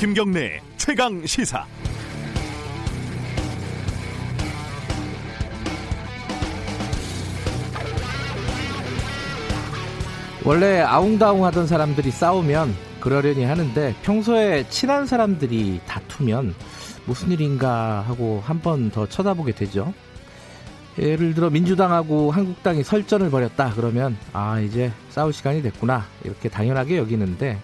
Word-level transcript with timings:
김경래 0.00 0.62
최강 0.78 1.26
시사. 1.26 1.66
원래 10.44 10.80
아웅다웅하던 10.80 11.66
사람들이 11.66 12.10
싸우면 12.10 12.74
그러려니 13.00 13.44
하는데 13.44 13.94
평소에 14.02 14.66
친한 14.68 15.06
사람들이 15.06 15.80
다투면 15.86 16.54
무슨 17.06 17.30
일인가 17.30 18.00
하고 18.06 18.42
한 18.44 18.60
번 18.60 18.90
더 18.90 19.06
쳐다보게 19.06 19.52
되죠. 19.52 19.92
예를 20.98 21.34
들어 21.34 21.50
민주당하고 21.50 22.30
한국당이 22.30 22.82
설전을 22.82 23.30
벌였다 23.30 23.72
그러면 23.74 24.16
아 24.32 24.58
이제 24.60 24.92
싸울 25.08 25.32
시간이 25.32 25.62
됐구나 25.62 26.04
이렇게 26.24 26.48
당연하게 26.48 26.98
여기는데 26.98 27.58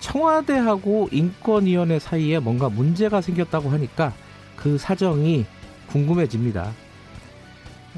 청와대하고 0.00 1.08
인권위원회 1.12 1.98
사이에 1.98 2.38
뭔가 2.38 2.68
문제가 2.68 3.20
생겼다고 3.20 3.70
하니까 3.70 4.12
그 4.56 4.78
사정이 4.78 5.44
궁금해집니다. 5.88 6.72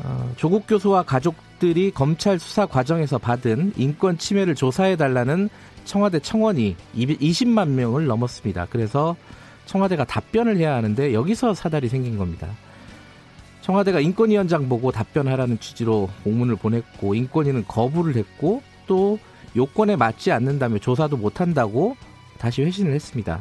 어, 0.05 0.33
조국 0.37 0.67
교수와 0.67 1.03
가족들이 1.03 1.91
검찰 1.91 2.39
수사 2.39 2.67
과정에서 2.67 3.19
받은 3.19 3.73
인권 3.77 4.17
침해를 4.19 4.55
조사해 4.55 4.97
달라는 4.97 5.49
청와대 5.85 6.21
청원이 6.21 6.77
20만 6.95 7.69
명을 7.69 8.07
넘었습니다. 8.07 8.67
그래서 8.71 9.17
청와대가 9.67 10.05
답변을 10.05 10.57
해야 10.57 10.75
하는데 10.75 11.13
여기서 11.13 11.55
사달이 11.55 11.89
생긴 11.89 12.17
겁니다. 12.19 12.49
청와대가 13.63 14.01
인권위원장 14.01 14.69
보고 14.69 14.91
답변하라는 14.93 15.61
취지로 15.61 16.09
공문을 16.25 16.57
보냈고 16.57 17.15
인권위는 17.15 17.67
거부를 17.67 18.17
했고 18.17 18.63
또 18.87 19.19
요건에 19.59 19.97
맞지 19.97 20.33
않는다며 20.33 20.79
조사도 20.79 21.17
못한다고 21.17 21.97
다시 22.39 22.63
회신을 22.63 22.95
했습니다. 22.95 23.41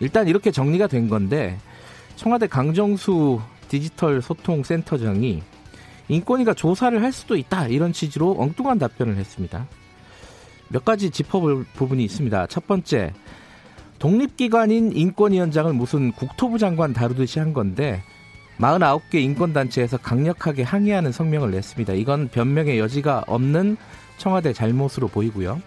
일단 0.00 0.26
이렇게 0.26 0.50
정리가 0.50 0.86
된 0.86 1.08
건데 1.08 1.58
청와대 2.16 2.46
강정수 2.46 3.40
디지털 3.68 4.20
소통 4.20 4.64
센터장이 4.64 5.42
인권위가 6.08 6.54
조사를 6.54 7.00
할 7.02 7.12
수도 7.12 7.36
있다 7.36 7.68
이런 7.68 7.92
취지로 7.92 8.34
엉뚱한 8.38 8.78
답변을 8.78 9.16
했습니다. 9.16 9.68
몇 10.68 10.84
가지 10.84 11.10
짚어볼 11.10 11.66
부분이 11.74 12.02
있습니다. 12.04 12.46
첫 12.46 12.66
번째, 12.66 13.12
독립기관인 13.98 14.92
인권위원장을 14.92 15.72
무슨 15.74 16.10
국토부 16.12 16.58
장관 16.58 16.92
다루듯이 16.92 17.38
한 17.38 17.52
건데 17.52 18.02
49개 18.58 19.16
인권단체에서 19.16 19.98
강력하게 19.98 20.62
항의하는 20.62 21.12
성명을 21.12 21.50
냈습니다. 21.50 21.94
이건 21.94 22.28
변명의 22.28 22.78
여지가 22.78 23.24
없는 23.26 23.76
청와대 24.20 24.52
잘못으로 24.52 25.08
보이고요. 25.08 25.60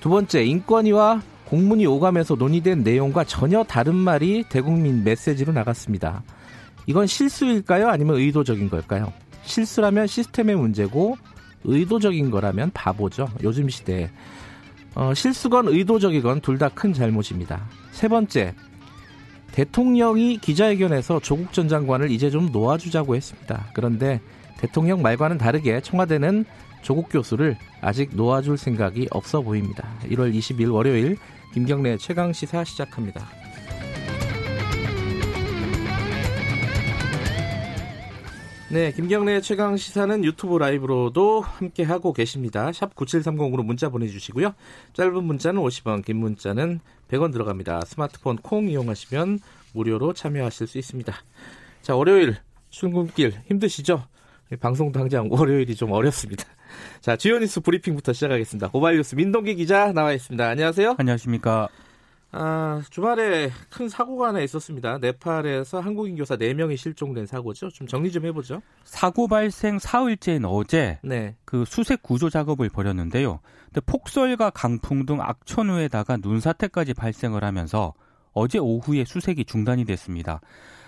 두 0.00 0.08
번째, 0.08 0.44
인권위와 0.44 1.22
공문이 1.44 1.86
오가면서 1.86 2.34
논의된 2.34 2.82
내용과 2.82 3.24
전혀 3.24 3.62
다른 3.62 3.94
말이 3.94 4.44
대국민 4.48 5.04
메시지로 5.04 5.52
나갔습니다. 5.52 6.22
이건 6.86 7.06
실수일까요? 7.06 7.88
아니면 7.88 8.16
의도적인 8.16 8.70
걸까요? 8.70 9.12
실수라면 9.44 10.06
시스템의 10.06 10.56
문제고 10.56 11.16
의도적인 11.64 12.30
거라면 12.30 12.70
바보죠. 12.72 13.28
요즘 13.42 13.68
시대에. 13.68 14.10
어, 14.94 15.12
실수건 15.14 15.68
의도적이건 15.68 16.40
둘 16.40 16.58
다 16.58 16.68
큰 16.70 16.92
잘못입니다. 16.92 17.68
세 17.92 18.08
번째, 18.08 18.54
대통령이 19.52 20.38
기자회견에서 20.38 21.20
조국 21.20 21.52
전 21.52 21.68
장관을 21.68 22.10
이제 22.10 22.30
좀 22.30 22.50
놓아주자고 22.50 23.14
했습니다. 23.14 23.66
그런데 23.74 24.20
대통령 24.58 25.02
말과는 25.02 25.36
다르게 25.38 25.80
청와대는 25.82 26.46
조국 26.82 27.08
교수를 27.08 27.56
아직 27.80 28.14
놓아줄 28.14 28.58
생각이 28.58 29.08
없어 29.10 29.40
보입니다. 29.40 29.88
1월 30.02 30.34
20일 30.34 30.72
월요일 30.72 31.16
김경래 31.54 31.96
최강 31.96 32.32
시사 32.32 32.64
시작합니다. 32.64 33.28
네, 38.72 38.90
김경래 38.90 39.42
최강 39.42 39.76
시사는 39.76 40.24
유튜브 40.24 40.56
라이브로도 40.56 41.42
함께 41.42 41.82
하고 41.82 42.14
계십니다. 42.14 42.72
샵 42.72 42.94
9730으로 42.96 43.62
문자 43.62 43.90
보내주시고요. 43.90 44.54
짧은 44.94 45.24
문자는 45.24 45.60
50원, 45.60 46.02
긴 46.02 46.16
문자는 46.16 46.80
100원 47.08 47.32
들어갑니다. 47.32 47.82
스마트폰 47.84 48.38
콩 48.38 48.70
이용하시면 48.70 49.40
무료로 49.74 50.14
참여하실 50.14 50.66
수 50.66 50.78
있습니다. 50.78 51.14
자, 51.82 51.94
월요일 51.94 52.38
출근길 52.70 53.42
힘드시죠? 53.48 54.04
방송 54.60 54.92
당장 54.92 55.28
월요일이 55.30 55.74
좀 55.74 55.92
어렵습니다. 55.92 56.44
자, 57.00 57.16
주요 57.16 57.38
뉴스 57.38 57.60
브리핑부터 57.60 58.12
시작하겠습니다. 58.12 58.68
고발 58.68 58.96
뉴스 58.96 59.14
민동기 59.14 59.54
기자 59.54 59.92
나와 59.92 60.12
있습니다. 60.12 60.46
안녕하세요. 60.46 60.96
안녕하십니까. 60.98 61.68
아, 62.34 62.80
주말에 62.88 63.50
큰 63.68 63.90
사고가 63.90 64.28
하나 64.28 64.40
있었습니다. 64.40 64.98
네팔에서 64.98 65.80
한국인 65.80 66.16
교사 66.16 66.36
4명이 66.36 66.78
실종된 66.78 67.26
사고죠. 67.26 67.68
좀 67.68 67.86
정리 67.86 68.10
좀 68.10 68.24
해보죠. 68.24 68.62
사고 68.84 69.28
발생 69.28 69.78
사흘째인 69.78 70.46
어제 70.46 70.98
네. 71.02 71.36
그 71.44 71.66
수색 71.66 72.02
구조 72.02 72.30
작업을 72.30 72.70
벌였는데요. 72.70 73.40
근데 73.66 73.80
폭설과 73.84 74.48
강풍 74.50 75.04
등 75.04 75.20
악천후에다가 75.20 76.16
눈사태까지 76.16 76.94
발생을 76.94 77.44
하면서 77.44 77.92
어제 78.32 78.58
오후에 78.58 79.04
수색이 79.04 79.44
중단이 79.44 79.84
됐습니다. 79.84 80.40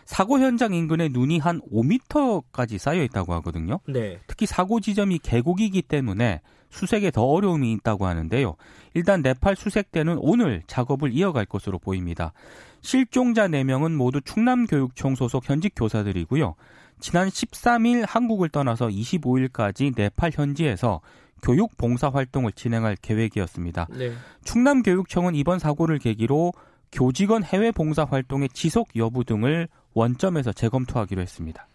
사고 0.04 0.38
현장 0.38 0.74
인근에 0.74 1.08
눈이 1.08 1.38
한 1.38 1.60
5m까지 1.72 2.78
쌓여 2.78 3.02
있다고 3.02 3.32
하거든요. 3.34 3.80
네. 3.86 4.18
특히 4.26 4.46
사고 4.46 4.80
지점이 4.80 5.18
계곡이기 5.18 5.82
때문에 5.82 6.40
수색에 6.70 7.10
더 7.12 7.22
어려움이 7.22 7.72
있다고 7.72 8.06
하는데요. 8.06 8.56
일단 8.94 9.22
네팔 9.22 9.56
수색대는 9.56 10.18
오늘 10.20 10.62
작업을 10.66 11.12
이어갈 11.12 11.46
것으로 11.46 11.78
보입니다. 11.78 12.32
실종자 12.80 13.46
4명은 13.48 13.92
모두 13.94 14.20
충남교육청 14.20 15.14
소속 15.14 15.48
현직 15.48 15.72
교사들이고요. 15.76 16.54
지난 17.00 17.28
13일 17.28 18.04
한국을 18.06 18.48
떠나서 18.48 18.88
25일까지 18.88 19.94
네팔 19.96 20.32
현지에서 20.34 21.00
교육 21.42 21.76
봉사 21.76 22.08
활동을 22.08 22.52
진행할 22.52 22.96
계획이었습니다. 23.00 23.86
네. 23.90 24.12
충남교육청은 24.44 25.34
이번 25.34 25.58
사고를 25.58 25.98
계기로 25.98 26.52
교직원 26.90 27.44
해외 27.44 27.70
봉사 27.70 28.04
활동의 28.04 28.48
지속 28.50 28.88
여부 28.96 29.24
등을 29.24 29.68
원점에서 29.94 30.52
재검토하기로 30.52 31.22
했습니다. 31.22 31.66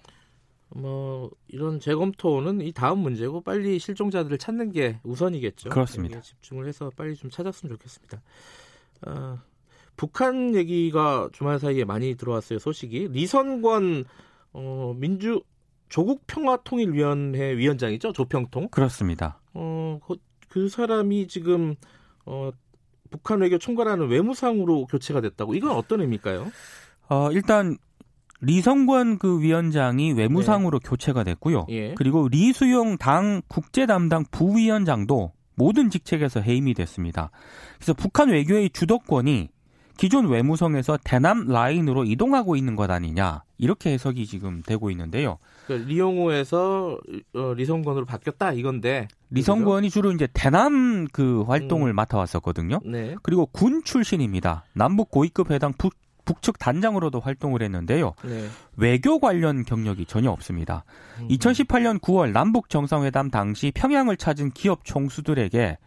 뭐 0.75 1.31
이런 1.47 1.79
재검토는 1.79 2.61
이 2.61 2.71
다음 2.71 2.99
문제고 2.99 3.41
빨리 3.41 3.79
실종자들을 3.79 4.37
찾는 4.37 4.71
게 4.71 4.99
우선이겠죠. 5.03 5.69
그렇습니다. 5.69 6.21
집중을 6.21 6.67
해서 6.67 6.91
빨리 6.95 7.15
좀 7.15 7.31
찾았으면 7.31 7.75
좋겠습니다. 7.75 8.21
어, 9.07 9.39
북한 9.95 10.55
얘기가 10.55 11.29
주말 11.33 11.59
사이에 11.59 11.85
많이 11.85 12.15
들어왔어요. 12.15 12.59
소식이 12.59 13.09
리선권 13.09 14.05
어, 14.53 14.93
민주 14.97 15.41
조국 15.89 16.25
평화통일위원회 16.27 17.57
위원장이죠. 17.57 18.13
조평통. 18.13 18.69
그렇습니다. 18.69 19.39
어, 19.53 19.99
그, 20.05 20.17
그 20.47 20.69
사람이 20.69 21.27
지금 21.27 21.75
어, 22.25 22.51
북한 23.09 23.41
외교 23.41 23.57
총괄하는 23.57 24.07
외무상으로 24.07 24.85
교체가 24.85 25.19
됐다고. 25.21 25.55
이건 25.55 25.71
어떤 25.71 26.01
의미일까요? 26.01 26.51
어, 27.09 27.31
일단 27.31 27.75
리성권 28.41 29.17
그 29.17 29.41
위원장이 29.41 30.13
외무상으로 30.13 30.79
네. 30.79 30.89
교체가 30.89 31.23
됐고요. 31.23 31.65
예. 31.69 31.93
그리고 31.95 32.27
리수용 32.29 32.97
당 32.97 33.41
국제 33.47 33.85
담당 33.85 34.23
부위원장도 34.31 35.31
모든 35.55 35.89
직책에서 35.89 36.39
해임이 36.39 36.73
됐습니다. 36.73 37.31
그래서 37.77 37.93
북한 37.93 38.29
외교의 38.29 38.69
주도권이 38.69 39.49
기존 39.97 40.29
외무성에서 40.29 40.97
대남 41.03 41.49
라인으로 41.49 42.05
이동하고 42.05 42.55
있는 42.55 42.77
것 42.77 42.89
아니냐 42.89 43.43
이렇게 43.57 43.91
해석이 43.91 44.25
지금 44.25 44.63
되고 44.65 44.89
있는데요. 44.91 45.39
그 45.67 45.73
리용호에서 45.73 46.97
어, 47.33 47.53
리성권으로 47.53 48.05
바뀌었다 48.05 48.53
이건데 48.53 49.09
리성권이 49.31 49.89
주로 49.89 50.13
이제 50.13 50.29
대남 50.31 51.05
그 51.11 51.41
활동을 51.41 51.91
음. 51.91 51.95
맡아왔었거든요. 51.97 52.79
네. 52.85 53.15
그리고 53.21 53.45
군 53.47 53.83
출신입니다. 53.83 54.63
남북 54.71 55.11
고위급 55.11 55.51
회담 55.51 55.73
북 55.77 55.93
북측 56.29 56.59
단장으로도 56.59 57.19
활동을 57.19 57.63
했는데요. 57.63 58.13
네. 58.23 58.47
외교 58.77 59.17
관련 59.19 59.65
경력이 59.65 60.05
전혀 60.05 60.29
없습니다. 60.29 60.83
음. 61.19 61.27
2018년 61.27 61.99
9월 61.99 62.31
남북 62.31 62.69
정상회담 62.69 63.31
당시 63.31 63.71
평양을 63.73 64.15
찾은 64.15 64.51
기업 64.51 64.85
총수들에게 64.85 65.79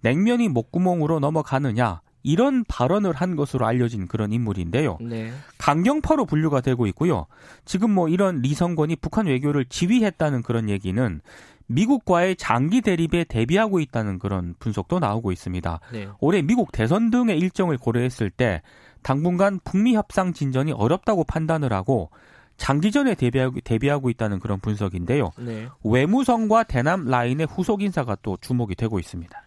냉면이 0.00 0.48
목구멍으로 0.48 1.20
넘어가느냐 1.20 2.00
이런 2.22 2.64
발언을 2.64 3.12
한 3.12 3.36
것으로 3.36 3.66
알려진 3.66 4.08
그런 4.08 4.32
인물인데요. 4.32 4.96
네. 5.02 5.30
강경파로 5.58 6.24
분류가 6.24 6.62
되고 6.62 6.86
있고요. 6.86 7.26
지금 7.66 7.90
뭐 7.90 8.08
이런 8.08 8.40
리성권이 8.40 8.96
북한 8.96 9.26
외교를 9.26 9.66
지휘했다는 9.66 10.42
그런 10.42 10.70
얘기는 10.70 11.20
미국과의 11.66 12.36
장기 12.36 12.80
대립에 12.80 13.24
대비하고 13.24 13.80
있다는 13.80 14.18
그런 14.18 14.54
분석도 14.58 15.00
나오고 15.00 15.32
있습니다. 15.32 15.80
네. 15.92 16.08
올해 16.20 16.40
미국 16.42 16.72
대선 16.72 17.10
등의 17.10 17.38
일정을 17.38 17.76
고려했을 17.76 18.30
때 18.30 18.62
당분간 19.02 19.60
북미 19.64 19.94
협상 19.94 20.32
진전이 20.32 20.72
어렵다고 20.72 21.24
판단을 21.24 21.72
하고 21.72 22.10
장기전에 22.56 23.14
대비하고, 23.14 23.60
대비하고 23.60 24.10
있다는 24.10 24.38
그런 24.38 24.60
분석인데요. 24.60 25.30
네. 25.38 25.68
외무성과 25.84 26.64
대남 26.64 27.06
라인의 27.06 27.46
후속 27.50 27.82
인사가 27.82 28.16
또 28.22 28.38
주목이 28.40 28.74
되고 28.74 28.98
있습니다. 28.98 29.42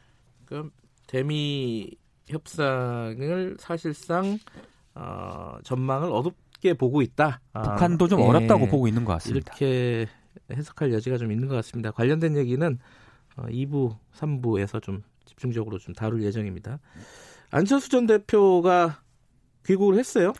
그럼 0.45 0.71
대미 1.07 1.91
협상을 2.27 3.57
사실상 3.59 4.37
어, 4.95 5.57
전망을 5.63 6.09
어둡게 6.11 6.73
보고 6.73 7.01
있다. 7.01 7.41
아, 7.53 7.61
북한도 7.61 8.07
좀 8.07 8.19
예, 8.21 8.23
어렵다고 8.23 8.67
보고 8.67 8.87
있는 8.87 9.05
것 9.05 9.13
같습니다. 9.13 9.53
이렇게 9.57 10.07
해석할 10.51 10.93
여지가 10.93 11.17
좀 11.17 11.31
있는 11.31 11.47
것 11.47 11.55
같습니다. 11.55 11.91
관련된 11.91 12.35
얘기는 12.37 12.79
어, 13.37 13.43
2부, 13.43 13.97
3부에서 14.15 14.81
좀 14.81 15.03
집중적으로 15.25 15.77
좀 15.77 15.93
다룰 15.93 16.23
예정입니다. 16.23 16.79
안철수 17.51 17.89
전 17.89 18.07
대표가 18.07 19.01
귀국을 19.65 19.97
했어요. 19.97 20.33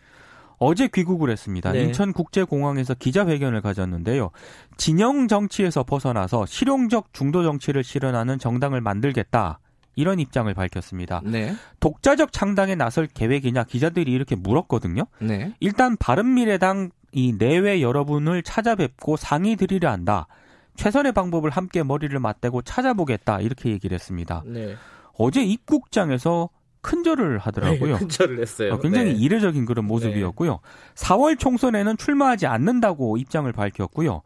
어제 0.57 0.87
귀국을 0.87 1.29
했습니다. 1.29 1.71
네. 1.71 1.83
인천국제공항에서 1.83 2.93
기자회견을 2.93 3.61
가졌는데요. 3.61 4.31
진영 4.77 5.27
정치에서 5.27 5.83
벗어나서 5.83 6.45
실용적 6.45 7.13
중도 7.13 7.43
정치를 7.43 7.83
실현하는 7.83 8.39
정당을 8.39 8.81
만들겠다. 8.81 9.59
이런 9.95 10.19
입장을 10.19 10.53
밝혔습니다. 10.53 11.21
네. 11.23 11.53
독자적 11.79 12.31
창당에 12.31 12.75
나설 12.75 13.07
계획이냐 13.07 13.63
기자들이 13.63 14.11
이렇게 14.11 14.35
물었거든요. 14.35 15.03
네. 15.19 15.53
일단 15.59 15.95
바른미래당 15.97 16.91
이 17.11 17.33
내외 17.37 17.81
여러분을 17.81 18.43
찾아뵙고 18.43 19.15
상의 19.15 19.55
드리려 19.55 19.89
한다. 19.89 20.27
최선의 20.75 21.13
방법을 21.13 21.49
함께 21.49 21.83
머리를 21.83 22.17
맞대고 22.19 22.63
찾아보겠다. 22.63 23.39
이렇게 23.39 23.69
얘기를 23.69 23.95
했습니다. 23.95 24.43
네. 24.45 24.75
어제 25.17 25.41
입국장에서 25.41 26.49
큰절을 26.85 27.39
하더라고요. 27.39 27.93
네, 27.93 27.99
큰절을 27.99 28.39
했어요. 28.39 28.73
어, 28.75 28.79
굉장히 28.79 29.13
네. 29.13 29.19
이례적인 29.19 29.65
그런 29.65 29.85
모습이었고요. 29.85 30.51
네. 30.51 30.57
4월 30.93 31.39
총선에는 31.39 31.97
출마하지 31.97 32.45
않는다고 32.45 33.17
입장을 33.17 33.51
밝혔고요. 33.51 34.21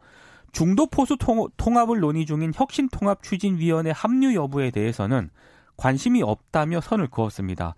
중도 0.52 0.86
포수 0.86 1.16
통합을 1.56 2.00
논의 2.00 2.26
중인 2.26 2.52
혁신통합 2.54 3.22
추진위원회 3.22 3.92
합류 3.92 4.34
여부에 4.34 4.70
대해서는 4.72 5.30
관심이 5.78 6.22
없다며 6.22 6.82
선을 6.82 7.08
그었습니다. 7.08 7.74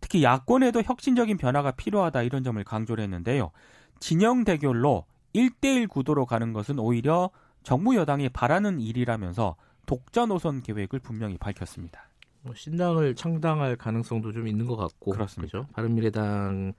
특히 0.00 0.24
야권에도 0.24 0.82
혁신적인 0.82 1.36
변화가 1.36 1.70
필요하다 1.72 2.22
이런 2.22 2.42
점을 2.42 2.62
강조를 2.64 3.04
했는데요. 3.04 3.52
진영 4.00 4.42
대결로 4.42 5.04
1대1 5.36 5.88
구도로 5.88 6.26
가는 6.26 6.52
것은 6.52 6.80
오히려 6.80 7.30
정부 7.62 7.94
여당이 7.94 8.30
바라는 8.30 8.80
일이라면서 8.80 9.54
독자 9.86 10.26
노선 10.26 10.60
계획을 10.62 10.98
분명히 10.98 11.38
밝혔습니다. 11.38 12.08
뭐 12.44 12.54
신당을 12.54 13.14
창당할 13.14 13.74
가능성도 13.76 14.32
좀 14.32 14.46
있는 14.46 14.66
것 14.66 14.76
같고 14.76 15.12
그렇습니다. 15.12 15.58
그죠? 15.58 15.66
바른미래당 15.72 16.74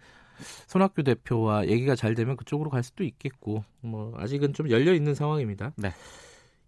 손학규 0.67 1.03
대표와 1.03 1.67
얘기가 1.67 1.95
잘 1.95 2.13
되면 2.13 2.37
그쪽으로 2.37 2.69
갈 2.69 2.83
수도 2.83 3.03
있겠고 3.03 3.63
뭐 3.81 4.13
아직은 4.17 4.53
좀 4.53 4.69
열려 4.69 4.93
있는 4.93 5.15
상황입니다. 5.15 5.73
네. 5.77 5.89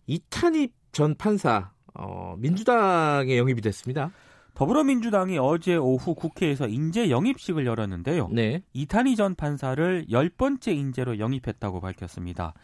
이탄희 0.08 0.70
전 0.92 1.16
판사 1.16 1.72
어, 1.94 2.36
민주당에 2.38 3.38
영입이 3.38 3.62
됐습니다. 3.62 4.12
더불어민주당이 4.56 5.38
어제 5.38 5.76
오후 5.76 6.16
국회에서 6.16 6.68
인재 6.68 7.12
영입식을 7.12 7.68
열었는데요. 7.68 8.30
네. 8.32 8.64
이탄희 8.74 9.16
전 9.16 9.36
판사를 9.36 10.08
열 10.10 10.30
번째 10.30 10.74
인재로 10.74 11.20
영입했다고 11.20 11.80
밝혔습니다. 11.80 12.56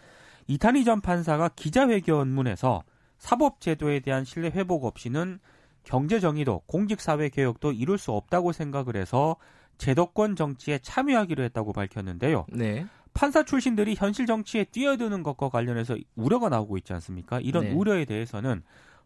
이탄희 0.48 0.84
전 0.84 1.02
판사가 1.02 1.50
기자회견문에서 1.50 2.84
사법제도에 3.20 4.00
대한 4.00 4.26
신뢰 4.26 4.50
회복 4.50 4.86
없이는 4.86 5.40
경제 5.84 6.20
정의도 6.20 6.62
공직 6.66 7.02
사회 7.02 7.30
개혁도 7.30 7.72
이룰 7.72 7.98
수 7.98 8.12
없다고 8.12 8.52
생각을 8.52 8.96
해서 8.96 9.36
제도권 9.78 10.36
정치에 10.36 10.80
참여하기로 10.80 11.44
했다고 11.44 11.74
밝혔는데요. 11.74 12.46
네. 12.50 12.86
판사 13.14 13.44
출신들이 13.44 13.96
현실 13.96 14.26
정치에 14.26 14.64
뛰어드는 14.64 15.24
것과 15.24 15.50
관련해서 15.50 15.98
우려가 16.16 16.50
나오고 16.50 16.78
있지 16.78 16.94
않습니까? 16.94 17.40
이런 17.40 17.66
네. 17.66 17.72
우려에 17.74 18.06
대해서는 18.06 18.64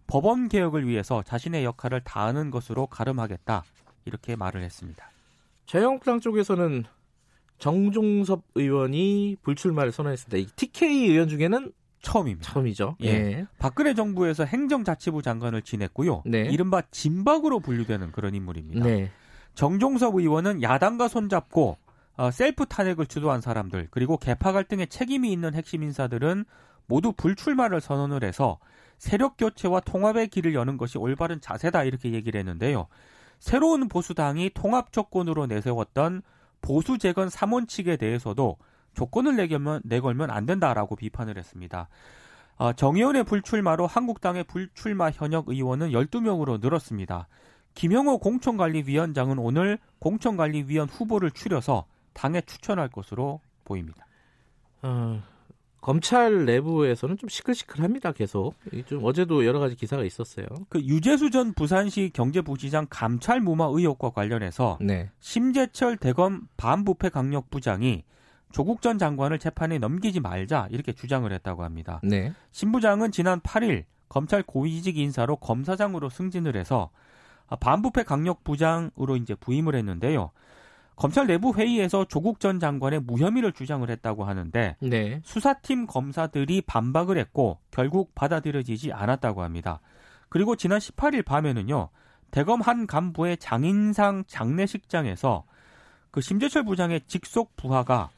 법원 0.08 0.48
개혁을 0.48 0.88
위해서 0.88 1.22
자신의 1.24 1.66
역할을 1.66 2.02
다하는 2.02 2.50
것으로 2.50 2.88
가름하겠다. 2.88 3.64
이렇게 4.06 4.36
말을 4.38 4.64
했습니다. 4.64 5.12
자유한국당 5.66 6.22
쪽에서는 6.22 6.86
정종섭 7.58 8.44
의원이 8.56 9.38
불출마를 9.42 9.92
선언했습니다. 9.92 10.38
이 10.38 10.46
TK 10.56 11.10
의원 11.10 11.28
중에는 11.28 11.74
처음입니다. 12.02 12.52
처음이죠. 12.52 12.96
예. 13.02 13.08
예. 13.08 13.48
박근혜 13.58 13.94
정부에서 13.94 14.46
행정자치부 14.46 15.22
장관을 15.22 15.62
지냈고요. 15.62 16.24
네. 16.26 16.42
이른바 16.42 16.82
진박으로 16.92 17.60
분류되는 17.60 18.12
그런 18.12 18.36
인물입니다. 18.36 18.86
네. 18.86 19.12
정종섭 19.56 20.16
의원은 20.16 20.62
야당과 20.62 21.08
손잡고 21.08 21.78
어, 22.18 22.32
셀프 22.32 22.66
탄핵을 22.66 23.06
주도한 23.06 23.42
사람들 23.42 23.88
그리고 23.92 24.18
개파 24.18 24.52
갈등에 24.52 24.86
책임이 24.88 25.32
있는 25.32 25.54
핵심 25.54 25.84
인사들은 25.84 26.46
모두 26.88 27.12
불출마를 27.12 27.82
선언을 27.82 28.24
해서 28.24 28.60
세력 28.98 29.38
교체와 29.38 29.82
통합의 29.82 30.30
길을 30.30 30.56
여는 30.56 30.78
것이 30.78 30.98
올바른 30.98 31.40
자세다 31.42 31.84
이렇게 31.84 32.14
얘기를 32.14 32.40
했는데요. 32.40 32.88
새로운 33.40 33.88
보수당이 33.88 34.52
통합 34.54 34.92
조건으로 34.92 35.46
내세웠던 35.46 36.24
보수 36.62 36.98
재건 36.98 37.30
3원칙에 37.30 38.00
대해서도 38.00 38.58
조건을 38.98 39.36
내걸면, 39.36 39.82
내걸면 39.86 40.32
안 40.32 40.46
된다라고 40.48 40.96
비판을 40.96 41.38
했습니다. 41.38 41.88
어, 42.58 42.74
정의원의 42.74 43.26
불출마로 43.26 43.86
한국당의 43.86 44.46
불출마 44.46 45.12
현역 45.12 45.50
의원은 45.50 45.92
12명으로 45.92 46.60
늘었습니다. 46.60 47.28
김영호 47.76 48.18
공천관리위원장은 48.18 49.38
오늘 49.38 49.78
공천관리위원 50.00 50.90
후보를 50.90 51.30
추려서 51.30 51.86
당에 52.14 52.42
추천할 52.42 52.90
것으로 52.90 53.40
보입니다. 53.66 54.08
어, 54.82 55.22
검찰 55.80 56.46
내부에서는 56.46 57.18
좀 57.18 57.30
시끌시끌합니다. 57.30 58.14
계속 58.14 58.56
좀 58.88 59.06
어제도 59.06 59.46
여러 59.46 59.60
가지 59.60 59.76
기사가 59.76 60.04
있었어요. 60.04 60.48
그 60.70 60.82
유재수 60.82 61.30
전 61.30 61.54
부산시 61.54 62.10
경제부시장 62.16 62.88
감찰 62.90 63.42
무마 63.42 63.66
의혹과 63.66 64.10
관련해서 64.10 64.80
네. 64.82 65.12
심재철 65.20 65.98
대검 65.98 66.48
반부패 66.58 67.10
강력 67.10 67.52
부장이 67.52 68.04
조국 68.52 68.82
전 68.82 68.98
장관을 68.98 69.40
재판에 69.40 69.78
넘기지 69.78 70.20
말자 70.20 70.68
이렇게 70.72 70.94
주장을 70.94 71.32
했다고 71.32 71.64
합니다. 71.64 72.00
네. 72.04 72.34
신 72.52 72.72
부장은 72.72 73.12
지난 73.12 73.40
8일 73.42 73.86
검찰 74.10 74.44
고위직 74.44 74.98
인사로 74.98 75.38
검사장으로 75.38 76.10
승진을 76.10 76.56
해서 76.56 76.90
반부패 77.60 78.04
강력 78.04 78.44
부장으로 78.44 79.16
이제 79.18 79.36
부임을 79.36 79.76
했는데요. 79.76 80.32
검찰 80.96 81.28
내부 81.28 81.54
회의에서 81.54 82.06
조국 82.06 82.40
전 82.40 82.60
장관의 82.60 83.02
무혐의를 83.02 83.52
주장을 83.54 83.88
했다고 83.88 84.26
하는데 84.26 84.76
네. 84.80 85.22
수사팀 85.24 85.86
검사들이 85.86 86.62
반박을 86.62 87.20
했고 87.20 87.60
결국 87.70 88.16
받아들여지지 88.16 88.94
않았다고 88.94 89.44
합니다. 89.44 89.80
그리고 90.30 90.56
지난 90.56 90.80
18일 90.80 91.24
밤에는요. 91.24 91.90
대검 92.32 92.62
한 92.62 92.88
간부의 92.88 93.38
장인상 93.38 94.24
장례식장에서 94.28 95.44
그 96.10 96.20
심재철 96.20 96.64
부장의 96.66 97.02
직속 97.08 97.56
부하가 97.56 98.10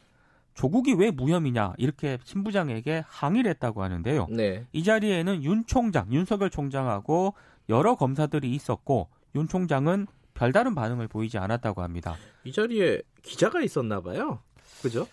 조국이 0.60 0.94
왜 0.94 1.10
무혐의냐 1.10 1.75
이렇게 1.78 2.18
신 2.25 2.44
부장에게 2.44 3.06
항의를 3.08 3.50
했다고 3.51 3.82
하는데요. 3.82 4.28
네. 4.30 4.66
이 4.74 4.84
자리에는 4.84 5.42
윤 5.46 5.66
총장, 5.66 6.12
윤석열 6.12 6.50
총장하고 6.50 7.34
여러 7.70 7.96
검사들이 7.96 8.51
있었고 8.51 9.08
윤 9.36 9.48
총장은 9.48 10.08
별다른 10.34 10.75
반응을 10.75 11.08
보이지 11.08 11.38
않았다고 11.38 11.82
합니다. 11.82 12.18
이 12.44 12.51
자리에 12.51 13.01
기자가 13.22 13.62
있었나 13.62 14.01
봐요. 14.01 14.42
그죠? 14.82 15.08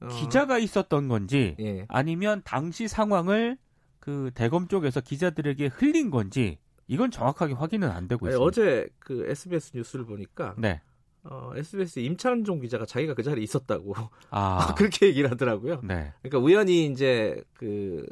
어... 0.00 0.06
기자가 0.06 0.58
있었던 0.58 1.08
건지 1.08 1.56
예. 1.58 1.86
아니면 1.88 2.42
당시 2.44 2.86
상황을 2.86 3.58
그 3.98 4.30
대검 4.36 4.68
쪽에서 4.68 5.00
기자들에게 5.00 5.66
흘린 5.74 6.12
건지 6.12 6.58
이건 6.86 7.10
정확하게 7.10 7.54
확인은 7.54 7.90
안 7.90 8.06
되고 8.06 8.28
있습니다. 8.28 8.44
어제 8.44 8.88
그 9.00 9.26
SBS 9.28 9.72
뉴스를 9.74 10.04
보니까 10.04 10.54
네. 10.56 10.80
어, 11.24 11.52
SBS 11.56 12.00
임찬종 12.00 12.60
기자가 12.60 12.86
자기가 12.86 13.14
그 13.14 13.22
자리에 13.22 13.42
있었다고 13.42 13.94
아. 14.30 14.74
그렇게 14.76 15.06
얘기를 15.06 15.30
하더라고요. 15.30 15.80
네. 15.82 16.12
그러니까 16.22 16.38
우연히 16.38 16.86
이제 16.86 17.42
그 17.54 18.06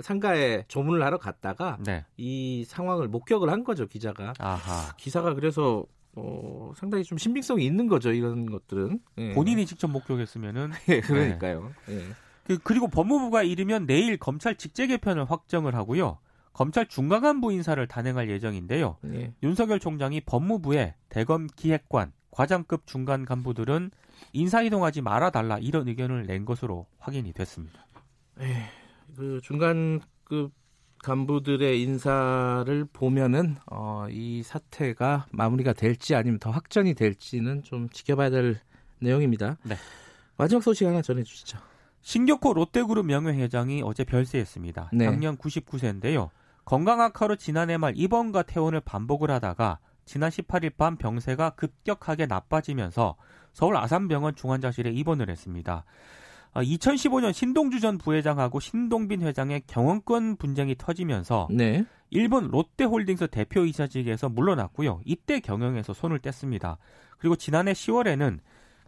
상가에 0.00 0.64
조문을 0.68 1.02
하러 1.02 1.18
갔다가 1.18 1.78
네. 1.84 2.04
이 2.16 2.64
상황을 2.66 3.08
목격을 3.08 3.50
한 3.50 3.64
거죠 3.64 3.86
기자가. 3.86 4.34
아하. 4.38 4.94
기사가 4.96 5.34
그래서 5.34 5.84
어, 6.14 6.72
상당히 6.76 7.04
좀 7.04 7.18
신빙성이 7.18 7.64
있는 7.64 7.86
거죠, 7.86 8.12
이런 8.12 8.46
것들은. 8.50 9.00
예. 9.18 9.32
본인이 9.32 9.64
직접 9.64 9.88
목격했으면은. 9.88 10.72
예, 10.88 11.00
그러니까요. 11.00 11.72
네. 11.86 11.94
예. 11.94 12.04
그, 12.44 12.58
그리고 12.58 12.88
법무부가 12.88 13.44
이르면 13.44 13.86
내일 13.86 14.16
검찰 14.16 14.56
직제 14.56 14.88
개편을 14.88 15.30
확정을 15.30 15.74
하고요. 15.74 16.18
검찰 16.52 16.86
중간 16.86 17.22
간부 17.22 17.52
인사를 17.52 17.86
단행할 17.86 18.28
예정인데요. 18.28 18.96
예. 19.06 19.32
윤석열 19.42 19.78
총장이 19.78 20.22
법무부에 20.22 20.94
대검 21.08 21.46
기획관, 21.46 22.12
과장급 22.30 22.86
중간 22.86 23.24
간부들은 23.24 23.90
인사 24.32 24.62
이동하지 24.62 25.00
말아달라 25.02 25.58
이런 25.58 25.88
의견을 25.88 26.26
낸 26.26 26.44
것으로 26.44 26.86
확인이 26.98 27.32
됐습니다. 27.32 27.86
예, 28.40 28.70
그 29.16 29.40
중간급 29.42 30.52
간부들의 31.02 31.80
인사를 31.82 32.84
보면은 32.92 33.56
어, 33.70 34.06
이 34.10 34.42
사태가 34.42 35.26
마무리가 35.30 35.72
될지 35.72 36.14
아니면 36.14 36.38
더 36.38 36.50
확전이 36.50 36.94
될지는 36.94 37.62
좀 37.62 37.88
지켜봐야 37.88 38.30
될 38.30 38.60
내용입니다. 38.98 39.56
네. 39.64 39.76
마지막 40.36 40.62
소식 40.62 40.86
하나 40.86 41.00
전해주시죠. 41.00 41.58
신격호 42.02 42.54
롯데그룹 42.54 43.06
명예회장이 43.06 43.82
어제 43.84 44.04
별세했습니다. 44.04 44.90
네. 44.92 45.04
작년 45.04 45.36
99세인데요. 45.36 46.30
건강 46.64 47.00
악화로 47.00 47.36
지난해 47.36 47.76
말 47.76 47.94
입원과 47.96 48.42
퇴원을 48.42 48.80
반복을 48.80 49.30
하다가 49.30 49.78
지난 50.10 50.28
18일 50.28 50.76
밤 50.76 50.96
병세가 50.96 51.50
급격하게 51.50 52.26
나빠지면서 52.26 53.14
서울 53.52 53.76
아산병원 53.76 54.34
중환자실에 54.34 54.90
입원을 54.90 55.30
했습니다. 55.30 55.84
2015년 56.52 57.28
아, 57.28 57.32
신동주 57.32 57.78
전 57.78 57.96
부회장하고 57.96 58.58
신동빈 58.58 59.22
회장의 59.22 59.62
경영권 59.68 60.38
분쟁이 60.38 60.74
터지면서 60.76 61.46
네. 61.52 61.84
일본 62.10 62.48
롯데홀딩스 62.48 63.28
대표이사직에서 63.28 64.30
물러났고요. 64.30 65.00
이때 65.04 65.38
경영에서 65.38 65.92
손을 65.92 66.18
뗐습니다. 66.18 66.78
그리고 67.18 67.36
지난해 67.36 67.72
10월에는 67.72 68.40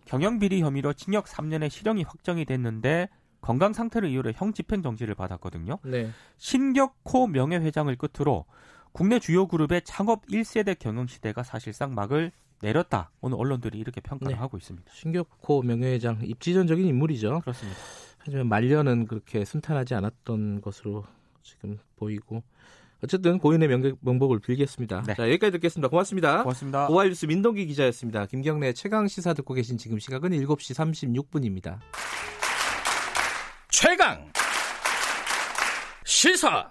경영비리 0.06 0.60
혐의로 0.60 0.92
징역 0.92 1.26
3년의 1.26 1.70
실형이 1.70 2.02
확정이 2.02 2.44
됐는데 2.44 3.08
건강 3.40 3.72
상태를 3.72 4.08
이유로 4.08 4.32
형 4.34 4.52
집행 4.52 4.82
정지를 4.82 5.14
받았거든요. 5.14 5.78
네. 5.84 6.10
신격호 6.38 7.28
명예회장을 7.28 7.94
끝으로 7.94 8.44
국내 8.92 9.18
주요 9.18 9.46
그룹의 9.46 9.82
창업 9.84 10.26
1세대 10.26 10.78
경영 10.78 11.06
시대가 11.06 11.42
사실상 11.42 11.94
막을 11.94 12.30
내렸다. 12.60 13.10
오늘 13.20 13.38
언론들이 13.38 13.78
이렇게 13.78 14.00
평가를 14.00 14.34
네. 14.34 14.38
하고 14.38 14.56
있습니다. 14.56 14.90
신격호 14.94 15.62
명예회장 15.62 16.20
입지전적인 16.22 16.86
인물이죠. 16.86 17.40
그렇습니다. 17.40 17.78
하지만 18.18 18.48
말년은 18.48 19.06
그렇게 19.06 19.44
순탄하지 19.44 19.94
않았던 19.94 20.60
것으로 20.60 21.04
지금 21.42 21.78
보이고 21.96 22.44
어쨌든 23.02 23.38
고인의 23.38 23.68
명복, 23.68 23.98
명복을 24.00 24.38
빌겠습니다. 24.38 25.02
네. 25.06 25.14
자 25.14 25.24
여기까지 25.24 25.52
듣겠습니다. 25.52 25.88
고맙습니다. 25.88 26.42
고맙습니다. 26.42 26.88
오하이뉴스 26.88 27.26
민동기 27.26 27.66
기자였습니다. 27.66 28.26
김경래 28.26 28.72
최강 28.74 29.08
시사 29.08 29.34
듣고 29.34 29.54
계신 29.54 29.76
지금 29.76 29.98
시각은 29.98 30.30
7시 30.30 30.76
36분입니다. 31.32 31.80
최강 33.70 34.30
시사 36.04 36.68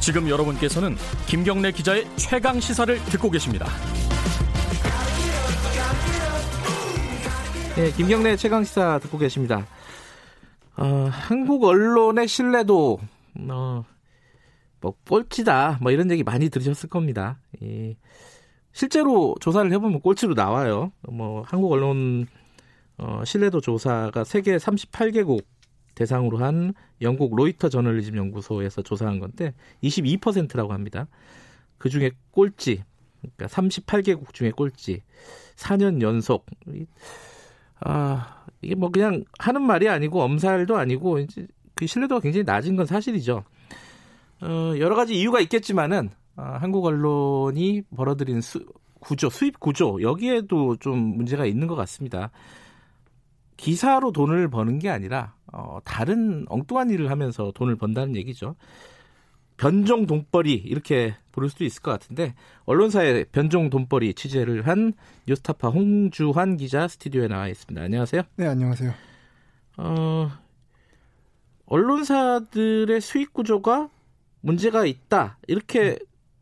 지금 0.00 0.28
여러분께서는 0.28 0.96
김경래 1.26 1.72
기자의 1.72 2.06
최강 2.16 2.60
시사를 2.60 2.96
듣고 3.06 3.28
계십니다. 3.28 3.66
네, 7.74 7.90
김경래 7.92 8.36
최강 8.36 8.62
시사 8.62 9.00
듣고 9.00 9.18
계십니다. 9.18 9.66
어, 10.76 11.08
한국 11.10 11.64
언론의 11.64 12.28
신뢰도 12.28 13.00
어, 13.50 13.84
뭐 14.80 14.94
꼴찌다 15.08 15.78
뭐 15.82 15.90
이런 15.90 16.10
얘기 16.10 16.22
많이 16.22 16.48
들으셨을 16.50 16.88
겁니다. 16.88 17.38
예. 17.62 17.96
실제로 18.72 19.34
조사를 19.40 19.72
해보면 19.72 20.00
꼴찌로 20.02 20.34
나와요. 20.34 20.92
뭐 21.02 21.42
한국 21.46 21.72
언론 21.72 22.26
어, 22.98 23.22
신뢰도 23.24 23.60
조사가 23.60 24.24
세계 24.24 24.56
38개국 24.56 25.44
대상으로 25.94 26.38
한 26.38 26.74
영국 27.00 27.34
로이터 27.34 27.68
저널리즘 27.68 28.16
연구소에서 28.16 28.82
조사한 28.82 29.18
건데 29.18 29.54
22%라고 29.82 30.72
합니다. 30.72 31.08
그 31.78 31.88
중에 31.88 32.10
꼴찌, 32.30 32.84
그러니까 33.20 33.46
38개국 33.46 34.32
중에 34.32 34.50
꼴찌, 34.50 35.02
4년 35.56 36.00
연속. 36.02 36.46
아, 37.80 38.44
이게 38.62 38.74
뭐 38.74 38.90
그냥 38.90 39.24
하는 39.38 39.62
말이 39.62 39.88
아니고 39.88 40.22
엄살도 40.22 40.76
아니고 40.76 41.18
이제 41.20 41.46
그 41.74 41.86
신뢰도가 41.86 42.20
굉장히 42.20 42.44
낮은 42.44 42.76
건 42.76 42.86
사실이죠. 42.86 43.44
어, 44.42 44.74
여러 44.78 44.94
가지 44.96 45.14
이유가 45.18 45.40
있겠지만은 45.40 46.10
아, 46.36 46.58
한국 46.60 46.84
언론이 46.84 47.82
벌어들인 47.94 48.40
수, 48.40 48.66
구조, 49.00 49.30
수입 49.30 49.60
구조 49.60 50.00
여기에도 50.02 50.76
좀 50.76 50.98
문제가 50.98 51.46
있는 51.46 51.66
것 51.66 51.74
같습니다. 51.74 52.30
기사로 53.56 54.12
돈을 54.12 54.48
버는 54.48 54.78
게 54.78 54.88
아니라 54.88 55.34
어, 55.52 55.78
다른 55.84 56.44
엉뚱한 56.48 56.90
일을 56.90 57.10
하면서 57.10 57.52
돈을 57.54 57.76
번다는 57.76 58.16
얘기죠. 58.16 58.56
변종 59.56 60.06
돈벌이 60.06 60.52
이렇게 60.52 61.14
부를 61.32 61.48
수도 61.48 61.64
있을 61.64 61.80
것 61.82 61.90
같은데 61.90 62.34
언론사의 62.66 63.26
변종 63.32 63.70
돈벌이 63.70 64.14
취재를 64.14 64.66
한 64.66 64.92
뉴스타파 65.26 65.68
홍주환 65.68 66.58
기자 66.58 66.88
스튜디오에 66.88 67.28
나와 67.28 67.48
있습니다. 67.48 67.82
안녕하세요. 67.82 68.22
네, 68.36 68.46
안녕하세요. 68.46 68.92
어, 69.78 70.30
언론사들의 71.66 73.00
수익 73.00 73.32
구조가 73.32 73.88
문제가 74.40 74.84
있다 74.84 75.38
이렇게 75.48 75.98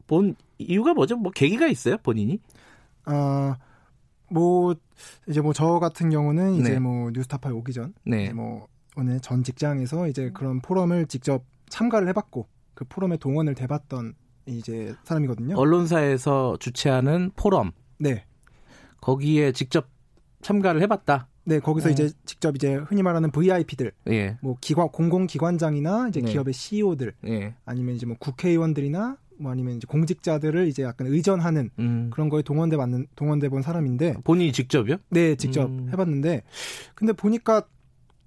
본 0.06 0.34
이유가 0.58 0.92
뭐죠? 0.92 1.16
뭐 1.16 1.30
계기가 1.32 1.66
있어요, 1.66 1.96
본인이? 1.98 2.40
아, 3.04 3.56
뭐 4.34 4.74
이제 5.28 5.40
뭐 5.40 5.52
저 5.52 5.78
같은 5.78 6.10
경우는 6.10 6.54
이제 6.54 6.72
네. 6.72 6.78
뭐 6.80 7.10
뉴스타파에 7.12 7.52
오기 7.52 7.72
전, 7.72 7.94
네. 8.04 8.32
뭐 8.32 8.66
오늘 8.96 9.20
전 9.20 9.44
직장에서 9.44 10.08
이제 10.08 10.30
그런 10.34 10.60
포럼을 10.60 11.06
직접 11.06 11.44
참가를 11.68 12.08
해봤고 12.08 12.48
그 12.74 12.84
포럼에 12.84 13.16
동원을 13.16 13.54
돼봤던 13.54 14.14
이제 14.46 14.94
사람이거든요. 15.04 15.56
언론사에서 15.56 16.56
주최하는 16.58 17.30
포럼. 17.36 17.70
네. 17.98 18.24
거기에 19.00 19.52
직접 19.52 19.88
참가를 20.42 20.82
해봤다. 20.82 21.28
네, 21.44 21.60
거기서 21.60 21.88
네. 21.88 21.92
이제 21.92 22.10
직접 22.24 22.56
이제 22.56 22.74
흔히 22.74 23.02
말하는 23.02 23.30
VIP들, 23.30 23.92
예. 24.08 24.38
뭐 24.40 24.56
기관 24.60 24.88
공공기관장이나 24.88 26.08
이제 26.08 26.20
네. 26.20 26.32
기업의 26.32 26.54
CEO들, 26.54 27.14
예. 27.26 27.54
아니면 27.66 27.94
이제 27.94 28.06
뭐 28.06 28.16
국회의원들이나 28.18 29.18
뭐 29.38 29.50
아니면 29.52 29.76
이제 29.76 29.86
공직자들을 29.88 30.68
이제 30.68 30.82
약간 30.82 31.06
의전하는 31.06 31.70
음. 31.78 32.10
그런 32.12 32.28
거에 32.28 32.42
동원돼 32.42 32.76
봤는 32.76 33.06
동원돼 33.16 33.48
본 33.48 33.62
사람인데 33.62 34.16
본인이 34.24 34.52
직접요? 34.52 34.96
네, 35.10 35.34
직접 35.36 35.68
음. 35.68 35.88
해봤는데 35.92 36.42
근데 36.94 37.12
보니까 37.12 37.64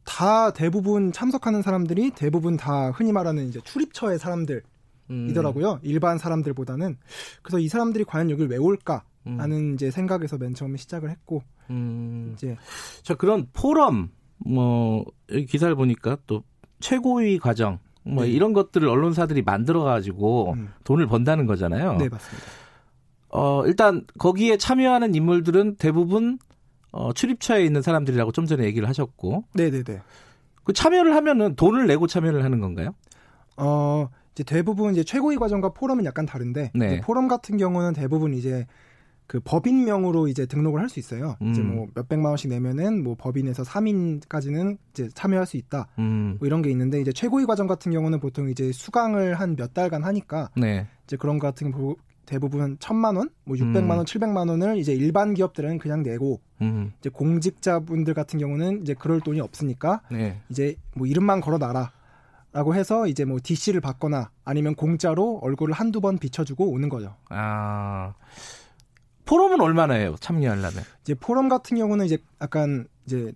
다 0.04 0.52
대부분 0.52 1.12
참석하는 1.12 1.62
사람들이 1.62 2.12
대부분 2.12 2.58
다 2.58 2.92
흔히 2.92 3.12
말하는 3.12 3.48
이제 3.48 3.60
출입처의 3.64 4.20
사람들이더라고요. 4.20 5.74
음. 5.74 5.80
일반 5.84 6.18
사람들보다는 6.18 6.98
그래서 7.42 7.60
이 7.60 7.68
사람들이 7.68 8.06
과연 8.06 8.30
여기를 8.30 8.50
왜 8.50 8.58
올까? 8.58 9.04
하는 9.38 9.58
음. 9.58 9.74
이제 9.74 9.92
생각에서 9.92 10.38
맨 10.38 10.54
처음에 10.54 10.78
시작을 10.78 11.10
했고 11.10 11.44
음. 11.70 12.32
이제 12.34 12.56
자 13.04 13.14
그런 13.16 13.48
포럼 13.52 14.10
뭐 14.38 15.06
여기 15.32 15.46
기사를 15.46 15.76
보니까 15.76 16.18
또 16.28 16.44
최고위 16.80 17.40
과정 17.40 17.80
뭐 18.08 18.24
네. 18.24 18.30
이런 18.32 18.54
것들을 18.54 18.88
언론사들이 18.88 19.42
만들어 19.42 19.84
가지고 19.84 20.54
음. 20.54 20.70
돈을 20.84 21.08
번다는 21.08 21.46
거잖아요. 21.46 21.98
네, 21.98 22.10
맞습니다. 22.10 22.48
어, 23.30 23.64
일단 23.66 24.06
거기에 24.18 24.58
참여하는 24.58 25.14
인물들은 25.16 25.76
대부분 25.76 26.40
어, 26.92 27.12
출입처에 27.14 27.64
있는 27.66 27.82
사람들이라고 27.82 28.32
좀 28.32 28.46
전에 28.46 28.64
얘기를 28.64 28.88
하셨고. 28.88 29.44
네 29.54 29.70
네 29.70 29.84
네. 29.84 30.02
그 30.64 30.74
참여를 30.74 31.16
하면은 31.16 31.56
돈을 31.56 31.88
내고 31.88 32.08
참여를 32.08 32.44
하는 32.44 32.60
건가요? 32.60 32.94
어, 33.58 34.10
이제 34.34 34.44
대부분 34.44 34.94
이제 34.94 35.04
최고위 35.04 35.38
과정과 35.38 35.70
포럼은 35.70 36.06
약간 36.06 36.26
다른데 36.26 36.72
네. 36.76 37.02
포럼 37.02 37.28
같은 37.28 37.58
경우는 37.58 37.94
대부분 37.94 38.34
이제 38.34 38.66
그 39.28 39.40
법인명으로 39.42 40.28
이제 40.30 40.46
등록을 40.46 40.80
할 40.82 40.88
수 40.90 41.00
있어요. 41.00 41.36
음. 41.42 41.52
이제 41.52 41.62
뭐 41.62 41.88
몇백만 41.94 42.30
원씩 42.30 42.50
내면은 42.50 43.04
뭐 43.04 43.16
법인에서 43.20 43.64
3인까지는 43.64 44.78
이제 44.92 45.10
참여할 45.14 45.46
수 45.46 45.58
있다. 45.58 45.88
음. 46.00 46.38
뭐 46.40 46.48
이런 46.48 46.62
게 46.62 46.70
있는데 46.72 47.02
이제 47.02 47.12
최고위 47.12 47.46
과정 47.46 47.68
같은 47.68 47.92
경우는 47.92 48.20
보통 48.22 48.50
이제 48.50 48.72
수강을 48.72 49.36
한 49.36 49.56
몇 49.58 49.74
달간 49.74 50.04
하니까 50.04 50.50
네. 50.56 50.88
이제 51.06 51.18
그런 51.18 51.40
거 51.40 51.48
같은 51.48 51.74
대부분 52.26 52.78
천만 52.80 53.16
원, 53.16 53.30
뭐 53.46 53.58
육백만 53.58 53.98
원, 53.98 54.00
음. 54.02 54.06
칠백만 54.06 54.50
원을 54.50 54.78
이제 54.78 54.94
일반 54.94 55.34
기업들은 55.34 55.78
그냥 55.80 56.04
내고 56.04 56.42
음. 56.62 56.92
이제 57.00 57.10
공직자분들 57.10 58.14
같은 58.14 58.38
경우는 58.40 58.82
이제 58.82 58.94
그럴 58.94 59.20
돈이 59.22 59.40
없으니까 59.42 60.02
네. 60.12 60.42
이제 60.50 60.76
뭐 60.96 61.08
이름만 61.08 61.42
걸어놔라. 61.42 61.92
라고 62.54 62.74
해서 62.76 63.08
이제 63.08 63.24
뭐 63.26 63.40
DC를 63.44 63.82
받거나 63.82 64.32
아니면 64.44 64.74
공짜로 64.74 65.38
얼굴을 65.44 65.74
한두 65.74 66.02
번 66.02 66.18
비춰주고 66.18 66.70
오는 66.72 66.90
거죠. 66.90 67.16
아. 67.30 68.14
포럼은 69.28 69.62
얼마나 69.62 69.96
해요? 69.96 70.16
참여하려면? 70.20 70.84
이제 71.02 71.14
포럼 71.14 71.50
같은 71.50 71.78
경우는 71.78 72.06
이제 72.06 72.18
약간 72.42 72.88
이제 73.06 73.34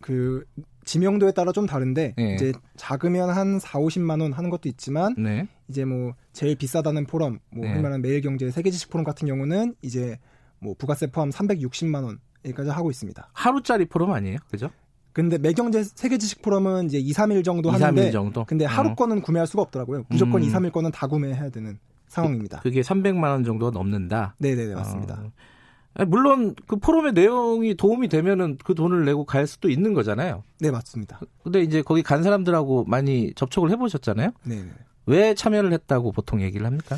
그 0.00 0.44
지명도에 0.84 1.32
따라 1.32 1.52
좀 1.52 1.66
다른데 1.66 2.14
네. 2.16 2.34
이제 2.34 2.52
작으면 2.76 3.30
한 3.30 3.58
4, 3.58 3.78
50만 3.78 4.22
원 4.22 4.32
하는 4.32 4.50
것도 4.50 4.68
있지만 4.68 5.14
네. 5.18 5.46
이제 5.68 5.84
뭐 5.84 6.14
제일 6.32 6.56
비싸다는 6.56 7.06
포럼 7.06 7.40
뭐 7.50 7.66
네. 7.66 7.74
얼마나 7.74 7.98
매일경제 7.98 8.50
세계지식 8.50 8.90
포럼 8.90 9.04
같은 9.04 9.28
경우는 9.28 9.74
이제 9.82 10.18
뭐 10.60 10.74
부가세 10.76 11.08
포함 11.08 11.30
360만 11.30 12.18
원까지 12.44 12.70
하고 12.70 12.90
있습니다. 12.90 13.30
하루짜리 13.32 13.84
포럼 13.86 14.12
아니에요? 14.12 14.38
그죠? 14.50 14.70
근데 15.12 15.36
매경제 15.36 15.82
세계지식 15.82 16.42
포럼은 16.42 16.86
이제 16.86 16.98
2, 16.98 17.12
3일 17.12 17.44
정도 17.44 17.70
2, 17.70 17.72
하는데 17.72 18.08
3일 18.08 18.12
정도? 18.12 18.44
근데 18.44 18.64
하루 18.64 18.90
어. 18.90 18.94
거는 18.94 19.20
구매할 19.20 19.46
수가 19.46 19.62
없더라고요. 19.62 20.04
무조건 20.08 20.42
음. 20.42 20.48
2, 20.48 20.52
3일 20.52 20.72
거는 20.72 20.90
다 20.90 21.06
구매해야 21.06 21.50
되는 21.50 21.78
상황입니다. 22.08 22.60
그, 22.60 22.70
게 22.70 22.80
300만 22.80 23.22
원 23.24 23.44
정도가 23.44 23.70
넘는다. 23.76 24.34
네, 24.38 24.54
네, 24.54 24.74
맞습니다. 24.74 25.22
어. 25.22 26.04
물론 26.06 26.54
그 26.66 26.76
포럼의 26.76 27.12
내용이 27.12 27.74
도움이 27.74 28.08
되면은 28.08 28.58
그 28.64 28.74
돈을 28.74 29.04
내고 29.04 29.24
갈 29.24 29.46
수도 29.46 29.68
있는 29.68 29.94
거잖아요. 29.94 30.44
네, 30.60 30.70
맞습니다. 30.70 31.20
근데 31.42 31.60
이제 31.62 31.82
거기 31.82 32.02
간 32.02 32.22
사람들하고 32.22 32.84
많이 32.84 33.32
접촉을 33.34 33.70
해보셨잖아요. 33.70 34.30
네. 34.44 34.56
네. 34.56 34.70
왜 35.06 35.34
참여를 35.34 35.72
했다고 35.72 36.12
보통 36.12 36.42
얘기를 36.42 36.66
합니까? 36.66 36.96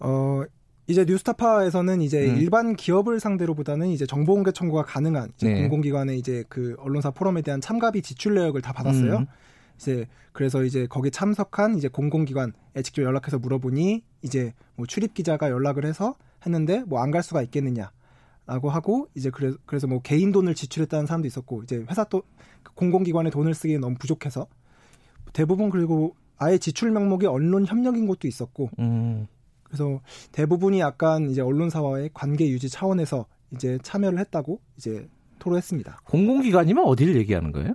어, 0.00 0.42
이제 0.86 1.04
뉴스타파에서는 1.04 2.02
이제 2.02 2.28
음. 2.28 2.36
일반 2.38 2.76
기업을 2.76 3.20
상대로보다는 3.20 3.88
이제 3.88 4.04
정보 4.04 4.34
공개 4.34 4.50
청구가 4.50 4.82
가능한 4.82 5.30
이제 5.36 5.48
네. 5.48 5.60
공공기관의 5.62 6.18
이제 6.18 6.44
그 6.48 6.74
언론사 6.78 7.12
포럼에 7.12 7.40
대한 7.42 7.60
참가비 7.60 8.02
지출 8.02 8.34
내역을 8.34 8.60
다 8.60 8.72
받았어요. 8.72 9.18
음. 9.18 9.26
이제 9.82 10.06
그래서 10.32 10.62
이제 10.62 10.86
거기 10.86 11.10
참석한 11.10 11.76
이제 11.76 11.88
공공기관에 11.88 12.52
직접 12.84 13.02
연락해서 13.02 13.38
물어보니 13.40 14.04
이제 14.22 14.52
뭐 14.76 14.86
출입 14.86 15.12
기자가 15.14 15.50
연락을 15.50 15.84
해서 15.84 16.14
했는데 16.46 16.84
뭐 16.84 17.00
안 17.00 17.10
갈 17.10 17.22
수가 17.22 17.42
있겠느냐. 17.42 17.90
라고 18.44 18.70
하고 18.70 19.08
이제 19.14 19.30
그래, 19.30 19.52
그래서 19.66 19.86
뭐 19.86 20.00
개인 20.02 20.32
돈을 20.32 20.54
지출했다는 20.56 21.06
사람도 21.06 21.26
있었고 21.28 21.62
이제 21.62 21.84
회사 21.88 22.02
또 22.04 22.22
공공기관에 22.74 23.30
돈을 23.30 23.54
쓰기에 23.54 23.78
너무 23.78 23.94
부족해서 23.98 24.48
대부분 25.32 25.70
그리고 25.70 26.16
아예 26.38 26.58
지출 26.58 26.90
명목이 26.90 27.26
언론 27.26 27.66
협력인 27.66 28.06
것도 28.08 28.26
있었고 28.26 28.70
음. 28.80 29.28
그래서 29.62 30.00
대부분이 30.32 30.80
약간 30.80 31.30
이제 31.30 31.40
언론사와의 31.40 32.10
관계 32.14 32.48
유지 32.48 32.68
차원에서 32.68 33.26
이제 33.52 33.78
참여를 33.82 34.18
했다고 34.18 34.60
이제 34.76 35.08
토로했습니다. 35.38 36.00
공공기관이면 36.04 36.84
어디를 36.84 37.14
얘기하는 37.16 37.52
거예요? 37.52 37.74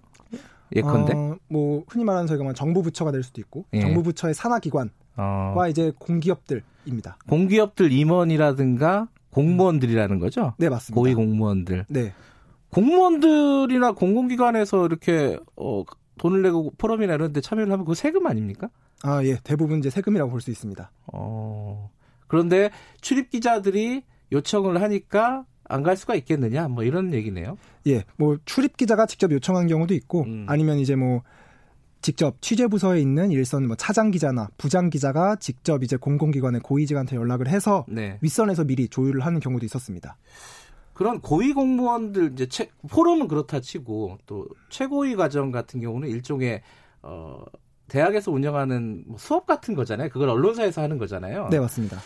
예컨대? 0.75 1.13
어, 1.13 1.37
뭐 1.49 1.83
흔히 1.87 2.03
말하는 2.03 2.27
저희가 2.27 2.53
정부 2.53 2.81
부처가 2.81 3.11
될 3.11 3.23
수도 3.23 3.41
있고 3.41 3.65
예. 3.73 3.79
정부 3.81 4.03
부처의 4.03 4.33
산하 4.33 4.59
기관과 4.59 4.91
어. 5.17 5.67
이제 5.69 5.91
공기업들입니다. 5.97 7.17
공기업들 7.27 7.91
임원이라든가 7.91 9.07
공무원들이라는 9.31 10.19
거죠? 10.19 10.53
네 10.57 10.69
맞습니다. 10.69 10.99
고위 10.99 11.13
공무원들. 11.13 11.85
네. 11.89 12.13
공무원들이나 12.71 13.91
공공기관에서 13.93 14.85
이렇게 14.85 15.39
어, 15.55 15.83
돈을 16.17 16.41
내고 16.41 16.71
포럼이나 16.77 17.13
이런 17.13 17.31
데 17.33 17.41
참여를 17.41 17.71
하면 17.71 17.85
그 17.85 17.93
세금 17.93 18.25
아닙니까? 18.27 18.69
아, 19.03 19.23
예. 19.23 19.37
대부분 19.43 19.79
이제 19.79 19.89
세금이라고 19.89 20.31
볼 20.31 20.41
수 20.41 20.49
있습니다. 20.49 20.91
어. 21.13 21.89
그런데 22.27 22.71
출입 23.01 23.29
기자들이 23.29 24.03
요청을 24.31 24.81
하니까 24.81 25.45
안 25.69 25.83
갈 25.83 25.97
수가 25.97 26.15
있겠느냐? 26.15 26.67
뭐 26.67 26.83
이런 26.83 27.13
얘기네요. 27.13 27.57
예. 27.87 28.03
뭐 28.17 28.37
출입 28.45 28.77
기자가 28.77 29.05
직접 29.05 29.31
요청한 29.31 29.67
경우도 29.67 29.93
있고 29.93 30.23
음. 30.23 30.45
아니면 30.47 30.79
이제 30.79 30.95
뭐 30.95 31.21
직접 32.01 32.41
취재 32.41 32.67
부서에 32.67 32.99
있는 33.01 33.31
일선 33.31 33.67
뭐 33.67 33.75
차장 33.75 34.11
기자나 34.11 34.49
부장 34.57 34.89
기자가 34.89 35.35
직접 35.37 35.83
이제 35.83 35.97
공공기관의 35.97 36.61
고위직한테 36.61 37.15
연락을 37.15 37.47
해서 37.47 37.85
네. 37.87 38.17
윗선에서 38.21 38.65
미리 38.65 38.87
조율을 38.87 39.25
하는 39.25 39.39
경우도 39.39 39.65
있었습니다. 39.65 40.17
그런 40.93 41.21
고위 41.21 41.53
공무원들 41.53 42.31
이제 42.33 42.47
채, 42.47 42.69
포럼은 42.89 43.27
그렇다 43.27 43.59
치고 43.59 44.17
또 44.25 44.47
최고위 44.69 45.15
과정 45.15 45.51
같은 45.51 45.79
경우는 45.79 46.07
일종의 46.09 46.61
어 47.03 47.43
대학에서 47.87 48.31
운영하는 48.31 49.03
뭐 49.07 49.17
수업 49.17 49.45
같은 49.45 49.75
거잖아요. 49.75 50.09
그걸 50.09 50.29
언론사에서 50.29 50.81
하는 50.81 50.97
거잖아요. 50.97 51.49
네, 51.51 51.59
맞습니다. 51.59 51.97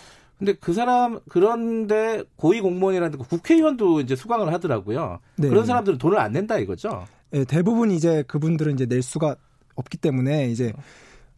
근데 0.41 0.53
그 0.53 0.73
사람 0.73 1.19
그런데 1.29 2.23
고위 2.35 2.61
공무원이라는 2.61 3.19
국회의원도 3.19 4.01
이제 4.01 4.15
수강을 4.15 4.51
하더라고요. 4.51 5.19
네. 5.37 5.47
그런 5.49 5.67
사람들은 5.67 5.99
돈을 5.99 6.17
안 6.17 6.31
낸다 6.31 6.57
이거죠. 6.57 7.05
네, 7.29 7.45
대부분 7.45 7.91
이제 7.91 8.23
그분들은 8.27 8.73
이제 8.73 8.87
낼 8.87 9.03
수가 9.03 9.35
없기 9.75 9.97
때문에 9.97 10.47
이제 10.49 10.73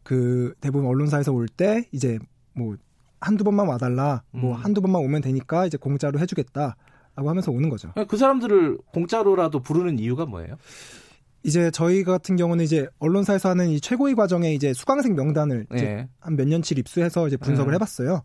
그 0.03 0.53
대부분 0.61 0.87
언론사에서 0.87 1.33
올 1.33 1.47
때 1.47 1.83
이제 1.91 2.17
뭐 2.53 2.77
한두 3.19 3.43
번만 3.43 3.67
와달라, 3.67 4.23
뭐 4.31 4.55
음. 4.55 4.57
한두 4.63 4.79
번만 4.81 5.01
오면 5.03 5.21
되니까 5.21 5.65
이제 5.65 5.77
공짜로 5.77 6.17
해주겠다. 6.19 6.77
라고 7.15 7.29
하면서 7.29 7.51
오는 7.51 7.69
거죠. 7.69 7.91
그 8.07 8.15
사람들을 8.17 8.77
공짜로라도 8.93 9.59
부르는 9.59 9.99
이유가 9.99 10.25
뭐예요? 10.25 10.55
이제 11.43 11.69
저희 11.71 12.03
같은 12.05 12.37
경우는 12.37 12.63
이제 12.63 12.87
언론사에서 12.99 13.49
하는 13.49 13.67
이 13.67 13.81
최고위 13.81 14.15
과정에 14.15 14.53
이제 14.53 14.73
수강생 14.73 15.13
명단을 15.13 15.67
네. 15.71 16.07
한몇 16.21 16.47
년치 16.47 16.73
입수해서 16.77 17.27
이제 17.27 17.35
분석을 17.37 17.71
네. 17.71 17.75
해봤어요. 17.75 18.23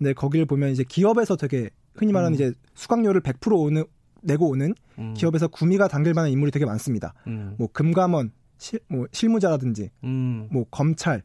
근데 0.00 0.14
거기를 0.14 0.46
보면 0.46 0.70
이제 0.70 0.82
기업에서 0.82 1.36
되게 1.36 1.68
흔히 1.94 2.12
말하는 2.12 2.32
음. 2.32 2.34
이제 2.34 2.52
수강료를 2.74 3.20
100% 3.20 3.54
오는 3.54 3.84
내고 4.22 4.48
오는 4.48 4.74
음. 4.98 5.12
기업에서 5.14 5.46
구미가 5.46 5.88
당길 5.88 6.14
만한 6.14 6.30
인물이 6.30 6.50
되게 6.50 6.64
많습니다. 6.64 7.12
음. 7.26 7.54
뭐 7.58 7.68
금감원, 7.70 8.32
실, 8.56 8.80
뭐 8.88 9.06
실무자라든지, 9.12 9.90
음. 10.04 10.48
뭐 10.50 10.64
검찰, 10.70 11.22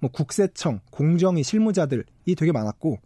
뭐 0.00 0.08
국세청, 0.12 0.78
공정위 0.92 1.42
실무자들이 1.42 2.04
되게 2.36 2.52
많았고, 2.52 3.00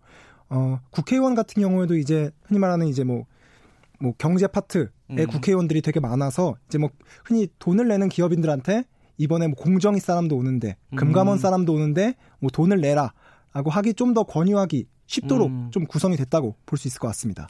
어 0.51 0.81
국회의원 0.91 1.35
같은 1.35 1.63
경우에도 1.63 1.97
이제 1.97 2.31
흔히 2.45 2.59
말하는 2.61 2.87
이제 2.87 3.03
뭐뭐 3.03 4.13
경제 4.19 4.47
파트의 4.47 4.89
음. 5.11 5.27
국회의원들이 5.29 5.81
되게 5.81 5.99
많아서 5.99 6.57
이제 6.69 6.77
뭐 6.77 6.91
흔히 7.25 7.49
돈을 7.59 7.89
내는 7.89 8.11
기업인들한테 8.11 8.85
이번에 9.17 9.47
뭐 9.49 9.57
공정위 9.57 9.99
사람도 9.99 10.37
오는데 10.37 10.77
금감원 10.95 11.39
음. 11.39 11.41
사람도 11.41 11.73
오는데 11.73 12.15
뭐 12.39 12.51
돈을 12.51 12.81
내라라고 12.81 13.71
하기 13.71 13.95
좀 13.95 14.15
더 14.15 14.23
권유하기 14.23 14.87
쉽도록 15.07 15.49
음. 15.49 15.71
좀 15.71 15.85
구성이 15.87 16.17
됐다고 16.17 16.55
볼 16.67 16.79
수 16.79 16.89
있을 16.89 16.99
것 17.01 17.09
같습니다. 17.09 17.49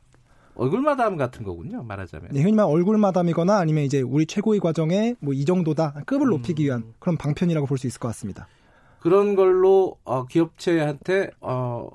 얼굴 0.55 0.81
마담 0.81 1.17
같은 1.17 1.45
거군요, 1.45 1.83
말하자면. 1.83 2.31
네, 2.33 2.41
흔히 2.41 2.55
말 2.55 2.65
얼굴 2.67 2.97
마담이거나 2.97 3.59
아니면 3.59 3.85
이제 3.85 4.01
우리 4.01 4.25
최고위 4.27 4.59
과정에 4.59 5.15
뭐 5.21 5.35
이 5.35 5.45
정도다 5.45 6.03
급을 6.07 6.29
높이기 6.29 6.65
위한 6.65 6.81
음. 6.83 6.95
그런 6.99 7.17
방편이라고 7.17 7.67
볼 7.67 7.77
수 7.79 7.87
있을 7.87 8.01
것 8.01 8.09
같습니다. 8.09 8.49
그런 9.01 9.35
걸로 9.37 9.99
어, 10.05 10.25
기업체한테 10.27 11.31
어, 11.41 11.89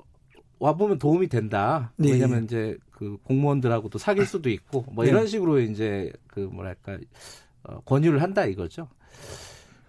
와 0.60 0.74
보면 0.76 0.98
도움이 0.98 1.26
된다. 1.28 1.92
네. 1.96 2.12
왜냐하면 2.12 2.44
이제 2.44 2.76
그 2.92 3.16
공무원들하고도 3.24 3.98
사귈 3.98 4.26
수도 4.26 4.48
있고 4.48 4.84
뭐 4.92 5.04
이런 5.04 5.22
네. 5.22 5.26
식으로 5.26 5.58
이제 5.60 6.12
그 6.28 6.40
뭐랄까 6.40 6.98
어, 7.64 7.80
권유를 7.80 8.22
한다 8.22 8.44
이거죠. 8.46 8.88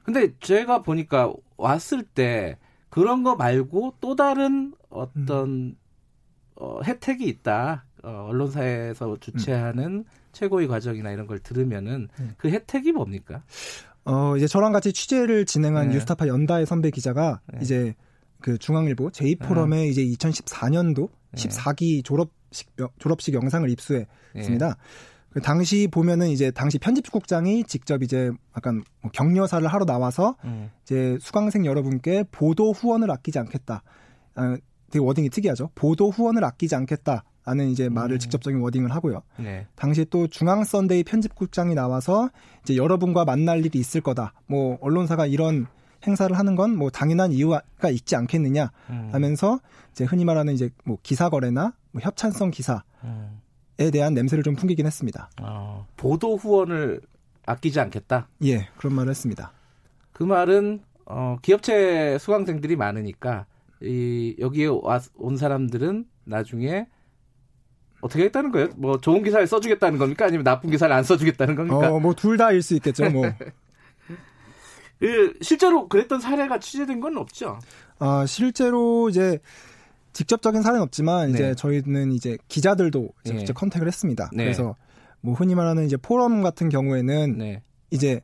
근데 0.04 0.34
제가 0.40 0.82
보니까 0.82 1.32
왔을 1.58 2.02
때 2.04 2.58
그런 2.94 3.24
거 3.24 3.36
말고 3.36 3.96
또 4.00 4.16
다른 4.16 4.76
어떤 4.92 5.50
음. 5.50 5.76
어, 6.56 6.80
혜택이 6.84 7.26
있다. 7.26 7.86
어, 8.04 8.28
언론사에서 8.30 9.18
주최하는 9.20 9.84
음. 9.84 10.04
최고위 10.32 10.68
과정이나 10.68 11.12
이런 11.12 11.26
걸 11.26 11.40
들으면은 11.40 12.08
네. 12.20 12.28
그 12.38 12.52
혜택이 12.52 12.92
뭡니까? 12.92 13.42
어, 14.06 14.38
이제 14.38 14.46
저랑 14.46 14.74
같이 14.74 14.94
취재를 14.94 15.46
진행한 15.46 15.88
네. 15.88 15.96
뉴스타파 15.96 16.28
연다혜 16.28 16.68
선배 16.68 16.92
기자가 16.92 17.42
네. 17.52 17.60
이제 17.64 17.96
그 18.42 18.60
중앙일보 18.60 19.10
J포럼의 19.10 19.70
네. 19.72 19.88
이제 19.88 20.04
2014년도 20.06 21.10
14기 21.34 22.06
졸업식 22.06 22.76
졸업식 23.00 23.34
영상을 23.34 23.68
입수했습니다. 23.72 24.78
네. 25.34 25.40
그 25.40 25.42
당시 25.42 25.88
보면은 25.90 26.30
이제 26.30 26.52
당시 26.52 26.78
편집국장이 26.78 27.64
직접 27.64 28.04
이제 28.04 28.32
약간 28.56 28.84
뭐 29.02 29.12
격려사를 29.12 29.68
하러 29.68 29.86
나와서 29.86 30.36
음. 30.44 30.70
이제 30.84 31.18
수강생 31.20 31.66
여러분께 31.66 32.26
보도 32.32 32.72
후원을 32.72 33.10
아끼지 33.12 33.40
않겠다. 33.40 33.82
아, 34.36 34.58
되게 34.92 35.04
wording이 35.04 35.30
특이하죠. 35.30 35.72
보도 35.76 36.10
후원을 36.12 36.44
아끼지 36.44 36.76
않겠다. 36.76 37.24
라는 37.46 37.68
이제 37.68 37.90
말을 37.90 38.16
음. 38.16 38.20
직접적인 38.20 38.62
wording을 38.62 38.92
하고요. 38.96 39.22
네. 39.38 39.68
당시 39.76 40.06
또 40.10 40.28
중앙 40.28 40.64
선데이 40.64 41.04
편집국장이 41.04 41.76
나와서 41.76 42.30
이제 42.62 42.78
여러분과 42.78 43.26
만날 43.26 43.66
일이 43.66 43.80
있을 43.80 44.00
거다. 44.00 44.34
뭐 44.48 44.78
언론사가 44.80 45.26
이런 45.26 45.68
행사를 46.08 46.38
하는 46.38 46.56
건 46.56 46.76
뭐 46.76 46.90
당연한 46.90 47.32
이유가 47.34 47.62
있지 47.92 48.16
않겠느냐 48.16 48.72
음. 48.90 49.10
하면서 49.12 49.60
이제 49.92 50.06
흔히 50.06 50.24
말하는 50.26 50.54
이제 50.54 50.70
뭐 50.86 50.98
기사 51.04 51.30
거래나 51.30 51.74
뭐 51.92 52.02
협찬성 52.02 52.52
기사에 52.52 52.78
음. 53.04 53.42
대한 53.78 54.14
냄새를 54.14 54.44
좀 54.44 54.56
풍기긴 54.56 54.86
했습니다. 54.86 55.30
어, 55.42 55.88
보도 55.98 56.36
후원을 56.38 57.02
아끼지 57.46 57.80
않겠다. 57.80 58.28
예, 58.46 58.70
그런 58.78 58.94
말을 58.94 59.10
했습니다. 59.10 59.52
그 60.14 60.24
말은 60.24 60.82
어, 61.06 61.38
기업체 61.42 62.18
수강생들이 62.20 62.76
많으니까 62.76 63.46
이 63.82 64.36
여기에 64.40 64.68
와, 64.82 65.02
온 65.16 65.36
사람들은 65.38 66.06
나중에 66.24 66.88
어떻게 68.00 68.24
했다는 68.26 68.52
거예요? 68.52 68.70
뭐 68.78 68.98
좋은 69.00 69.24
기사를 69.24 69.46
써주겠다는 69.48 69.98
겁니까? 69.98 70.26
아니면 70.26 70.44
나쁜 70.44 70.70
기사를 70.70 70.94
안 70.94 71.04
써주겠다는 71.04 71.56
겁니까? 71.56 71.92
어, 71.94 72.00
뭐 72.00 72.14
둘 72.14 72.38
다일 72.38 72.62
수 72.62 72.76
있겠죠. 72.76 73.10
뭐 73.10 73.26
그 75.00 75.34
실제로 75.42 75.88
그랬던 75.88 76.20
사례가 76.22 76.60
취재된 76.60 77.00
건 77.02 77.18
없죠. 77.18 77.60
아 78.00 78.26
실제로 78.26 79.10
이제 79.10 79.40
직접적인 80.14 80.62
사례는 80.62 80.82
없지만 80.84 81.28
네. 81.32 81.34
이제 81.34 81.56
저희는 81.56 82.12
이제 82.12 82.38
기자들도 82.48 83.10
이제 83.26 83.34
네. 83.34 83.40
직접 83.40 83.54
컨택을 83.54 83.88
했습니다. 83.88 84.30
네. 84.34 84.44
그래서 84.46 84.76
뭐 85.22 85.34
흔히 85.34 85.56
말하는 85.56 85.86
이제 85.86 85.98
포럼 85.98 86.42
같은 86.42 86.70
경우에는 86.70 87.38
네. 87.38 87.62
이제 87.92 88.22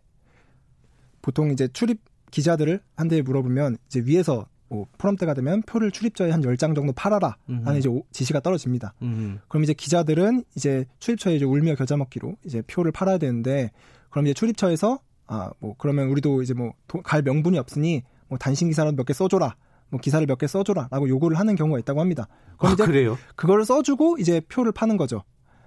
보통 1.21 1.51
이제 1.51 1.67
출입 1.69 1.99
기자들을 2.31 2.79
한 2.95 3.07
대에 3.07 3.21
물어보면 3.21 3.77
이제 3.87 4.01
위에서 4.05 4.47
뭐 4.67 4.85
포럼 4.99 5.15
때가 5.15 5.33
되면 5.33 5.63
표를 5.63 5.89
출입처에 5.91 6.29
한 6.29 6.41
10장 6.41 6.75
정도 6.75 6.93
팔아라 6.93 7.37
하는 7.47 7.79
이제 7.79 7.89
지시가 8.11 8.39
떨어집니다. 8.41 8.93
음흠. 9.01 9.39
그럼 9.47 9.63
이제 9.63 9.73
기자들은 9.73 10.43
이제 10.55 10.85
출입처에 10.99 11.35
이제 11.35 11.45
울며 11.45 11.73
겨자 11.75 11.97
먹기로 11.97 12.35
이제 12.45 12.61
표를 12.67 12.91
팔아야 12.91 13.17
되는데 13.17 13.71
그럼 14.11 14.27
이제 14.27 14.33
출입처에서 14.35 14.99
아, 15.25 15.49
뭐 15.59 15.73
그러면 15.79 16.09
우리도 16.09 16.43
이제 16.43 16.53
뭐 16.53 16.73
갈 17.03 17.21
명분이 17.23 17.57
없으니 17.57 18.03
뭐 18.27 18.37
단신 18.37 18.67
기사라도 18.69 18.95
몇 18.95 19.05
개 19.05 19.13
써줘라. 19.13 19.55
뭐 19.89 19.99
기사를 19.99 20.25
몇 20.27 20.37
개 20.37 20.47
써줘라라고 20.47 21.09
요구를 21.09 21.37
하는 21.39 21.55
경우가 21.55 21.79
있다고 21.79 21.99
합니다. 22.01 22.27
그럼 22.57 22.71
아, 22.71 22.73
이제 22.73 22.85
그래요? 22.85 23.17
그거를 23.35 23.65
써주고 23.65 24.17
이제 24.19 24.41
표를 24.47 24.71
파는 24.71 24.97
거죠. 24.97 25.23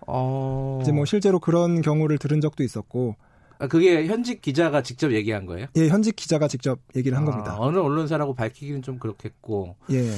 어... 0.06 0.78
이제 0.82 0.92
뭐 0.92 1.04
실제로 1.04 1.38
그런 1.38 1.80
경우를 1.82 2.18
들은 2.18 2.40
적도 2.40 2.62
있었고. 2.62 3.16
아, 3.58 3.68
그게 3.68 4.06
현직 4.06 4.40
기자가 4.42 4.82
직접 4.82 5.12
얘기한 5.12 5.46
거예요? 5.46 5.66
예, 5.76 5.88
현직 5.88 6.16
기자가 6.16 6.48
직접 6.48 6.80
얘기를 6.96 7.16
한 7.16 7.28
아, 7.28 7.30
겁니다. 7.30 7.56
어느 7.58 7.78
언론사라고 7.78 8.34
밝히기는 8.34 8.82
좀 8.82 8.98
그렇겠고. 8.98 9.76
예. 9.90 10.10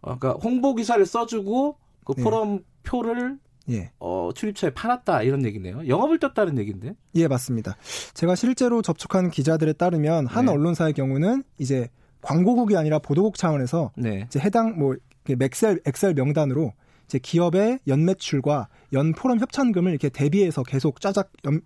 어, 0.00 0.16
그러니까 0.18 0.32
홍보 0.42 0.74
기사를 0.74 1.04
써주고 1.04 1.76
그 2.04 2.14
예. 2.18 2.22
포럼 2.22 2.54
예. 2.56 2.60
표를 2.82 3.38
예. 3.70 3.92
어, 4.00 4.30
출입처에 4.34 4.70
팔았다 4.70 5.22
이런 5.22 5.44
얘기네요. 5.44 5.86
영업을 5.86 6.18
떴다는 6.18 6.58
얘기인데. 6.58 6.94
예, 7.14 7.28
맞습니다. 7.28 7.76
제가 8.14 8.34
실제로 8.34 8.80
접촉한 8.82 9.30
기자들에 9.30 9.74
따르면 9.74 10.26
한 10.26 10.46
네. 10.46 10.52
언론사의 10.52 10.94
경우는 10.94 11.44
이제 11.58 11.90
광고국이 12.22 12.76
아니라 12.76 12.98
보도국 12.98 13.36
차원에서 13.36 13.92
네. 13.96 14.24
이제 14.26 14.38
해당 14.40 14.78
뭐 14.78 14.96
엑셀 15.28 15.80
엑셀 15.84 16.14
명단으로 16.14 16.72
이제 17.06 17.18
기업의 17.18 17.80
연 17.86 18.04
매출과 18.04 18.68
연 18.92 19.12
포럼 19.12 19.38
협찬금을 19.38 19.90
이렇게 19.90 20.08
대비해서 20.08 20.62
계속 20.62 21.00
짜작 21.00 21.30
연, 21.46 21.60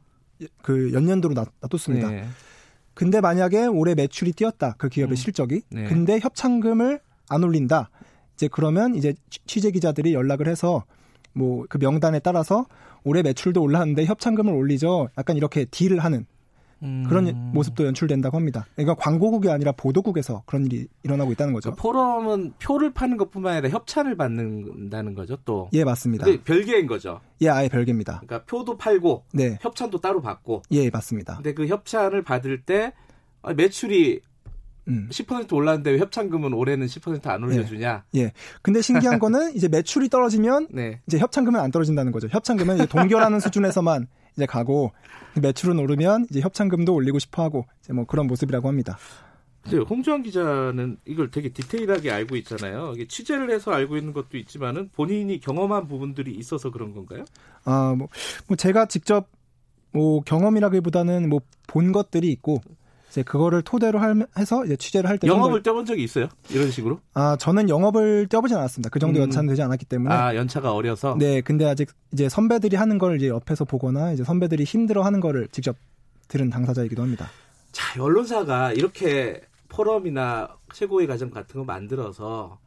그 0.62 0.92
연년도로 0.92 1.34
놔, 1.34 1.46
놔뒀습니다. 1.60 2.10
네. 2.10 2.24
근데 2.94 3.20
만약에 3.20 3.66
올해 3.66 3.94
매출이 3.94 4.32
뛰었다 4.32 4.74
그 4.78 4.88
기업의 4.88 5.14
음. 5.14 5.16
실적이 5.16 5.62
네. 5.70 5.84
근데 5.84 6.18
협찬금을 6.20 7.00
안 7.28 7.44
올린다 7.44 7.90
이제 8.34 8.48
그러면 8.50 8.94
이제 8.94 9.14
취재 9.46 9.70
기자들이 9.70 10.12
연락을 10.14 10.48
해서 10.48 10.84
뭐 11.32 11.64
그 11.68 11.78
명단에 11.78 12.18
따라서 12.18 12.66
올해 13.04 13.22
매출도 13.22 13.62
올랐는데 13.62 14.04
협찬금을 14.04 14.52
올리죠 14.52 15.08
약간 15.18 15.36
이렇게 15.36 15.64
딜을 15.64 15.98
하는 16.00 16.26
음. 16.82 17.04
그런 17.08 17.52
모습도 17.52 17.86
연출된다고 17.86 18.36
합니다. 18.36 18.66
그러니까 18.74 18.94
광고국이 18.94 19.48
아니라 19.48 19.72
보도국에서 19.72 20.42
그런 20.46 20.66
일이 20.66 20.86
일어나고 21.02 21.32
있다는 21.32 21.52
거죠. 21.52 21.74
그러니까 21.74 21.82
포럼은 21.82 22.54
표를 22.58 22.92
파는 22.92 23.16
것뿐만 23.16 23.54
아니라 23.54 23.68
협찬을 23.70 24.16
받는다는 24.16 25.14
거죠, 25.14 25.36
또. 25.44 25.68
예, 25.72 25.84
맞습니다. 25.84 26.26
별개인 26.44 26.86
거죠. 26.86 27.20
예, 27.40 27.48
아예 27.48 27.68
별개입니다. 27.68 28.22
그러니까 28.24 28.44
표도 28.44 28.76
팔고 28.76 29.24
네. 29.32 29.58
협찬도 29.60 30.00
따로 30.00 30.20
받고. 30.20 30.62
예, 30.72 30.90
맞습니다. 30.90 31.36
근데 31.36 31.54
그 31.54 31.66
협찬을 31.66 32.22
받을 32.22 32.62
때 32.62 32.92
아, 33.42 33.52
매출이 33.54 34.20
음. 34.88 35.08
10% 35.10 35.52
올랐는데 35.52 35.98
협찬금은 35.98 36.52
올해는 36.52 36.86
10%안 36.86 37.42
올려주냐? 37.44 38.04
예. 38.16 38.20
예. 38.20 38.32
근데 38.62 38.82
신기한 38.82 39.18
거는 39.20 39.54
이제 39.54 39.68
매출이 39.68 40.08
떨어지면 40.08 40.68
네. 40.70 41.00
이제 41.06 41.18
협찬금은 41.18 41.60
안 41.60 41.70
떨어진다는 41.70 42.10
거죠. 42.12 42.28
협찬금은 42.30 42.86
동결하는 42.86 43.40
수준에서만 43.40 44.08
이제 44.36 44.46
가고 44.46 44.92
매출은 45.40 45.78
오르면 45.78 46.26
이제 46.30 46.40
협찬금도 46.40 46.94
올리고 46.94 47.18
싶어하고 47.18 47.66
이제 47.80 47.92
뭐 47.92 48.04
그런 48.04 48.26
모습이라고 48.26 48.68
합니다. 48.68 48.98
근데 49.62 49.78
홍주환 49.78 50.22
기자는 50.24 50.96
이걸 51.04 51.30
되게 51.30 51.48
디테일하게 51.50 52.10
알고 52.10 52.34
있잖아요. 52.36 52.92
이게 52.96 53.06
취재를 53.06 53.50
해서 53.50 53.70
알고 53.70 53.96
있는 53.96 54.12
것도 54.12 54.36
있지만은 54.36 54.90
본인이 54.92 55.38
경험한 55.38 55.86
부분들이 55.86 56.32
있어서 56.32 56.70
그런 56.72 56.92
건가요? 56.94 57.24
아, 57.64 57.94
뭐, 57.96 58.08
뭐 58.48 58.56
제가 58.56 58.86
직접 58.86 59.28
뭐 59.92 60.20
경험이라기보다는 60.22 61.28
뭐 61.28 61.40
본 61.72 61.90
것들이 61.90 62.30
있고 62.32 62.60
이제 63.12 63.22
그거를 63.22 63.60
토대로 63.60 64.00
해서 64.38 64.64
이제 64.64 64.74
취재를 64.74 65.10
할 65.10 65.18
때 65.18 65.28
영업을 65.28 65.62
떼본 65.62 65.84
적이 65.84 66.02
있어요? 66.02 66.28
이런 66.48 66.70
식으로? 66.70 66.98
아 67.12 67.36
저는 67.36 67.68
영업을 67.68 68.26
떼어보진 68.26 68.56
않았습니다. 68.56 68.88
그 68.88 68.98
정도 68.98 69.18
음. 69.20 69.24
연차는 69.24 69.50
되지 69.50 69.60
않았기 69.60 69.84
때문에. 69.84 70.14
아 70.14 70.34
연차가 70.34 70.72
어려서. 70.72 71.14
네, 71.18 71.42
근데 71.42 71.66
아직 71.66 71.90
이제 72.12 72.30
선배들이 72.30 72.76
하는 72.76 72.96
걸 72.96 73.16
이제 73.16 73.28
옆에서 73.28 73.66
보거나 73.66 74.12
이제 74.12 74.24
선배들이 74.24 74.64
힘들어하는 74.64 75.20
거를 75.20 75.46
직접 75.52 75.76
들은 76.28 76.48
당사자이기도 76.48 77.02
합니다. 77.02 77.28
자 77.70 78.02
언론사가 78.02 78.72
이렇게 78.72 79.42
포럼이나 79.68 80.56
최고의 80.72 81.06
과정 81.06 81.28
같은 81.30 81.60
거 81.60 81.64
만들어서 81.66 82.58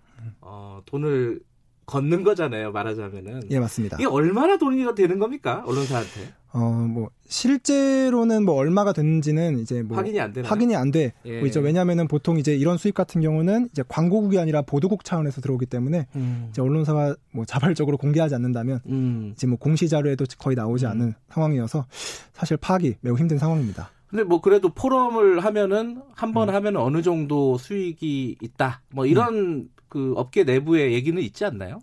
어, 0.41 0.81
돈을 0.85 1.39
걷는 1.87 2.23
거잖아요, 2.23 2.71
말하자면은. 2.71 3.41
예, 3.51 3.59
맞습니다. 3.59 3.97
이게 3.99 4.07
얼마나 4.07 4.57
돈이 4.57 4.83
되는 4.95 5.19
겁니까, 5.19 5.63
언론사한테? 5.67 6.33
어, 6.55 6.87
뭐, 6.87 7.09
실제로는 7.27 8.45
뭐 8.45 8.55
얼마가 8.55 8.93
되는지는 8.93 9.59
이제 9.59 9.83
뭐. 9.83 9.97
확인이 9.97 10.21
안 10.21 10.31
되나요? 10.31 10.49
확인이 10.49 10.73
안 10.73 10.89
돼. 10.89 11.11
예. 11.25 11.39
뭐 11.39 11.47
있죠. 11.47 11.59
왜냐면은 11.59 12.07
보통 12.07 12.39
이제 12.39 12.55
이런 12.55 12.77
수입 12.77 12.95
같은 12.95 13.19
경우는 13.19 13.67
이제 13.71 13.83
광고국이 13.87 14.39
아니라 14.39 14.61
보도국 14.61 15.03
차원에서 15.03 15.41
들어오기 15.41 15.65
때문에 15.65 16.07
음. 16.15 16.47
이제 16.49 16.61
언론사가 16.61 17.15
뭐 17.31 17.43
자발적으로 17.43 17.97
공개하지 17.97 18.35
않는다면 18.35 18.79
음. 18.87 19.33
이제 19.35 19.47
뭐 19.47 19.57
공시 19.57 19.89
자료에도 19.89 20.23
거의 20.39 20.55
나오지 20.55 20.85
음. 20.85 20.91
않은 20.91 21.13
상황이어서 21.27 21.85
사실 22.31 22.55
파악이 22.55 22.95
매우 23.01 23.17
힘든 23.17 23.37
상황입니다. 23.37 23.91
근데 24.07 24.23
뭐 24.23 24.39
그래도 24.39 24.69
포럼을 24.69 25.41
하면은 25.41 26.01
한번 26.15 26.47
음. 26.47 26.55
하면 26.55 26.77
어느 26.77 27.01
정도 27.01 27.57
수익이 27.57 28.37
있다. 28.41 28.81
뭐 28.93 29.05
이런 29.05 29.35
음. 29.35 29.69
그 29.95 30.11
업계 30.17 30.43
내부의 30.43 30.93
얘기는 30.93 31.21
있지 31.21 31.45
않나요? 31.45 31.79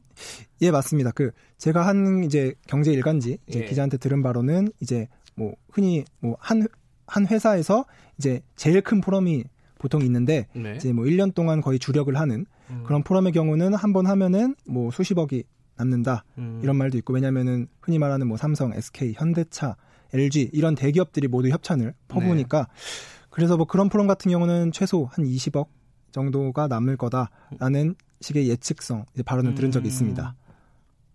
예, 0.61 0.71
맞습니다. 0.71 1.13
그 1.13 1.31
제가 1.57 1.87
한 1.87 2.25
이제 2.25 2.53
경제 2.69 2.93
일간지 2.93 3.39
이제 3.47 3.61
예. 3.61 3.65
기자한테 3.65 3.97
들은 3.97 4.23
바로는 4.23 4.69
이제 4.81 5.09
뭐 5.35 5.55
흔히 5.71 6.05
뭐한한 6.21 6.69
회사에서 7.31 7.87
이제 8.19 8.43
제일 8.55 8.83
큰 8.83 9.01
포럼이 9.01 9.45
보통 9.79 10.03
있는데 10.03 10.47
네. 10.55 10.75
이제 10.77 10.93
뭐 10.93 11.07
1년 11.07 11.35
동안 11.35 11.63
거의 11.63 11.79
주력을 11.79 12.15
하는 12.15 12.45
음. 12.69 12.83
그런 12.85 13.03
포럼의 13.03 13.33
경우는 13.33 13.73
한 13.73 13.95
번 13.95 14.07
하면은 14.07 14.57
뭐 14.67 14.91
수십억이 14.91 15.45
남는다. 15.79 16.25
음. 16.37 16.61
이런 16.63 16.77
말도 16.77 16.99
있고 16.99 17.15
왜냐면은 17.15 17.67
흔히 17.81 17.99
말하는 17.99 18.27
뭐 18.27 18.37
삼성, 18.37 18.75
SK, 18.75 19.15
현대차, 19.17 19.77
LG 20.13 20.51
이런 20.53 20.75
대기업들이 20.75 21.29
모두 21.29 21.49
협찬을 21.49 21.95
퍼부으니까 22.09 22.59
네. 22.69 23.27
그래서 23.31 23.57
뭐 23.57 23.65
그런 23.67 23.89
포럼 23.89 24.07
같은 24.07 24.31
경우는 24.31 24.73
최소 24.73 25.07
한 25.11 25.25
20억 25.25 25.69
정도가 26.13 26.69
남을 26.69 26.97
거다라는 26.97 27.97
식의 28.21 28.49
예측성 28.49 29.05
발언을 29.25 29.53
음. 29.53 29.55
들은 29.55 29.71
적이 29.71 29.89
있습니다. 29.89 30.35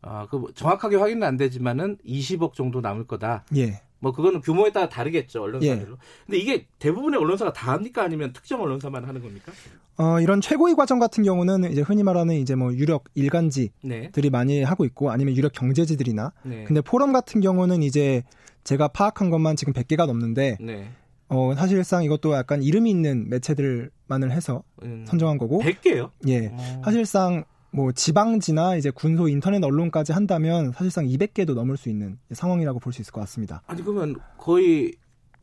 아, 0.01 0.27
그뭐 0.27 0.51
정확하게 0.53 0.97
확인은 0.97 1.23
안 1.25 1.37
되지만은 1.37 1.97
20억 2.05 2.53
정도 2.53 2.81
남을 2.81 3.07
거다. 3.07 3.45
예. 3.55 3.81
뭐 3.99 4.11
그거는 4.11 4.41
규모에 4.41 4.71
따라 4.71 4.87
다르겠죠 4.87 5.41
언론사별로. 5.41 5.93
예. 5.93 5.97
근데 6.25 6.37
이게 6.37 6.67
대부분의 6.79 7.19
언론사가 7.19 7.53
다 7.53 7.73
합니까 7.73 8.03
아니면 8.03 8.31
특정 8.31 8.61
언론사만 8.61 9.05
하는 9.05 9.21
겁니까? 9.21 9.51
어 9.97 10.19
이런 10.19 10.39
최고위 10.39 10.75
과정 10.75 10.99
같은 10.99 11.23
경우는 11.23 11.71
이제 11.71 11.81
흔히 11.81 12.03
말하는 12.03 12.35
이제 12.35 12.53
뭐 12.53 12.71
유력 12.73 13.05
일간지들이 13.15 13.71
네. 13.83 14.29
많이 14.29 14.61
하고 14.61 14.85
있고 14.85 15.09
아니면 15.09 15.35
유력 15.35 15.53
경제지들이나. 15.53 16.31
네. 16.43 16.63
근데 16.65 16.81
포럼 16.81 17.11
같은 17.11 17.41
경우는 17.41 17.81
이제 17.81 18.23
제가 18.63 18.89
파악한 18.89 19.31
것만 19.31 19.55
지금 19.55 19.73
100개가 19.73 20.05
넘는데. 20.05 20.57
네. 20.61 20.91
어, 21.29 21.53
사실상 21.55 22.03
이것도 22.03 22.33
약간 22.33 22.63
이름이 22.63 22.89
있는 22.89 23.29
매체들만을 23.29 24.31
해서 24.31 24.63
음, 24.83 25.05
선정한 25.07 25.37
거고. 25.37 25.61
100개요? 25.61 26.11
예. 26.27 26.47
오. 26.47 26.53
어. 26.53 26.81
사실상 26.85 27.43
뭐 27.71 27.91
지방지나 27.91 28.77
이제 28.77 28.89
군소 28.91 29.27
인터넷 29.27 29.61
언론까지 29.63 30.13
한다면 30.13 30.71
사실상 30.71 31.05
200개도 31.05 31.53
넘을 31.53 31.75
수 31.77 31.89
있는 31.89 32.17
상황이라고 32.31 32.79
볼 32.79 32.93
수 32.93 33.01
있을 33.01 33.11
것 33.11 33.19
같습니다. 33.21 33.61
아니 33.67 33.83
그러면 33.83 34.15
거의 34.37 34.93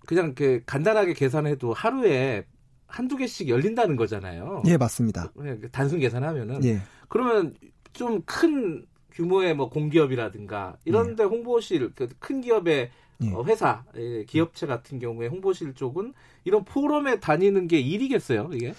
그냥 0.07 0.27
이렇게 0.27 0.63
간단하게 0.65 1.13
계산해도 1.15 1.73
하루에 1.75 2.45
한두 2.87 3.17
개씩 3.17 3.49
열린다는 3.49 3.97
거잖아요. 3.97 4.63
예, 4.67 4.77
맞습니다. 4.77 5.33
단순 5.73 5.99
계산하면은. 6.01 6.65
예. 6.65 6.81
그러면 7.09 7.55
좀 7.93 8.23
큰 8.25 8.87
규모의 9.13 9.55
뭐 9.55 9.69
공기업이라든가 9.71 10.77
이런 10.85 11.15
데 11.15 11.23
예. 11.23 11.27
홍보실, 11.27 11.93
그큰 11.95 12.41
기업의 12.41 12.91
예. 13.23 13.31
어, 13.33 13.45
회사, 13.45 13.85
예, 13.97 14.25
기업체 14.25 14.67
같은 14.67 14.99
경우에 14.99 15.29
홍보실 15.29 15.75
쪽은 15.75 16.13
이런 16.45 16.65
포럼에 16.65 17.21
다니는 17.21 17.69
게 17.69 17.81
일이겠어요, 17.81 18.51
이게? 18.53 18.75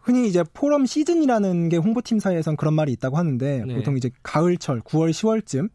흔히 0.00 0.28
이제 0.28 0.44
포럼 0.54 0.86
시즌이라는 0.86 1.68
게 1.68 1.76
홍보팀 1.78 2.20
사이에선 2.20 2.56
그런 2.56 2.74
말이 2.74 2.92
있다고 2.92 3.16
하는데 3.16 3.64
네. 3.66 3.74
보통 3.74 3.96
이제 3.96 4.10
가을철 4.22 4.80
9월 4.82 5.10
10월쯤 5.10 5.68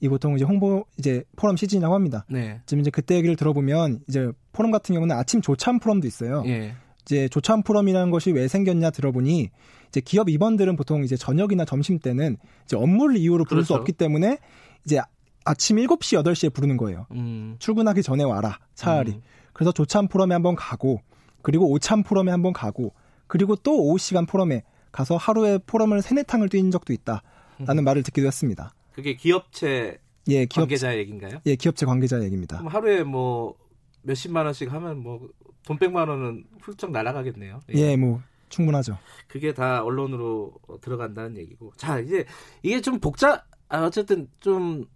이 0.00 0.08
보통 0.08 0.36
이제 0.36 0.44
홍보 0.44 0.84
이제 0.98 1.24
포럼 1.36 1.56
시즌이라고 1.56 1.94
합니다. 1.94 2.24
네. 2.28 2.60
지금 2.66 2.82
이제 2.82 2.90
그때 2.90 3.16
얘기를 3.16 3.34
들어보면 3.34 4.00
이제 4.06 4.30
포럼 4.52 4.70
같은 4.70 4.94
경우는 4.94 5.16
아침 5.16 5.40
조찬 5.40 5.80
포럼도 5.80 6.06
있어요. 6.06 6.42
네. 6.42 6.74
이제 7.02 7.28
조찬 7.28 7.62
포럼이라는 7.62 8.10
것이 8.10 8.30
왜 8.30 8.46
생겼냐 8.46 8.90
들어보니 8.90 9.48
이제 9.88 10.00
기업 10.02 10.28
임원들은 10.28 10.76
보통 10.76 11.02
이제 11.02 11.16
저녁이나 11.16 11.64
점심 11.64 11.98
때는 11.98 12.36
이제 12.64 12.76
업무를 12.76 13.16
이유로 13.16 13.44
부를 13.44 13.62
그렇죠. 13.62 13.64
수 13.64 13.74
없기 13.74 13.92
때문에 13.92 14.38
이제 14.84 15.00
아침 15.48 15.76
7시, 15.76 16.22
8시에 16.22 16.52
부르는 16.52 16.76
거예요. 16.76 17.06
음. 17.12 17.56
출근하기 17.58 18.02
전에 18.02 18.24
와라, 18.24 18.58
차라리. 18.74 19.12
음. 19.12 19.22
그래서 19.52 19.72
조찬 19.72 20.08
포럼에 20.08 20.34
한번 20.34 20.54
가고, 20.54 21.00
그리고 21.42 21.70
오찬 21.70 22.02
포럼에 22.02 22.30
한번 22.30 22.52
가고, 22.52 22.92
그리고 23.26 23.56
또 23.56 23.76
오후 23.82 23.98
시간 23.98 24.26
포럼에 24.26 24.62
가서 24.92 25.16
하루에 25.16 25.58
포럼을 25.58 26.02
세네 26.02 26.24
탕을 26.24 26.48
뛴 26.48 26.70
적도 26.70 26.92
있다. 26.92 27.22
라는 27.60 27.82
음. 27.82 27.84
말을 27.84 28.02
듣기도 28.04 28.26
했습니다. 28.26 28.72
그게 28.92 29.14
기업체 29.14 29.98
예, 30.28 30.46
기업, 30.46 30.62
관계자 30.62 30.96
얘기인가요? 30.96 31.40
예, 31.46 31.56
기업체 31.56 31.86
관계자 31.86 32.22
얘기입니다. 32.22 32.62
하루에 32.66 33.02
뭐 33.02 33.54
몇십만 34.02 34.44
원씩 34.44 34.72
하면 34.72 34.98
뭐 35.02 35.28
돈 35.68 35.76
백만 35.76 36.08
원은 36.08 36.44
훌쩍 36.62 36.92
날아가겠네요. 36.92 37.60
예. 37.74 37.78
예, 37.78 37.96
뭐 37.96 38.22
충분하죠. 38.48 38.96
그게 39.26 39.52
다 39.52 39.82
언론으로 39.84 40.54
들어간다는 40.80 41.36
얘기고. 41.36 41.74
자, 41.76 41.98
이제 41.98 42.24
이게 42.62 42.80
좀 42.80 42.98
복잡 42.98 43.44
아, 43.68 43.84
어쨌든 43.84 44.28
좀 44.40 44.86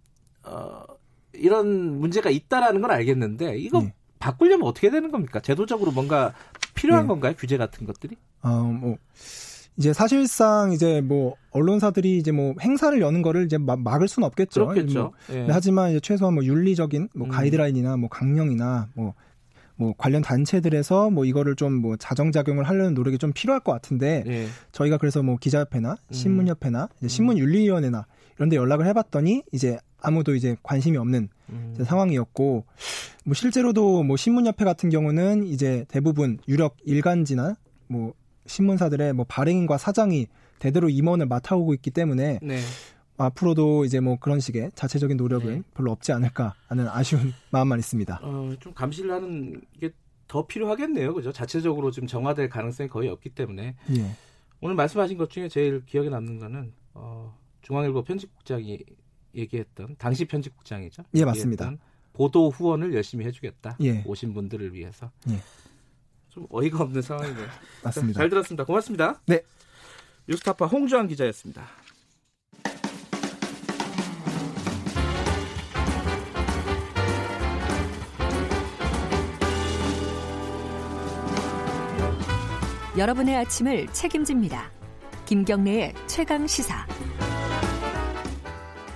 어, 0.43 0.83
이런 1.33 1.99
문제가 1.99 2.29
있다라는 2.29 2.81
건 2.81 2.91
알겠는데 2.91 3.57
이거 3.57 3.81
네. 3.81 3.93
바꾸려면 4.19 4.67
어떻게 4.67 4.89
되는 4.89 5.11
겁니까? 5.11 5.39
제도적으로 5.39 5.91
뭔가 5.91 6.33
필요한 6.75 7.03
네. 7.05 7.07
건가요? 7.07 7.33
규제 7.37 7.57
같은 7.57 7.85
것들이? 7.85 8.15
어뭐 8.41 8.97
이제 9.77 9.91
사실상 9.91 10.71
이제 10.71 11.01
뭐 11.01 11.35
언론사들이 11.51 12.17
이제 12.17 12.31
뭐 12.31 12.53
행사를 12.61 12.99
여는 12.99 13.21
거를 13.21 13.45
이제 13.45 13.57
막, 13.57 13.81
막을 13.81 14.07
수는 14.07 14.27
없겠죠. 14.27 14.67
그렇겠죠. 14.67 14.99
뭐, 14.99 15.35
예. 15.35 15.47
하지만 15.49 15.89
이제 15.91 15.99
최소한 15.99 16.35
뭐 16.35 16.45
윤리적인 16.45 17.09
뭐 17.15 17.27
음. 17.27 17.31
가이드라인이나 17.31 17.97
뭐 17.97 18.09
강령이나 18.09 18.89
뭐뭐 18.93 19.13
뭐 19.75 19.93
관련 19.97 20.21
단체들에서 20.21 21.09
뭐 21.09 21.25
이거를 21.25 21.55
좀 21.55 21.81
뭐 21.81 21.95
자정작용을 21.97 22.65
하려는 22.65 22.93
노력이 22.93 23.17
좀 23.17 23.33
필요할 23.33 23.61
것 23.61 23.71
같은데 23.71 24.23
예. 24.27 24.47
저희가 24.71 24.97
그래서 24.97 25.23
뭐 25.23 25.37
기자협회나 25.37 25.91
음. 25.93 26.13
신문협회나 26.13 26.89
음. 27.01 27.07
신문윤리위원회나 27.07 28.05
이런 28.37 28.49
데 28.49 28.55
연락을 28.55 28.85
해봤더니 28.85 29.43
이제 29.51 29.79
아무도 30.03 30.35
이제 30.35 30.55
관심이 30.61 30.97
없는 30.97 31.29
음. 31.49 31.75
상황이었고 31.83 32.65
뭐 33.25 33.33
실제로도 33.33 34.03
뭐 34.03 34.17
신문협회 34.17 34.63
같은 34.65 34.89
경우는 34.89 35.45
이제 35.45 35.85
대부분 35.87 36.39
유력 36.47 36.77
일간지나 36.83 37.55
뭐 37.87 38.13
신문사들의 38.45 39.13
뭐 39.13 39.25
발행인과 39.27 39.77
사장이 39.77 40.27
대대로 40.59 40.89
임원을 40.89 41.25
맡아오고 41.25 41.73
있기 41.75 41.91
때문에 41.91 42.39
네. 42.41 42.59
앞으로도 43.17 43.85
이제 43.85 43.99
뭐 43.99 44.17
그런 44.19 44.39
식의 44.39 44.71
자체적인 44.75 45.17
노력은 45.17 45.55
네. 45.55 45.61
별로 45.73 45.91
없지 45.91 46.11
않을까 46.11 46.53
하는 46.67 46.87
아쉬운 46.87 47.33
마음만 47.51 47.79
있습니다. 47.79 48.19
어, 48.21 48.53
좀 48.59 48.73
감시를 48.73 49.11
하는 49.11 49.61
게 49.79 49.91
더 50.33 50.47
필요하겠네요. 50.47 51.13
그죠? 51.13 51.31
자체적으로 51.31 51.91
좀 51.91 52.07
정화될 52.07 52.49
가능성이 52.49 52.89
거의 52.89 53.07
없기 53.09 53.29
때문에. 53.29 53.75
예. 53.95 54.15
오늘 54.61 54.75
말씀하신 54.75 55.15
것 55.17 55.29
중에 55.29 55.47
제일 55.47 55.85
기억에 55.85 56.09
남는 56.09 56.39
거는 56.39 56.73
어, 56.95 57.37
중앙일보 57.61 58.03
편집국장이 58.03 58.79
얘기했던 59.35 59.95
당시 59.97 60.25
편집국장이죠. 60.25 61.03
예, 61.15 61.25
맞습니다. 61.25 61.73
보도 62.13 62.49
후원을 62.49 62.93
열심히 62.93 63.25
해주겠다. 63.25 63.77
예. 63.81 64.03
오신 64.05 64.33
분들을 64.33 64.73
위해서. 64.73 65.11
예. 65.29 65.39
좀 66.29 66.47
어이가 66.49 66.83
없는 66.83 67.01
상황이네요. 67.01 67.47
맞습니다. 67.83 68.19
잘 68.19 68.29
들었습니다. 68.29 68.65
고맙습니다. 68.65 69.21
네. 69.27 69.41
뉴스타파 70.27 70.67
홍주환 70.67 71.07
기자였습니다. 71.07 71.67
여러분의 82.95 83.35
아침을 83.37 83.87
책임집니다. 83.87 84.71
김경래의 85.25 85.93
최강 86.05 86.45
시사. 86.45 86.85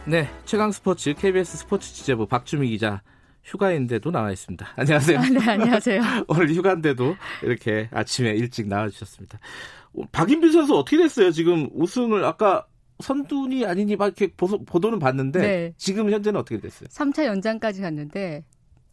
네, 0.07 0.29
최강 0.45 0.71
스포츠 0.71 1.13
KBS 1.13 1.57
스포츠 1.57 1.93
취재부 1.93 2.27
박주미 2.27 2.69
기자 2.69 3.01
휴가인데도 3.43 4.09
나와 4.09 4.31
있습니다. 4.31 4.65
안녕하세요. 4.77 5.19
아, 5.19 5.21
네, 5.21 5.51
안녕하세요. 5.51 6.01
오늘 6.29 6.47
휴가인데도 6.55 7.17
이렇게 7.43 7.89
아침에 7.91 8.29
일찍 8.29 8.69
나와주셨습니다. 8.69 9.37
박인빈 10.13 10.53
선수 10.53 10.77
어떻게 10.77 10.95
됐어요? 10.95 11.31
지금 11.31 11.69
우승을 11.73 12.23
아까 12.23 12.65
선두니 13.01 13.65
아니니 13.65 13.97
막 13.97 14.05
이렇게 14.05 14.27
보도, 14.27 14.89
는 14.89 14.97
봤는데 14.97 15.39
네. 15.41 15.73
지금 15.75 16.09
현재는 16.09 16.39
어떻게 16.39 16.57
됐어요? 16.61 16.87
3차 16.87 17.25
연장까지 17.25 17.81
갔는데 17.81 18.45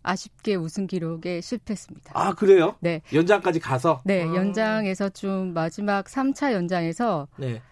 아쉽게 0.02 0.56
우승 0.56 0.88
기록에 0.88 1.40
실패했습니다. 1.40 2.10
아, 2.12 2.34
그래요? 2.34 2.74
네. 2.80 3.02
연장까지 3.12 3.60
가서? 3.60 4.02
네, 4.04 4.24
아. 4.24 4.34
연장에서 4.34 5.10
좀 5.10 5.54
마지막 5.54 6.06
3차 6.06 6.52
연장에서 6.52 7.28
네. 7.36 7.62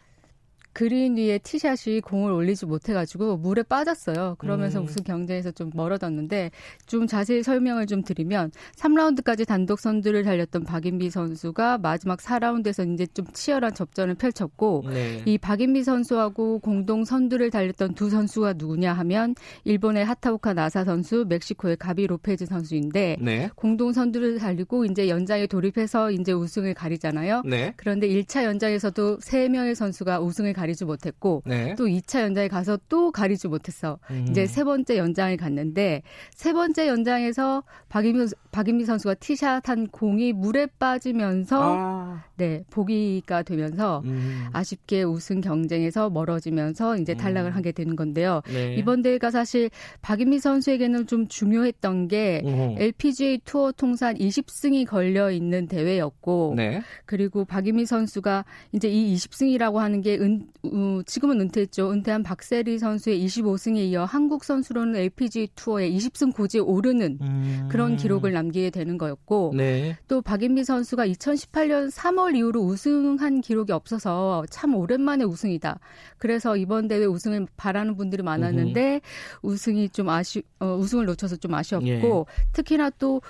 그린 0.72 1.16
위에 1.16 1.38
티샷이 1.38 2.00
공을 2.00 2.32
올리지 2.32 2.66
못해가지고 2.66 3.36
물에 3.36 3.62
빠졌어요. 3.62 4.36
그러면서 4.38 4.80
음. 4.80 4.84
우승 4.84 5.02
경쟁에서 5.04 5.50
좀 5.50 5.70
멀어졌는데 5.74 6.50
좀 6.86 7.06
자세히 7.06 7.42
설명을 7.42 7.86
좀 7.86 8.02
드리면 8.02 8.52
3라운드까지 8.76 9.46
단독 9.46 9.80
선두를 9.80 10.22
달렸던 10.22 10.64
박인비 10.64 11.10
선수가 11.10 11.78
마지막 11.78 12.20
4라운드에서 12.20 12.90
이제 12.92 13.06
좀 13.06 13.26
치열한 13.32 13.74
접전을 13.74 14.14
펼쳤고 14.14 14.84
네. 14.88 15.22
이 15.26 15.36
박인비 15.36 15.84
선수하고 15.84 16.60
공동 16.60 17.04
선두를 17.04 17.50
달렸던 17.50 17.94
두 17.94 18.08
선수가 18.08 18.54
누구냐 18.54 18.92
하면 18.94 19.34
일본의 19.64 20.04
하타오카 20.04 20.54
나사 20.54 20.84
선수, 20.84 21.26
멕시코의 21.28 21.76
가비 21.76 22.06
로페즈 22.06 22.46
선수인데 22.46 23.18
네. 23.20 23.50
공동 23.54 23.92
선두를 23.92 24.38
달리고 24.38 24.86
이제 24.86 25.08
연장에 25.08 25.46
돌입해서 25.46 26.10
이제 26.12 26.32
우승을 26.32 26.74
가리잖아요. 26.74 27.42
네. 27.44 27.74
그런데 27.76 28.08
1차 28.08 28.44
연장에서도 28.44 29.18
3명의 29.18 29.74
선수가 29.74 30.20
우승을 30.20 30.52
가 30.54 30.61
리지 30.66 30.84
못했고 30.84 31.42
네. 31.46 31.74
또 31.76 31.86
2차 31.86 32.20
연장에 32.20 32.48
가서 32.48 32.78
또 32.88 33.10
가리지 33.10 33.48
못했어. 33.48 33.98
음. 34.10 34.26
이제 34.28 34.46
세 34.46 34.64
번째 34.64 34.96
연장을 34.98 35.36
갔는데 35.36 36.02
세 36.34 36.52
번째 36.52 36.88
연장에서 36.88 37.62
박인미, 37.88 38.26
박인미 38.50 38.84
선수가 38.84 39.14
티샷한 39.14 39.88
공이 39.88 40.32
물에 40.32 40.66
빠지면서 40.78 41.76
아. 41.76 42.24
네 42.36 42.64
보기가 42.70 43.42
되면서 43.42 44.02
음. 44.04 44.46
아쉽게 44.52 45.02
우승 45.02 45.40
경쟁에서 45.40 46.10
멀어지면서 46.10 46.98
이제 46.98 47.14
탈락을 47.14 47.52
음. 47.52 47.56
하게 47.56 47.72
되는 47.72 47.96
건데요. 47.96 48.42
네. 48.46 48.74
이번 48.76 49.02
대회가 49.02 49.30
사실 49.30 49.70
박인미 50.02 50.38
선수에게는 50.38 51.06
좀 51.06 51.28
중요했던 51.28 52.08
게 52.08 52.42
음. 52.44 52.76
LPGA 52.78 53.40
투어 53.44 53.72
통산 53.72 54.16
20승이 54.16 54.86
걸려 54.86 55.30
있는 55.30 55.66
대회였고 55.66 56.54
네. 56.56 56.82
그리고 57.04 57.44
박인미 57.44 57.86
선수가 57.86 58.44
이제 58.72 58.88
이 58.88 59.14
20승이라고 59.14 59.76
하는 59.76 60.00
게 60.00 60.16
은, 60.18 60.46
어, 60.64 61.00
지금은 61.04 61.40
은퇴했죠. 61.40 61.90
은퇴한 61.90 62.22
박세리 62.22 62.78
선수의 62.78 63.24
25승에 63.24 63.78
이어 63.78 64.04
한국 64.04 64.44
선수로는 64.44 64.96
LPG 64.96 65.48
투어의 65.56 65.96
20승 65.96 66.34
고지에 66.34 66.60
오르는 66.60 67.18
음. 67.20 67.68
그런 67.68 67.96
기록을 67.96 68.32
남기게 68.32 68.70
되는 68.70 68.96
거였고 68.96 69.54
네. 69.56 69.98
또 70.06 70.22
박인미 70.22 70.62
선수가 70.64 71.06
2018년 71.06 71.90
3월 71.90 72.36
이후로 72.36 72.60
우승한 72.62 73.40
기록이 73.40 73.72
없어서 73.72 74.44
참 74.50 74.74
오랜만에 74.76 75.24
우승이다. 75.24 75.80
그래서 76.18 76.56
이번 76.56 76.86
대회 76.86 77.04
우승을 77.04 77.46
바라는 77.56 77.96
분들이 77.96 78.22
많았는데 78.22 78.94
음. 78.94 79.00
우승이 79.42 79.88
좀 79.88 80.08
아쉬 80.10 80.42
어, 80.60 80.76
우승을 80.76 81.06
놓쳐서 81.06 81.36
좀 81.36 81.54
아쉬웠고 81.54 81.86
예. 81.88 82.46
특히나 82.52 82.90
또 82.98 83.20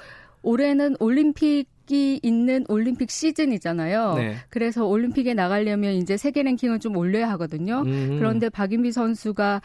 올해는 0.43 0.97
올림픽 1.01 1.72
이 1.91 2.21
있는 2.23 2.65
올림픽 2.69 3.11
시즌이잖아요. 3.11 4.15
네. 4.15 4.37
그래서 4.49 4.87
올림픽에 4.87 5.35
나가려면 5.35 5.95
이제 5.95 6.17
세계 6.17 6.43
랭킹을 6.43 6.79
좀 6.79 6.97
올려야 6.97 7.29
하거든요. 7.31 7.83
음. 7.85 8.17
그런데 8.19 8.49
박인비 8.49 8.93
선수가 8.93 9.61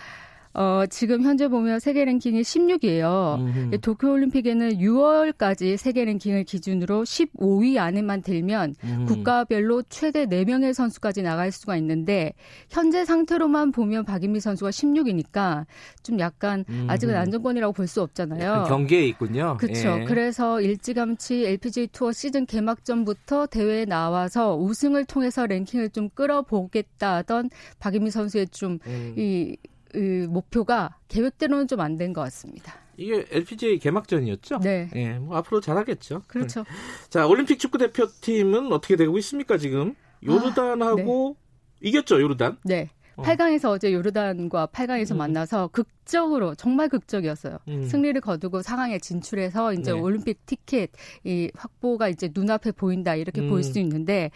어, 0.58 0.86
지금 0.89 1.22
현재 1.22 1.48
보면 1.48 1.80
세계 1.80 2.04
랭킹이 2.04 2.41
16위예요. 2.41 3.39
음흠. 3.39 3.78
도쿄올림픽에는 3.82 4.78
6월까지 4.80 5.78
세계 5.78 6.04
랭킹을 6.04 6.46
기준으로 6.46 7.04
15위 7.04 7.78
안에만 7.78 8.24
들면 8.24 8.76
음. 8.84 9.06
국가별로 9.08 9.84
최대 9.84 10.26
4명의 10.26 10.74
선수까지 10.74 11.22
나갈 11.22 11.52
수가 11.52 11.78
있는데 11.78 12.34
현재 12.70 13.06
상태로만 13.06 13.72
보면 13.72 14.06
박인미 14.06 14.39
선수가 14.39 14.72
16위니까 14.72 15.65
좀 16.02 16.20
약간 16.20 16.65
음. 16.70 16.88
아직은 16.89 17.15
안정권이라고 17.15 17.74
볼 17.74 17.88
수 17.88 18.02
없잖아요. 18.02 18.65
경계에 18.67 19.06
있군요. 19.06 19.56
그렇죠. 19.58 20.02
예. 20.02 20.04
그래서 20.04 20.60
일찌감치 20.60 21.46
LPGA 21.46 21.88
투어 21.88 22.12
시즌 22.12 22.46
개막 22.46 22.84
전부터 22.84 23.46
대회에 23.48 23.86
나와서 23.86 24.58
우승을 24.58 25.06
통해서 25.06 25.46
랭킹을 25.46 25.91
좀 25.91 26.10
끌어보겠다 26.10 27.15
하던 27.15 27.50
박인미 27.80 28.12
선수의 28.12 28.48
좀이 28.48 28.80
음. 28.88 29.56
그 29.91 30.28
목표가 30.30 30.95
계획대로는 31.08 31.67
좀 31.67 31.80
안 31.80 31.97
된 31.97 32.13
것 32.13 32.21
같습니다. 32.21 32.73
이게 32.97 33.26
LPGA 33.32 33.78
개막전이었죠? 33.80 34.60
네. 34.60 34.89
예, 34.95 35.19
뭐 35.19 35.38
앞으로 35.38 35.62
잘하겠죠. 35.62 36.23
그렇죠. 36.28 36.63
자, 37.10 37.28
올림픽 37.28 37.60
축구 37.60 37.78
대표팀은 37.78 38.71
어떻게 38.73 38.95
되고 38.95 39.15
있습니까, 39.19 39.58
지금? 39.58 39.93
요르단하고 40.26 41.36
아, 41.38 41.41
네. 41.80 41.88
이겼죠, 41.89 42.19
요르단? 42.21 42.58
네. 42.63 42.89
8강에서 43.17 43.69
어. 43.69 43.78
제 43.80 43.91
요르단과 43.93 44.67
8강에서 44.67 45.12
음. 45.13 45.17
만나서 45.17 45.69
극적으로 45.69 46.54
정말 46.54 46.88
극적이었어요. 46.89 47.58
음. 47.67 47.84
승리를 47.84 48.19
거두고 48.21 48.62
상황에 48.62 49.00
진출해서 49.00 49.73
이제 49.73 49.91
네. 49.91 50.00
올림픽 50.00 50.45
티켓 50.45 50.91
이 51.23 51.50
확보가 51.56 52.10
이제 52.10 52.30
눈앞에 52.34 52.71
보인다 52.73 53.15
이렇게 53.15 53.41
음. 53.41 53.50
볼수 53.50 53.80
있는데 53.80 54.30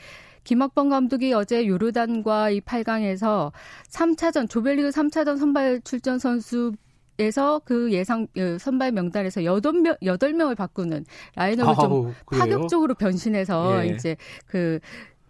김학범 0.44 0.90
감독이 0.90 1.34
어제 1.34 1.68
요르단과 1.68 2.50
이 2.50 2.62
8강에서 2.62 3.52
3차전 3.90 4.50
조별리그 4.50 4.90
3차전 4.90 5.38
선발 5.38 5.82
출전 5.84 6.20
선수 6.20 6.74
에서 7.20 7.62
그 7.66 7.92
예상 7.92 8.26
그 8.34 8.58
선발 8.58 8.94
명단에서 8.94 9.42
8명 9.42 10.00
8명을 10.02 10.56
바꾸는 10.56 11.06
라인업을 11.36 11.76
좀 11.76 12.16
파격적으로 12.26 12.96
변신해서 12.96 13.86
예. 13.86 13.90
이제 13.90 14.16
그, 14.48 14.80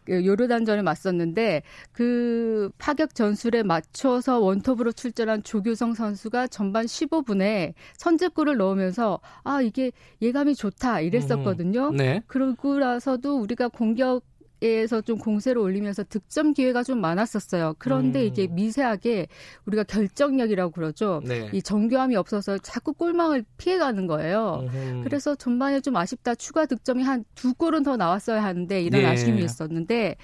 그 0.06 0.26
요르단전에 0.26 0.84
맞섰는데 0.84 1.64
그 1.92 2.70
파격 2.78 3.14
전술에 3.14 3.64
맞춰서 3.64 4.40
원톱으로 4.40 4.94
출전한 4.94 5.44
조규성 5.44 5.94
선수가 5.94 6.48
전반 6.48 6.86
15분에 6.86 7.74
선제골을 7.98 8.56
넣으면서 8.58 9.20
아 9.44 9.62
이게 9.62 9.92
예감이 10.22 10.56
좋다 10.56 11.02
이랬었거든요. 11.02 11.90
음, 11.90 11.98
네. 11.98 12.22
그러고 12.28 12.80
나서도 12.80 13.38
우리가 13.42 13.68
공격 13.68 14.24
에서 14.64 15.02
좀 15.02 15.18
공세를 15.18 15.60
올리면서 15.60 16.04
득점 16.04 16.54
기회가 16.54 16.84
좀 16.84 17.02
많았었어요. 17.02 17.76
그런데 17.80 18.22
음. 18.22 18.28
이게 18.28 18.46
미세하게 18.48 19.28
우리가 19.66 19.84
결정력이라고 19.84 20.72
그러죠. 20.72 21.22
네. 21.26 21.50
이 21.52 21.64
정교함이 21.64 22.16
없어서 22.16 22.60
자꾸 22.60 22.94
골망을 22.94 23.44
피해가는 23.58 24.06
거예요. 24.06 24.68
음흠. 24.72 25.04
그래서 25.04 25.34
전반에 25.36 25.80
좀 25.82 25.96
아쉽다. 25.96 26.36
추가 26.36 26.66
득점이 26.68 27.02
한 27.04 27.26
두 27.34 27.54
골은 27.56 27.82
더 27.84 27.98
나왔어야 27.98 28.44
하는데 28.44 28.82
이런 28.82 29.02
네. 29.02 29.08
아쉬움이 29.08 29.44
있었는데 29.44 30.16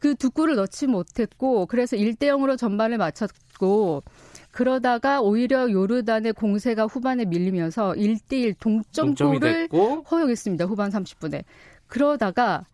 그 0.00 0.14
두 0.14 0.30
골을 0.30 0.54
넣지 0.56 0.86
못했고 0.86 1.66
그래서 1.66 1.96
1대 1.96 2.24
0으로 2.24 2.56
전반을 2.56 2.98
마쳤고 2.98 4.04
그러다가 4.52 5.20
오히려 5.20 5.70
요르단의 5.70 6.34
공세가 6.34 6.84
후반에 6.86 7.24
밀리면서 7.24 7.94
1대1 7.94 8.54
동점골을 8.60 9.68
허용했습니다. 10.10 10.64
후반 10.66 10.90
30분에. 10.90 11.42
그러다가 11.88 12.64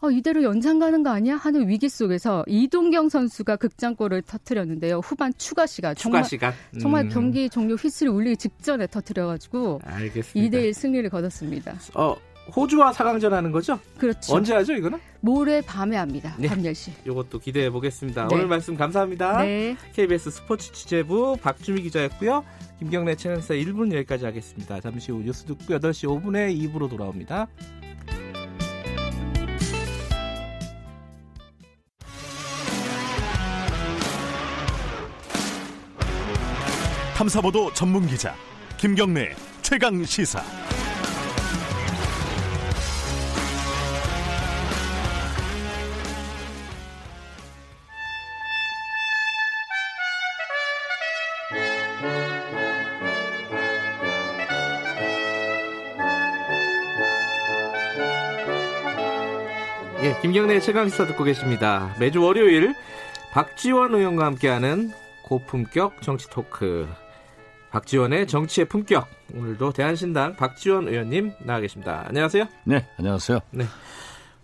어, 0.00 0.10
이대로 0.10 0.44
연장 0.44 0.78
가는 0.78 1.02
거 1.02 1.10
아니야? 1.10 1.36
하는 1.36 1.68
위기 1.68 1.88
속에서 1.88 2.44
이동경 2.46 3.08
선수가 3.08 3.56
극장골을 3.56 4.22
터트렸는데요. 4.22 4.98
후반 4.98 5.32
추가 5.36 5.66
시간. 5.66 5.94
추가 5.96 6.22
시간. 6.22 6.52
음. 6.74 6.78
정말 6.78 7.08
경기 7.08 7.50
종료 7.50 7.74
휘슬이 7.74 8.08
울리기 8.08 8.36
직전에 8.36 8.86
터트려가지고 8.86 9.80
알겠습니다. 9.84 10.56
2대1 10.56 10.72
승리를 10.72 11.10
거뒀습니다. 11.10 11.74
어, 11.94 12.14
호주와 12.54 12.92
4강전 12.92 13.30
하는 13.30 13.50
거죠? 13.50 13.78
그렇죠. 13.98 14.34
언제 14.34 14.54
하죠, 14.54 14.72
이거는? 14.72 15.00
모레 15.20 15.62
밤에 15.62 15.96
합니다. 15.96 16.34
네. 16.38 16.46
밤 16.46 16.62
10시. 16.62 16.92
이것도 17.04 17.40
기대해 17.40 17.68
보겠습니다. 17.68 18.28
네. 18.28 18.34
오늘 18.36 18.46
말씀 18.46 18.76
감사합니다. 18.76 19.42
네. 19.42 19.76
KBS 19.94 20.30
스포츠 20.30 20.72
취재부 20.72 21.36
박주미 21.42 21.82
기자였고요. 21.82 22.44
김경래 22.78 23.16
채널사 23.16 23.54
1분 23.54 23.92
여기까지 23.92 24.24
하겠습니다. 24.26 24.80
잠시 24.80 25.10
후 25.10 25.22
뉴스 25.24 25.44
듣고 25.44 25.64
8시 25.74 26.06
5분에 26.22 26.56
2부로 26.72 26.88
돌아옵니다. 26.88 27.48
탐사보도 37.18 37.72
전문 37.72 38.06
기자 38.06 38.32
김경래 38.76 39.34
최강 39.60 40.04
시사. 40.04 40.40
예, 60.02 60.16
김경래 60.22 60.60
최강 60.60 60.88
시사 60.88 61.08
듣고 61.08 61.24
계십니다. 61.24 61.92
매주 61.98 62.22
월요일 62.22 62.76
박지원 63.32 63.92
의원과 63.96 64.24
함께하는 64.24 64.92
고품격 65.24 66.00
정치 66.00 66.30
토크. 66.30 66.88
박지원의 67.78 68.26
정치의 68.26 68.68
품격. 68.68 69.06
오늘도 69.34 69.72
대한신당 69.72 70.34
박지원 70.34 70.88
의원님 70.88 71.32
나와 71.44 71.60
계십니다. 71.60 72.04
안녕하세요. 72.08 72.48
네, 72.64 72.88
안녕하세요. 72.96 73.38
네. 73.52 73.66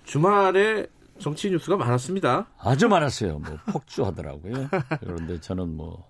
주말에 0.05 0.87
정치 1.19 1.51
뉴스가 1.51 1.77
많았습니다. 1.77 2.47
아주 2.59 2.89
많았어요. 2.89 3.41
뭐 3.41 3.59
폭주하더라고요. 3.73 4.69
그런데 5.01 5.41
저는 5.41 5.75
뭐 5.75 6.09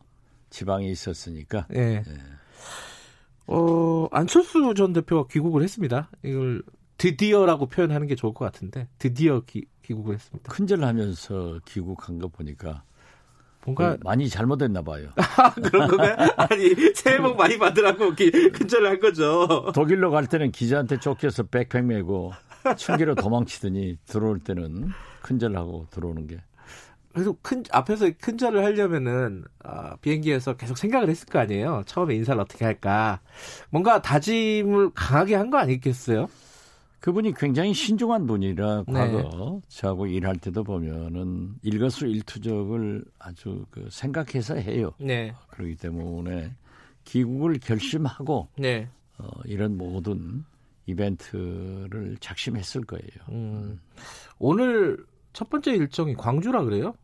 지방에 0.51 0.87
있었으니까. 0.89 1.67
네. 1.71 2.03
네. 2.03 2.15
어, 3.47 4.07
안철수 4.11 4.75
전 4.75 4.93
대표가 4.93 5.27
귀국을 5.31 5.63
했습니다. 5.63 6.11
이걸 6.23 6.63
드디어라고 6.99 7.67
표현하는 7.67 8.07
게 8.07 8.17
좋을 8.17 8.35
것 8.35 8.45
같은데 8.45 8.89
드디어 8.99 9.41
기, 9.41 9.65
귀국을 9.83 10.15
했습니다. 10.15 10.53
큰절하면서 10.53 11.61
귀국한 11.65 12.19
거 12.19 12.29
보니까 12.29 12.83
뭔가 13.64 13.96
많이 14.03 14.29
잘못했나 14.29 14.83
봐요. 14.83 15.09
그런 15.62 15.88
건가요? 15.88 16.16
아니 16.37 16.74
새해 16.94 17.18
복 17.18 17.37
많이 17.37 17.59
받으라고 17.59 18.11
큰절을 18.53 18.88
한 18.90 19.00
거죠. 19.00 19.72
독일로 19.74 20.11
갈 20.11 20.27
때는 20.27 20.50
기자한테 20.53 20.98
쫓겨서 21.00 21.44
백팩 21.44 21.85
메고 21.85 22.33
춘기로 22.77 23.14
도망치더니 23.14 23.98
들어올 24.07 24.38
때는 24.40 24.90
큰절하고 25.22 25.87
들어오는 25.90 26.27
게. 26.27 26.38
그래서 27.12 27.37
큰 27.42 27.62
앞에서 27.70 28.11
큰절을 28.20 28.64
하려면은 28.64 29.44
아, 29.62 29.94
비행기에서 30.00 30.57
계속 30.57 30.77
생각을 30.77 31.09
했을 31.09 31.29
거 31.29 31.38
아니에요. 31.38 31.85
처음에 31.87 32.14
인사를 32.16 32.40
어떻게 32.40 32.64
할까. 32.64 33.20
뭔가 33.70 34.03
다짐을 34.03 34.90
강하게 34.94 35.37
한 35.37 35.50
거 35.50 35.59
아니겠어요? 35.59 36.29
그분이 37.05 37.35
굉장히 37.35 37.75
신중한 37.75 38.27
분이라 38.27 38.85
네. 38.88 38.93
과거 38.95 39.61
저하고 39.69 40.07
일할 40.07 40.38
때도 40.38 40.64
보면은 40.64 41.55
일거수 41.61 42.07
일투족을 42.07 43.05
아주 43.19 43.67
그 43.71 43.87
생각해서 43.90 44.55
해요. 44.55 44.90
네. 44.99 45.35
그렇기 45.49 45.77
때문에 45.77 46.55
귀국을 47.05 47.59
결심하고 47.59 48.49
네. 48.57 48.88
어, 49.19 49.29
이런 49.45 49.77
모든 49.77 50.47
이벤트를 50.87 52.17
작심했을 52.21 52.87
거예요. 52.87 53.11
음. 53.29 53.79
오늘 54.38 54.97
첫 55.35 55.51
번째 55.51 55.73
일정이 55.73 56.14
광주라 56.14 56.64
그래요? 56.64 56.95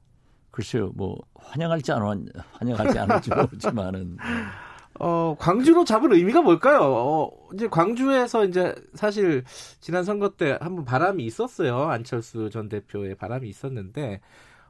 글쎄요, 0.51 0.93
뭐 0.95 1.19
환영할지 1.35 1.93
안 1.93 2.27
환영할지 2.53 2.99
않을지 2.99 3.29
모르지만은 3.35 4.17
어, 5.03 5.35
광주로 5.39 5.85
잡을 5.85 6.13
의미가 6.13 6.43
뭘까요? 6.43 6.81
어, 6.83 7.31
이제 7.55 7.67
광주에서 7.69 8.45
이제 8.45 8.75
사실 8.93 9.45
지난 9.81 10.05
선거 10.05 10.29
때 10.37 10.59
한번 10.61 10.85
바람이 10.85 11.25
있었어요. 11.25 11.85
안철수 11.85 12.51
전 12.51 12.69
대표의 12.69 13.15
바람이 13.15 13.49
있었는데, 13.49 14.21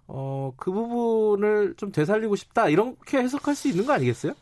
어, 0.07 0.53
그 0.57 0.71
부분을 0.71 1.75
좀 1.77 1.91
되살리고 1.91 2.37
싶다. 2.37 2.69
이렇게 2.69 3.19
해석할 3.19 3.57
수 3.57 3.67
있는 3.67 3.87
거 3.87 3.93
아니겠어요? 3.93 4.35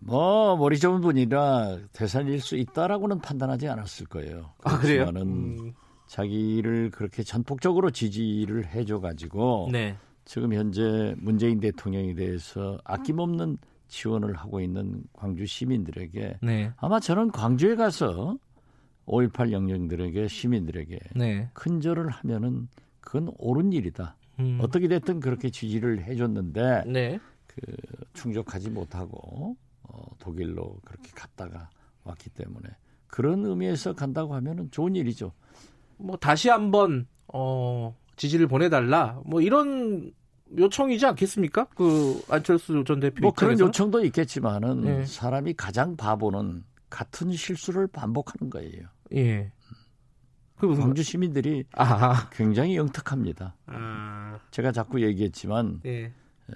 뭐, 0.00 0.56
머리 0.56 0.80
좋은 0.80 1.00
분이라 1.00 1.78
되살릴 1.92 2.40
수 2.40 2.56
있다라고는 2.56 3.20
판단하지 3.20 3.68
않았을 3.68 4.06
거예요. 4.06 4.50
아, 4.64 4.78
그래요? 4.80 5.12
음. 5.14 5.74
자기를 6.08 6.90
그렇게 6.90 7.22
전폭적으로 7.22 7.92
지지를 7.92 8.66
해줘가지고, 8.66 9.68
네. 9.70 9.96
지금 10.24 10.54
현재 10.54 11.14
문재인 11.18 11.60
대통령에 11.60 12.14
대해서 12.14 12.78
아낌없는 12.82 13.48
음. 13.50 13.73
지원을 13.88 14.34
하고 14.34 14.60
있는 14.60 15.04
광주 15.12 15.46
시민들에게 15.46 16.38
네. 16.42 16.72
아마 16.76 17.00
저는 17.00 17.30
광주에 17.30 17.74
가서 17.74 18.38
5.18 19.06 19.52
영령들에게 19.52 20.28
시민들에게 20.28 20.98
네. 21.16 21.50
큰절을 21.52 22.08
하면은 22.08 22.68
그건 23.00 23.32
옳은 23.38 23.72
일이다. 23.72 24.16
음. 24.40 24.58
어떻게 24.60 24.88
됐든 24.88 25.20
그렇게 25.20 25.50
지지를 25.50 26.02
해줬는데 26.04 26.84
네. 26.86 27.20
그 27.46 27.60
충족하지 28.14 28.70
못하고 28.70 29.56
어, 29.82 30.06
독일로 30.18 30.80
그렇게 30.84 31.10
갔다가 31.14 31.68
왔기 32.04 32.30
때문에 32.30 32.68
그런 33.06 33.44
의미에서 33.44 33.94
간다고 33.94 34.34
하면은 34.34 34.70
좋은 34.70 34.96
일이죠. 34.96 35.32
뭐 35.98 36.16
다시 36.16 36.48
한번 36.48 37.06
어, 37.28 37.96
지지를 38.16 38.48
보내달라. 38.48 39.20
뭐 39.24 39.40
이런 39.40 40.12
요청이지 40.56 41.04
않겠습니까? 41.06 41.64
그 41.76 42.22
안철수 42.28 42.84
전 42.86 43.00
대표 43.00 43.20
뭐 43.22 43.30
입장에서? 43.30 43.56
그런 43.56 43.68
요청도 43.68 44.04
있겠지만은 44.06 44.80
네. 44.82 45.04
사람이 45.06 45.54
가장 45.54 45.96
바보는 45.96 46.64
같은 46.90 47.32
실수를 47.32 47.86
반복하는 47.88 48.50
거예요. 48.50 48.86
예. 49.14 49.50
그 50.56 50.74
광주 50.76 51.02
시민들이 51.02 51.64
아하. 51.72 52.30
굉장히 52.30 52.76
영특합니다. 52.76 53.56
아. 53.66 54.38
제가 54.50 54.70
자꾸 54.72 55.02
얘기했지만 55.02 55.80
예. 55.86 56.12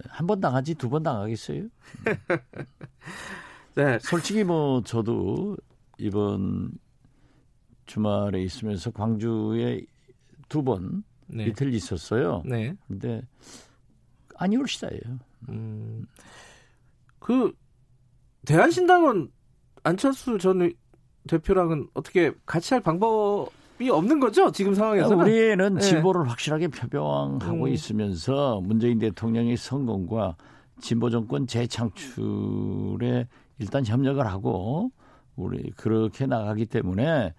한번 0.08 0.40
당하지 0.40 0.74
두 0.76 0.88
번 0.88 1.02
당하겠어요? 1.02 1.64
네. 3.74 3.98
솔직히 4.00 4.44
뭐 4.44 4.82
저도 4.82 5.56
이번 5.98 6.70
주말에 7.86 8.42
있으면서 8.42 8.90
광주에 8.90 9.80
두번 10.48 11.04
네. 11.26 11.46
이틀 11.46 11.72
있었어요. 11.74 12.42
네. 12.44 12.74
근데 12.86 13.22
아니올시다예요. 14.38 15.18
음. 15.50 16.06
그 17.18 17.52
대한신당은 18.46 19.30
안철수 19.84 20.38
전 20.38 20.72
대표랑은 21.28 21.88
어떻게 21.94 22.32
같이 22.46 22.72
할 22.74 22.82
방법이 22.82 23.90
없는 23.90 24.18
거죠? 24.20 24.50
지금 24.50 24.74
상황에서 24.74 25.14
우리는 25.14 25.74
네. 25.74 25.80
진보를 25.80 26.28
확실하게 26.28 26.68
표명하고 26.68 27.64
음. 27.64 27.68
있으면서 27.68 28.60
문재인 28.62 28.98
대통령의 28.98 29.56
성공과 29.56 30.36
진보 30.80 31.10
정권 31.10 31.46
재창출에 31.46 33.26
일단 33.58 33.84
협력을 33.84 34.24
하고 34.26 34.90
우리 35.36 35.70
그렇게 35.72 36.26
나가기 36.26 36.66
때문에 36.66 37.34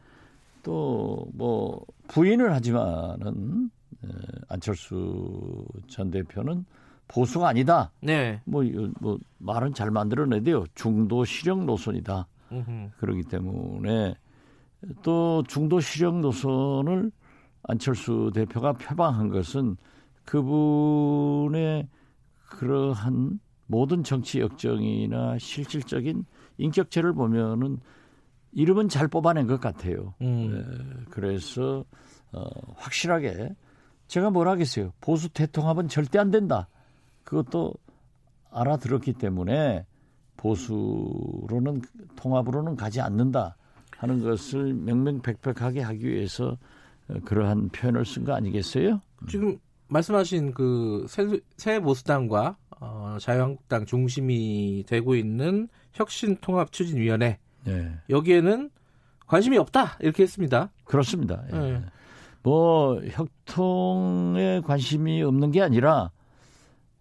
또 0.62 1.26
뭐 1.34 1.86
부인을 2.10 2.54
하지만은 2.54 3.70
안철수 4.50 5.66
전 5.88 6.12
대표는 6.12 6.66
보수가 7.10 7.48
아니다. 7.48 7.92
네. 8.02 8.40
뭐, 8.46 8.64
뭐 9.02 9.18
말은 9.40 9.74
잘 9.74 9.92
만들어내대요. 9.92 10.66
중도 10.76 11.26
실형 11.26 11.66
노선이다. 11.66 12.28
그러기 12.98 13.24
때문에 13.24 14.16
또 15.04 15.44
중도 15.48 15.82
실형 15.82 16.22
노선을 16.22 17.12
안철수 17.64 18.32
대표가 18.34 18.74
표방한 18.74 19.30
것은 19.30 19.76
그분의 20.24 21.88
그러한 22.48 23.40
모든 23.68 24.04
정치 24.04 24.40
역정이나 24.40 25.38
실질적인 25.38 26.26
인격체를 26.58 27.14
보면은 27.14 27.80
이름은 28.52 28.90
잘 28.90 29.08
뽑아낸 29.08 29.48
것 29.48 29.60
같아요. 29.60 30.14
음. 30.22 30.50
네, 30.52 31.06
그래서 31.12 31.84
어, 32.32 32.44
확실하게 32.76 33.56
제가 34.08 34.32
뭘 34.32 34.48
하겠어요. 34.48 34.92
보수 35.02 35.30
대통합은 35.30 35.88
절대 35.88 36.18
안 36.18 36.32
된다. 36.32 36.68
그것도 37.24 37.74
알아들었기 38.52 39.14
때문에 39.14 39.86
보수로는 40.38 41.82
통합으로는 42.16 42.76
가지 42.76 43.02
않는다 43.02 43.56
하는 43.98 44.24
것을 44.24 44.74
명명백백하게 44.74 45.82
하기 45.82 46.08
위해서 46.08 46.58
그러한 47.26 47.70
표현을 47.70 48.06
쓴 48.06 48.24
거 48.24 48.34
아니겠어요? 48.34 49.02
지금 49.28 49.58
말씀하신 49.88 50.54
그 50.54 51.06
새, 51.10 51.28
새 51.58 51.80
보수당과 51.80 52.56
어, 52.80 53.18
자유한국당 53.20 53.86
중심이 53.86 54.86
되고 54.88 55.16
있는 55.16 55.68
혁신통합추진위원회 55.94 57.40
네. 57.66 57.92
여기에는 58.10 58.70
관심이 59.28 59.58
없다 59.58 59.98
이렇게 60.00 60.24
했습니다. 60.24 60.72
그렇습니다. 60.86 61.44
예. 61.52 61.58
네. 61.58 61.82
뭐 62.42 63.02
혁통에 63.04 64.62
관심이 64.62 65.22
없는 65.24 65.52
게 65.52 65.62
아니라 65.62 66.12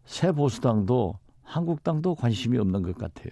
새 0.08 0.32
보수당도 0.32 1.18
한국당도 1.44 2.14
관심이 2.14 2.56
없는 2.58 2.82
것 2.82 2.96
같아요. 2.96 3.30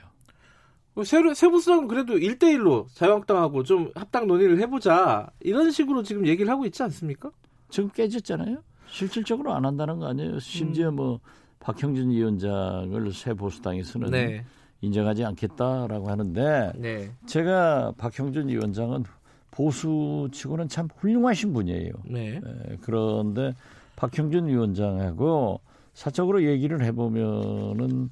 뭐 0.93 1.05
새, 1.05 1.19
세보수당은 1.35 1.89
그래도 1.89 2.15
1대1로 2.15 2.87
자유한국당하고 2.95 3.63
좀 3.63 3.91
합당 3.95 4.27
논의를 4.27 4.59
해보자 4.61 5.29
이런 5.41 5.71
식으로 5.71 6.03
지금 6.03 6.27
얘기를 6.27 6.51
하고 6.51 6.65
있지 6.67 6.83
않습니까? 6.83 7.31
지금 7.71 7.91
깨졌잖아요. 7.91 8.59
실질적으로 8.89 9.55
안 9.55 9.65
한다는 9.65 9.99
거 9.99 10.07
아니에요. 10.07 10.39
심지어 10.39 10.91
음. 10.91 10.97
뭐 10.97 11.21
박형준 11.61 12.11
위원장을 12.11 13.13
새 13.13 13.35
보수당에서는 13.35 14.11
네. 14.11 14.45
인정하지 14.83 15.25
않겠다라고 15.25 16.09
하는데 16.09 16.73
네. 16.77 17.11
제가 17.27 17.93
박형준 17.97 18.49
위원장은 18.49 19.05
보수치고는 19.51 20.69
참 20.69 20.89
훌륭하신 20.97 21.55
분이에요. 21.55 21.93
네. 22.05 22.37
에, 22.37 22.77
그런데 22.83 23.55
박형준 23.97 24.47
위원장하고 24.49 25.61
사적으로 25.97 26.45
얘기를 26.45 26.85
해보면은 26.85 28.11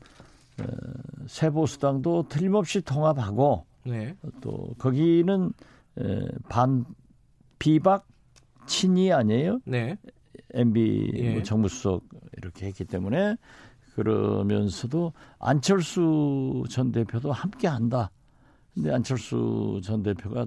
에, 0.58 0.64
새 1.26 1.50
보수당도 1.50 2.28
틀림없이 2.30 2.80
통합하고 2.80 3.66
네. 3.84 4.16
또 4.40 4.74
거기는 4.78 5.52
에, 5.98 6.28
반 6.48 6.86
비박 7.58 8.06
친이 8.66 9.12
아니에요? 9.12 9.58
네. 9.66 9.98
MB 10.54 11.10
예. 11.14 11.32
뭐 11.34 11.42
정무 11.42 11.68
수석 11.68 12.04
이렇게 12.38 12.66
했기 12.66 12.86
때문에 12.86 13.36
그러면서도 13.94 15.12
안철수 15.38 16.64
전 16.70 16.90
대표도 16.90 17.32
함께 17.32 17.68
한다. 17.68 18.10
근데 18.72 18.92
안철수 18.94 19.82
전 19.84 20.02
대표가 20.02 20.46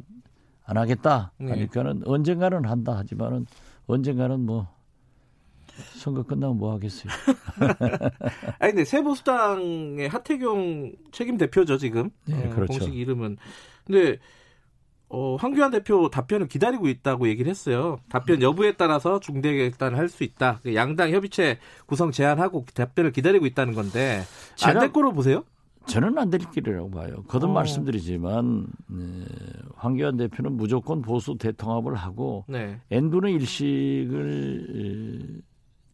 안 0.65 0.77
하겠다 0.77 1.33
네. 1.37 1.51
하니까는 1.51 1.99
네. 1.99 2.05
언젠가는 2.07 2.65
한다 2.65 2.97
하지만은 2.97 3.45
언젠가는 3.85 4.43
뭐 4.43 4.75
선거 5.95 6.23
끝나면 6.23 6.57
뭐 6.57 6.73
하겠어요. 6.73 7.11
아니 8.59 8.73
근데 8.73 8.85
새보수당의 8.85 10.09
하태경 10.09 10.91
책임 11.11 11.37
대표죠 11.37 11.77
지금. 11.77 12.09
네, 12.25 12.49
그렇죠. 12.49 12.79
공식 12.79 12.95
이름은. 12.95 13.37
근데 13.85 14.17
어, 15.09 15.37
황교안 15.37 15.71
대표 15.71 16.09
답변을 16.09 16.49
기다리고 16.49 16.89
있다고 16.89 17.29
얘기를 17.29 17.49
했어요. 17.49 17.97
답변 18.09 18.41
여부에 18.41 18.73
따라서 18.73 19.21
중대 19.21 19.55
결단을 19.55 19.97
할 19.97 20.09
수 20.09 20.25
있다. 20.25 20.59
그 20.63 20.75
양당 20.75 21.11
협의체 21.11 21.59
구성 21.85 22.11
제안하고 22.11 22.65
답변을 22.73 23.13
기다리고 23.13 23.45
있다는 23.45 23.73
건데 23.73 24.23
안 24.63 24.79
될 24.79 24.91
거로 24.91 25.13
보세요? 25.13 25.45
저는 25.85 26.17
안 26.17 26.29
될 26.29 26.41
길이라고 26.51 26.91
봐요. 26.91 27.23
거듭 27.29 27.49
어. 27.49 27.53
말씀드리지만 27.53 28.67
네, 28.89 29.25
황교안 29.75 30.17
대표는 30.17 30.57
무조건 30.57 31.01
보수 31.01 31.37
대통합을 31.37 31.95
하고 31.95 32.43
네. 32.49 32.81
N분의 32.91 33.33
일식을 33.35 35.41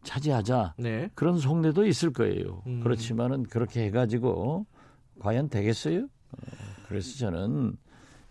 차지하자 0.04 0.74
네. 0.78 1.10
그런 1.14 1.38
속내도 1.38 1.86
있을 1.86 2.12
거예요. 2.12 2.62
음. 2.66 2.80
그렇지만은 2.80 3.44
그렇게 3.44 3.84
해가지고 3.86 4.66
과연 5.18 5.48
되겠어요? 5.48 6.02
어, 6.04 6.36
그래서 6.88 7.18
저는 7.18 7.76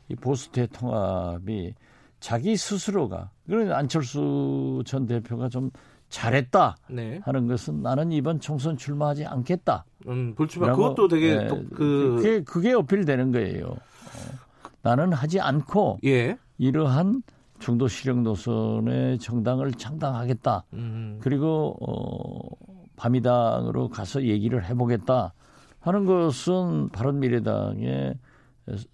이 0.09 0.15
보수 0.15 0.51
대통합이 0.51 1.73
자기 2.19 2.55
스스로가 2.55 3.31
그런 3.45 3.71
안철수 3.71 4.81
전 4.85 5.05
대표가 5.05 5.49
좀 5.49 5.71
잘했다 6.09 6.77
네. 6.89 7.19
하는 7.23 7.47
것은 7.47 7.81
나는 7.81 8.11
이번 8.11 8.39
총선 8.39 8.77
출마하지 8.77 9.25
않겠다. 9.25 9.83
음, 10.07 10.35
불출마 10.35 10.75
그것도 10.75 11.07
되게 11.07 11.35
네, 11.35 11.47
그 11.47 12.15
그게, 12.17 12.43
그게 12.43 12.73
어필되는 12.73 13.31
거예요. 13.31 13.65
어, 13.65 13.77
나는 14.83 15.11
하지 15.11 15.39
않고 15.39 15.99
예. 16.05 16.37
이러한 16.59 17.23
중도 17.63 17.87
실형 17.87 18.23
노선의 18.23 19.17
정당을 19.19 19.71
창당하겠다. 19.71 20.65
음. 20.73 21.17
그리고 21.21 21.75
어, 21.79 22.55
밤이당으로 22.97 23.87
가서 23.89 24.23
얘기를 24.23 24.63
해보겠다 24.65 25.33
하는 25.79 26.05
것은 26.05 26.89
바른미래당의 26.89 28.15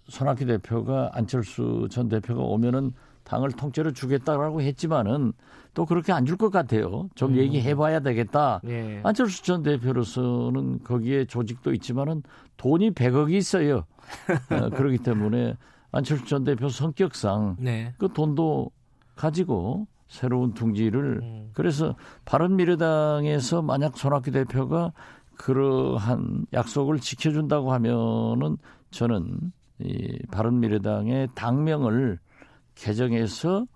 손학규 0.08 0.46
대표가 0.46 1.10
안철수 1.14 1.88
전 1.90 2.08
대표가 2.08 2.42
오면은 2.42 2.92
당을 3.24 3.50
통째로 3.52 3.92
주겠다라고 3.92 4.62
했지만은 4.62 5.32
또 5.74 5.84
그렇게 5.86 6.12
안 6.12 6.24
줄 6.24 6.36
것 6.36 6.50
같아요. 6.50 7.08
좀 7.16 7.32
음. 7.32 7.36
얘기해봐야 7.38 8.00
되겠다. 8.00 8.60
예. 8.66 9.00
안철수 9.04 9.42
전 9.44 9.62
대표로서는 9.64 10.82
거기에 10.84 11.24
조직도 11.26 11.72
있지만은 11.74 12.22
돈이 12.56 12.92
100억이 12.92 13.32
있어요. 13.32 13.84
어, 14.50 14.70
그렇기 14.70 14.98
때문에 14.98 15.56
안철수 15.92 16.24
전 16.26 16.44
대표 16.44 16.68
성격상 16.68 17.56
네. 17.58 17.94
그 17.98 18.12
돈도 18.12 18.70
가지고 19.16 19.86
새로운 20.08 20.54
둥지를 20.54 21.20
음. 21.22 21.50
그래서 21.52 21.94
바른미래당에서 22.24 23.62
만약 23.62 23.96
손학규 23.96 24.30
대표가 24.30 24.92
그러한 25.36 26.46
약속을 26.52 26.98
지켜준다고 26.98 27.72
하면은 27.72 28.58
저는 28.90 29.52
이 29.78 30.18
바른미래당의 30.30 31.28
당명을 31.34 32.18
개정해서 32.74 33.66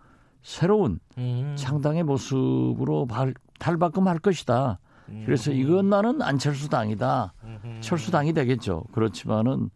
새로운 0.43 0.99
음. 1.17 1.55
창당의 1.57 2.03
모습으로 2.03 3.07
발, 3.07 3.33
탈바꿈할 3.59 4.19
것이다. 4.19 4.79
음. 5.09 5.23
그래서 5.25 5.53
이건 5.53 5.89
나는 5.89 6.21
안철수 6.21 6.69
당이다. 6.69 7.33
음. 7.45 7.79
철수 7.81 8.11
당이 8.11 8.33
되겠죠. 8.35 8.85
그렇지만은 8.93 9.71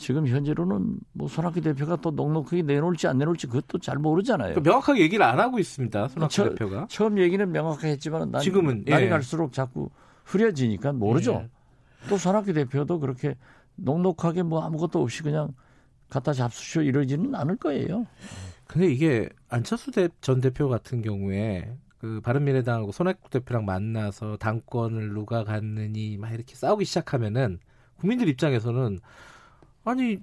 지금 0.00 0.26
현재로는 0.26 0.98
뭐 1.12 1.28
손학규 1.28 1.60
대표가 1.60 1.96
또 1.96 2.10
넉넉하게 2.10 2.62
내놓을지 2.62 3.06
안 3.06 3.18
내놓을지 3.18 3.46
그것도 3.46 3.78
잘 3.78 3.98
모르잖아요. 3.98 4.54
그러니까 4.54 4.68
명확하게 4.68 5.02
얘기를 5.02 5.24
안 5.24 5.38
하고 5.38 5.58
있습니다. 5.58 6.08
손학규 6.08 6.32
처, 6.32 6.48
대표가. 6.48 6.86
처음 6.88 7.18
얘기는 7.18 7.52
명확하게 7.52 7.88
했지만 7.90 8.30
난, 8.30 8.40
지금은 8.40 8.84
날이 8.86 9.04
예. 9.04 9.08
갈수록 9.10 9.52
자꾸 9.52 9.90
흐려지니까 10.24 10.92
모르죠. 10.92 11.42
예. 11.44 11.50
또 12.08 12.16
손학규 12.16 12.54
대표도 12.54 12.98
그렇게 12.98 13.36
넉넉하게 13.76 14.42
뭐 14.42 14.62
아무것도 14.62 15.00
없이 15.02 15.22
그냥 15.22 15.52
갖다 16.08 16.32
잡수쇼 16.32 16.82
이러지는 16.82 17.34
않을 17.34 17.56
거예요. 17.56 18.06
근데 18.66 18.90
이게 18.90 19.28
안철수 19.48 19.90
전 20.20 20.40
대표 20.40 20.68
같은 20.68 21.02
경우에 21.02 21.76
그 21.98 22.20
바른미래당하고 22.22 22.92
손학규 22.92 23.28
대표랑 23.28 23.66
만나서 23.66 24.38
당권을 24.38 25.12
누가 25.12 25.44
갖느니 25.44 26.16
막 26.16 26.32
이렇게 26.32 26.54
싸우기 26.54 26.86
시작하면은 26.86 27.58
국민들 27.98 28.28
입장에서는 28.28 28.98
아니 29.84 30.18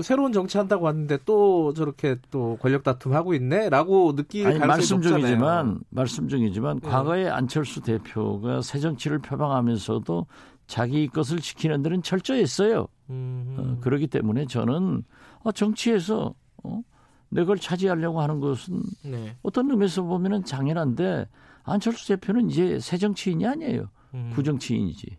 새로운 0.00 0.32
정치 0.32 0.56
한다고 0.56 0.86
왔는데 0.86 1.18
또 1.26 1.74
저렇게 1.74 2.16
또 2.30 2.56
권력 2.60 2.82
다툼 2.82 3.12
하고 3.12 3.34
있네라고 3.34 4.14
느낄 4.16 4.46
아니, 4.46 4.58
말씀 4.58 5.02
중이지만 5.02 5.80
말씀 5.90 6.28
중이지만 6.28 6.80
네. 6.80 6.88
과거에 6.88 7.28
안철수 7.28 7.80
대표가 7.82 8.62
새 8.62 8.78
정치를 8.78 9.18
표방하면서도 9.18 10.26
자기 10.66 11.08
것을 11.08 11.40
지키는 11.40 11.82
데는 11.82 12.02
철저했어요. 12.02 12.88
어, 13.08 13.78
그렇기 13.82 14.06
때문에 14.06 14.46
저는 14.46 15.04
어, 15.40 15.52
정치에서 15.52 16.34
어, 16.64 16.80
내 17.28 17.44
걸 17.44 17.58
차지하려고 17.58 18.20
하는 18.22 18.40
것은 18.40 18.82
네. 19.04 19.36
어떤 19.42 19.70
의미에서 19.70 20.02
보면은 20.02 20.42
당연한데 20.44 21.26
안철수 21.64 22.08
대표는 22.08 22.48
이제 22.50 22.78
새 22.80 22.96
정치인이 22.96 23.46
아니에요. 23.46 23.88
음. 24.14 24.32
구정치인이지. 24.34 25.16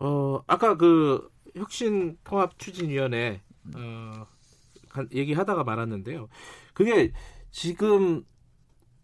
어 0.00 0.40
아까 0.46 0.76
그 0.76 1.28
혁신 1.54 2.16
통합 2.24 2.58
추진위원회 2.58 3.40
어, 3.76 4.26
얘기하다가 5.12 5.64
말았는데요. 5.64 6.28
그게 6.74 7.12
지금 7.50 8.24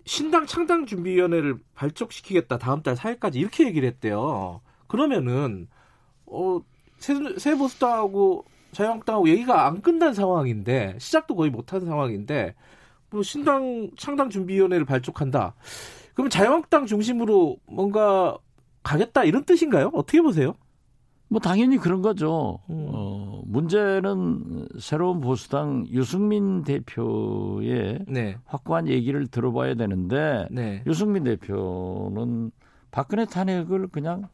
신당 0.04 0.46
창당 0.46 0.86
준비위원회를 0.86 1.58
발족시키겠다 1.74 2.58
다음 2.58 2.82
달 2.82 2.94
4일까지 2.94 3.36
이렇게 3.36 3.66
얘기를 3.66 3.88
했대요. 3.88 4.60
그러면은 4.86 5.68
어 6.26 6.60
새, 6.98 7.14
새 7.38 7.56
보수당하고 7.56 8.44
자유한국당하고 8.72 9.28
얘기가 9.28 9.66
안 9.66 9.82
끝난 9.82 10.14
상황인데 10.14 10.96
시작도 10.98 11.34
거의 11.34 11.50
못한 11.50 11.84
상황인데 11.84 12.54
뭐 13.10 13.22
신당 13.22 13.90
창당 13.96 14.30
준비위원회를 14.30 14.84
발족한다. 14.84 15.54
그럼 16.14 16.30
자유한국당 16.30 16.86
중심으로 16.86 17.58
뭔가 17.66 18.38
가겠다 18.82 19.24
이런 19.24 19.44
뜻인가요? 19.44 19.90
어떻게 19.92 20.22
보세요? 20.22 20.54
뭐 21.28 21.40
당연히 21.40 21.76
그런 21.76 22.02
거죠. 22.02 22.60
음. 22.70 22.88
어, 22.92 23.42
문제는 23.46 24.68
새로운 24.78 25.20
보수당 25.20 25.86
유승민 25.90 26.62
대표의 26.62 28.04
네. 28.06 28.36
확고한 28.44 28.88
얘기를 28.88 29.26
들어봐야 29.26 29.74
되는데 29.74 30.46
네. 30.50 30.82
유승민 30.86 31.24
대표는 31.24 32.52
박근혜 32.90 33.24
탄핵을 33.24 33.88
그냥 33.88 34.28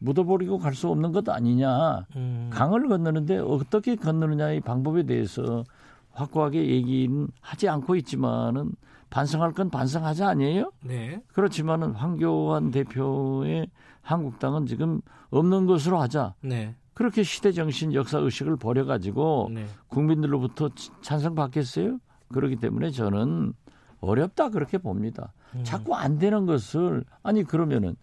묻어버리고 0.00 0.58
갈 0.58 0.74
수 0.74 0.88
없는 0.90 1.12
것 1.12 1.26
아니냐. 1.28 2.06
음. 2.16 2.50
강을 2.52 2.88
건너는데 2.88 3.38
어떻게 3.38 3.96
건너느냐의 3.96 4.60
방법에 4.60 5.04
대해서 5.04 5.64
확고하게 6.12 6.66
얘기는 6.66 7.26
하지 7.40 7.68
않고 7.68 7.96
있지만은 7.96 8.72
반성할 9.08 9.52
건 9.52 9.70
반성하자 9.70 10.28
아니에요? 10.28 10.72
네. 10.84 11.22
그렇지만은 11.32 11.92
황교안 11.92 12.70
대표의 12.70 13.68
한국당은 14.04 14.66
지금 14.66 15.00
없는 15.30 15.66
것으로 15.66 15.98
하자. 15.98 16.34
네. 16.42 16.76
그렇게 16.92 17.24
시대 17.24 17.50
정신 17.50 17.92
역사 17.92 18.18
의식을 18.18 18.56
버려 18.56 18.84
가지고 18.84 19.50
네. 19.52 19.66
국민들로부터 19.88 20.70
찬성 21.02 21.34
받겠어요? 21.34 21.98
그렇기 22.28 22.56
때문에 22.56 22.90
저는 22.90 23.52
어렵다 24.00 24.50
그렇게 24.50 24.78
봅니다. 24.78 25.32
음. 25.56 25.64
자꾸 25.64 25.96
안 25.96 26.18
되는 26.18 26.46
것을 26.46 27.04
아니 27.22 27.42
그러면은 27.42 27.96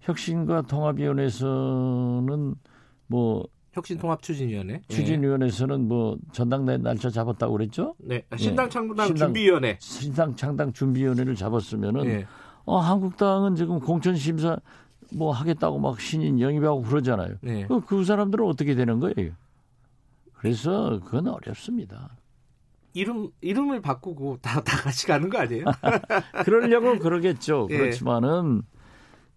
혁신과 0.00 0.62
통합위원회에서는 0.62 2.54
뭐 3.08 3.44
혁신통합추진위원회 3.72 4.82
추진위원회에서는 4.88 5.88
뭐 5.88 6.16
전당대 6.32 6.78
날짜 6.78 7.10
잡았다고 7.10 7.52
그랬죠? 7.52 7.94
네, 7.98 8.24
신당 8.36 8.68
창당 8.68 9.08
예. 9.10 9.14
준비위원회 9.14 9.78
신당 9.80 10.36
창당 10.36 10.72
준비위원회를 10.72 11.34
잡았으면은 11.34 12.04
네. 12.04 12.26
어 12.64 12.78
한국당은 12.78 13.56
지금 13.56 13.80
공천 13.80 14.14
심사 14.16 14.58
뭐 15.12 15.32
하겠다고 15.32 15.78
막 15.78 16.00
신인 16.00 16.40
영입하고 16.40 16.82
그러잖아요. 16.82 17.36
네. 17.40 17.66
그, 17.66 17.80
그 17.80 18.04
사람들은 18.04 18.44
어떻게 18.46 18.74
되는 18.74 19.00
거예요? 19.00 19.32
그래서 20.34 21.00
그건 21.04 21.28
어렵습니다. 21.28 22.16
이름 22.94 23.28
이름을 23.40 23.80
바꾸고 23.80 24.38
다 24.40 24.60
다 24.62 24.76
같이 24.82 25.06
가는 25.06 25.28
거 25.28 25.38
아니에요? 25.38 25.64
그러려고 26.44 26.98
그러겠죠. 26.98 27.68
예. 27.70 27.76
그렇지만은 27.78 28.62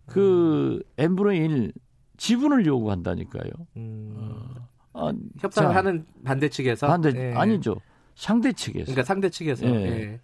그 0.05 0.81
n분의 0.97 1.39
1 1.39 1.73
지분을 2.17 2.65
요구한다니까요. 2.65 3.51
음. 3.77 4.13
어. 4.17 4.61
아, 4.93 5.13
협상을 5.39 5.69
자, 5.71 5.75
하는 5.77 6.05
반대 6.23 6.49
측에서 6.49 6.87
반대 6.87 7.11
예. 7.15 7.33
아니죠. 7.33 7.77
상대 8.15 8.51
측에서. 8.51 8.85
그러니까 8.85 9.03
상대 9.03 9.29
측에서. 9.29 9.65
예. 9.65 9.71
예. 9.71 10.19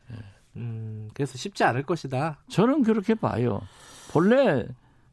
음, 0.57 1.09
그래서 1.13 1.37
쉽지 1.37 1.63
않을 1.63 1.83
것이다. 1.83 2.39
저는 2.49 2.83
그렇게 2.83 3.13
봐요. 3.15 3.61
본래 4.11 4.65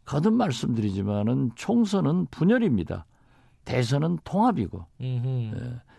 거듭 0.05 0.35
말씀드리지만은 0.35 1.51
총선은 1.55 2.27
분열입니다. 2.31 3.07
대선은 3.65 4.19
통합이고. 4.25 4.85
예. 5.01 5.53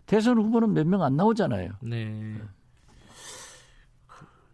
대선 0.05 0.37
후보는 0.37 0.73
몇 0.73 0.85
명 0.87 1.01
안 1.01 1.15
나오잖아요. 1.15 1.71
네. 1.81 2.35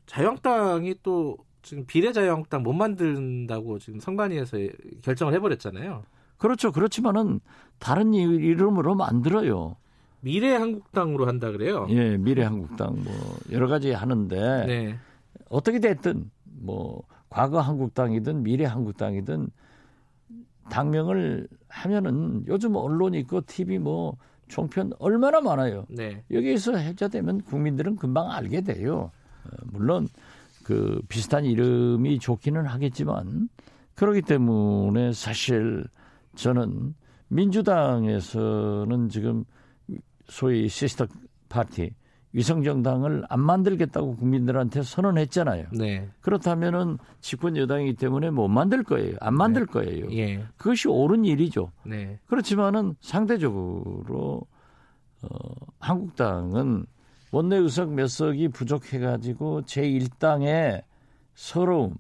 자유한국당이 0.06 0.96
또 1.04 1.38
지금 1.62 1.86
비례자유한국당 1.86 2.64
못 2.64 2.74
만든다고 2.74 3.80
지금 3.80 4.00
선관위에서 4.00 4.58
결정을 5.04 5.34
해버렸잖아요. 5.36 6.04
그렇죠. 6.38 6.72
그렇지만은 6.72 7.40
다른 7.80 8.14
이름으로 8.14 8.96
만들어요. 8.96 9.76
미래한국당으로 10.22 11.28
한다 11.28 11.52
그래요. 11.52 11.88
예, 11.90 12.18
미래한국당 12.18 13.04
뭐 13.04 13.14
여러 13.52 13.68
가지 13.68 13.92
하는데 13.92 14.66
네. 14.66 15.00
어떻게 15.50 15.80
됐든 15.80 16.30
뭐 16.44 17.04
과거 17.32 17.62
한국당이든 17.62 18.44
미래 18.44 18.66
한국당이든 18.66 19.50
당명을 20.70 21.48
하면은 21.70 22.44
요즘 22.48 22.76
언론이 22.76 23.20
있고 23.22 23.42
TV 23.46 23.80
뭐 23.80 24.18
종편 24.50 24.92
얼마나 25.00 25.40
많아요. 25.40 25.86
네. 25.90 26.24
여기에서 26.30 26.76
해자되면 26.76 27.42
국민들은 27.44 27.96
금방 27.96 28.30
알게 28.32 28.62
돼요. 28.62 29.12
어, 29.46 29.50
물론 29.72 30.08
그 30.64 31.02
비슷한 31.08 31.46
이름이 31.46 32.20
좋기는 32.20 32.66
하겠지만 32.66 33.50
그렇기 33.96 34.24
때문에 34.24 35.14
사실 35.14 35.86
저는 36.36 36.94
민주당에서는 37.30 39.08
지금 39.10 39.46
소위 40.28 40.68
시스터 40.68 41.08
파티 41.48 41.94
위성정당을 42.34 43.26
안 43.28 43.40
만들겠다고 43.42 44.16
국민들한테 44.16 44.84
선언했잖아요. 44.84 45.68
네. 45.74 46.08
그렇다면은 46.22 46.98
집권 47.20 47.58
여당이기 47.58 47.96
때문에 47.96 48.30
못 48.30 48.48
만들 48.48 48.84
거예요. 48.84 49.18
안 49.20 49.36
만들 49.36 49.66
네. 49.66 49.72
거예요. 49.72 50.12
예. 50.14 50.46
그것이 50.58 50.88
옳은 50.88 51.26
일이죠. 51.26 51.72
네. 51.86 52.20
그렇지만은 52.28 52.96
상대적으로 53.02 54.42
어, 55.24 55.28
한국당은 55.80 56.86
원내 57.32 57.58
의석 57.58 57.94
몇 57.94 58.08
석이 58.08 58.50
부족해가지고 58.50 59.64
제1당의 59.64 60.84
서러움 61.34 61.96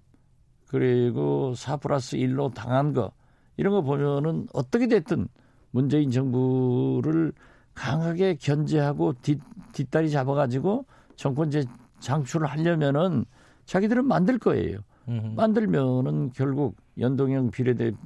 그리고 0.67 1.53
4 1.55 1.77
플러스 1.77 2.17
1로 2.17 2.53
당한 2.53 2.93
거 2.93 3.11
이런 3.57 3.73
거 3.73 3.81
보면은 3.81 4.47
어떻게 4.53 4.87
됐든 4.87 5.27
문재인 5.71 6.11
정부를 6.11 7.33
강하게 7.81 8.35
견제하고 8.35 9.13
뒷, 9.23 9.41
뒷다리 9.73 10.11
잡아가지고 10.11 10.85
정권제 11.15 11.65
장출을 11.99 12.45
하려면은 12.45 13.25
자기들은 13.65 14.05
만들 14.05 14.37
거예요. 14.37 14.77
음흠. 15.07 15.33
만들면은 15.35 16.31
결국 16.35 16.77
연동형 16.99 17.49
비례대표제는 17.49 17.97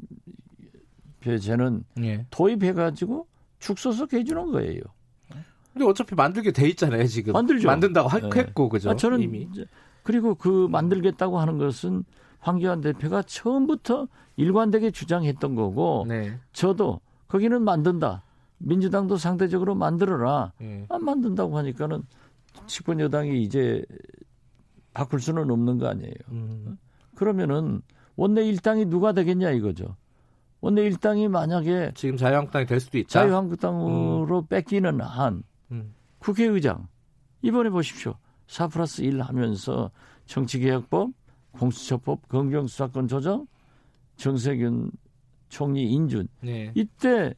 예. 2.03 2.25
도입해가지고 2.29 3.27
축소석 3.59 4.13
해주는 4.13 4.53
거예요. 4.53 4.79
근데 5.73 5.85
어차피 5.85 6.15
만들게 6.15 6.53
돼 6.53 6.69
있잖아요 6.69 7.05
지금. 7.07 7.33
만들죠. 7.33 7.67
만든다고 7.67 8.29
네. 8.29 8.39
했고 8.39 8.69
그죠. 8.69 8.91
아, 8.91 8.95
저는 8.95 9.21
이미. 9.21 9.49
그리고 10.03 10.35
그 10.35 10.69
만들겠다고 10.71 11.37
하는 11.37 11.57
것은 11.57 12.05
황교안 12.39 12.79
대표가 12.79 13.23
처음부터 13.23 14.07
일관되게 14.37 14.91
주장했던 14.91 15.55
거고 15.55 16.05
네. 16.07 16.39
저도 16.53 17.01
거기는 17.27 17.61
만든다. 17.61 18.23
민주당도 18.57 19.17
상대적으로 19.17 19.75
만들어라. 19.75 20.53
네. 20.59 20.85
안 20.89 21.03
만든다고 21.03 21.57
하니까는 21.57 22.03
집권 22.67 22.99
여당이 22.99 23.41
이제 23.43 23.83
바꿀 24.93 25.19
수는 25.19 25.49
없는 25.51 25.77
거 25.77 25.87
아니에요. 25.87 26.13
음. 26.31 26.77
그러면은 27.15 27.81
원내 28.15 28.45
일당이 28.45 28.85
누가 28.85 29.11
되겠냐 29.11 29.51
이거죠. 29.51 29.95
원내 30.61 30.83
일당이 30.83 31.27
만약에 31.27 31.91
지금 31.95 32.17
자유한국당이 32.17 32.65
될 32.65 32.79
수도 32.79 32.97
있다. 32.97 33.09
자유한국당으로 33.09 34.39
음. 34.39 34.47
뺏기는 34.47 35.01
한 35.01 35.43
음. 35.71 35.93
국회의장 36.19 36.87
이번에 37.41 37.69
보십시오. 37.69 38.15
4 38.47 38.67
플러스 38.69 39.01
1 39.01 39.21
하면서 39.21 39.91
정치개혁법 40.25 41.11
공수처법, 41.57 42.27
검경수사권 42.27 43.07
조정, 43.07 43.47
정세균 44.17 44.91
총리 45.49 45.91
인준. 45.91 46.27
네. 46.41 46.71
이때 46.75 47.33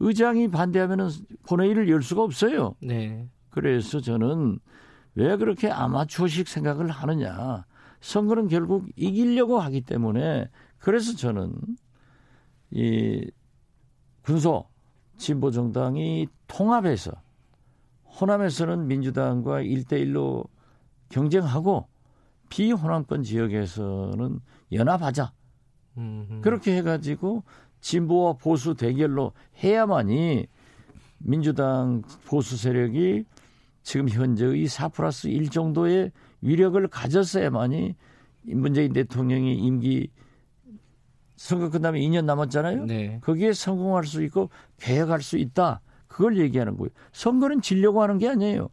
의장이 0.00 0.48
반대하면은 0.48 1.08
본회의를 1.46 1.88
열 1.88 2.02
수가 2.02 2.22
없어요. 2.22 2.74
네. 2.82 3.28
그래서 3.50 4.00
저는 4.00 4.58
왜 5.14 5.36
그렇게 5.36 5.70
아마추어식 5.70 6.48
생각을 6.48 6.88
하느냐. 6.88 7.64
선거는 8.00 8.48
결국 8.48 8.88
이기려고 8.96 9.60
하기 9.60 9.82
때문에 9.82 10.48
그래서 10.78 11.14
저는 11.14 11.54
이 12.70 13.30
군소 14.22 14.64
진보 15.18 15.50
정당이 15.50 16.28
통합해서 16.46 17.12
호남에서는 18.20 18.86
민주당과 18.86 19.62
1대1로 19.62 20.48
경쟁하고 21.10 21.88
비호남권 22.48 23.22
지역에서는 23.22 24.40
연합하자. 24.72 25.32
음흠. 25.98 26.40
그렇게 26.40 26.76
해가지고 26.76 27.44
진보와 27.80 28.34
보수 28.34 28.74
대결로 28.74 29.32
해야만이 29.62 30.46
민주당 31.18 32.02
보수 32.26 32.56
세력이 32.56 33.24
지금 33.82 34.08
현재의 34.08 34.66
4 34.66 34.88
플러스 34.88 35.28
1 35.28 35.50
정도의 35.50 36.12
위력을 36.42 36.86
가졌어야만이 36.88 37.94
문재인 38.42 38.92
대통령이 38.92 39.54
임기 39.54 40.08
선거 41.36 41.70
끝나면 41.70 42.02
2년 42.02 42.24
남았잖아요. 42.26 42.84
네. 42.84 43.18
거기에 43.22 43.52
성공할 43.54 44.04
수 44.04 44.22
있고 44.24 44.50
개혁할 44.78 45.22
수 45.22 45.38
있다. 45.38 45.80
그걸 46.06 46.36
얘기하는 46.38 46.76
거예요. 46.76 46.90
선거는 47.12 47.62
지려고 47.62 48.02
하는 48.02 48.18
게 48.18 48.28
아니에요. 48.28 48.68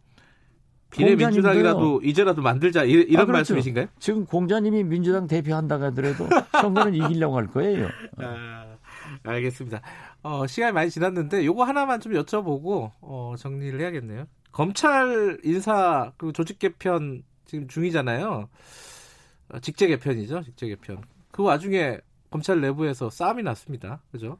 비례민주당이라도 0.89 2.01
이제라도 2.03 2.41
만들자 2.41 2.83
이런 2.83 3.21
아, 3.21 3.25
그렇죠. 3.25 3.31
말씀이신가요? 3.31 3.87
지금 3.99 4.25
공자님이 4.25 4.83
민주당 4.83 5.27
대표한다고 5.27 5.85
하더라도 5.85 6.27
선거는 6.51 6.95
이기려고 6.95 7.37
할 7.37 7.47
거예요. 7.47 7.87
아, 8.17 8.66
알겠습니다. 9.23 9.81
어, 10.23 10.47
시간이 10.47 10.73
많이 10.73 10.89
지났는데 10.89 11.45
요거 11.45 11.63
하나만 11.63 11.99
좀 11.99 12.13
여쭤보고 12.13 12.91
어, 13.01 13.35
정리를 13.37 13.79
해야겠네요. 13.79 14.25
검찰 14.51 15.39
인사 15.43 16.11
그리고 16.17 16.33
조직 16.33 16.59
개편 16.59 17.23
지금 17.45 17.67
중이잖아요. 17.67 18.49
어, 19.49 19.59
직제 19.59 19.87
개편이죠, 19.87 20.43
직제 20.43 20.67
개편. 20.67 21.01
그 21.31 21.43
와중에 21.43 21.99
검찰 22.29 22.59
내부에서 22.61 23.09
싸움이 23.09 23.43
났습니다. 23.43 24.01
그죠? 24.11 24.37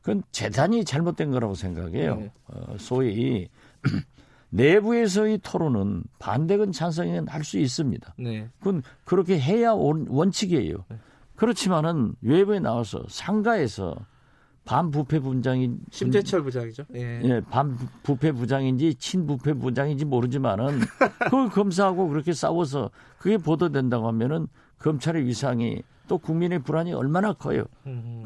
그건 0.00 0.22
재단이 0.32 0.84
잘못된 0.84 1.30
거라고 1.30 1.54
생각해요. 1.54 2.16
네. 2.16 2.32
어, 2.46 2.76
소위 2.78 3.48
내부에서의 4.50 5.38
토론은 5.42 6.04
반대건 6.18 6.72
찬성은 6.72 7.28
할수 7.28 7.58
있습니다. 7.58 8.14
네. 8.18 8.48
그건 8.58 8.82
그렇게 9.04 9.38
해야 9.38 9.72
원칙이에요. 9.72 10.84
네. 10.88 10.98
그렇지만은 11.36 12.14
외부에 12.22 12.58
나와서 12.58 13.04
상가에서 13.08 13.96
반부패 14.68 15.20
부장인 15.20 15.80
심재철 15.90 16.42
부장이죠. 16.42 16.84
예. 16.94 17.22
예, 17.24 17.40
반부패 17.40 18.32
부장인지 18.32 18.96
친부패 18.96 19.54
부장인지 19.54 20.04
모르지만은 20.04 20.80
그 21.30 21.48
검사하고 21.48 22.06
그렇게 22.08 22.34
싸워서 22.34 22.90
그게 23.18 23.38
보도된다고 23.38 24.06
하면은 24.08 24.46
검찰의 24.78 25.24
위상이 25.24 25.82
또 26.06 26.18
국민의 26.18 26.58
불안이 26.60 26.92
얼마나 26.92 27.32
커요. 27.32 27.64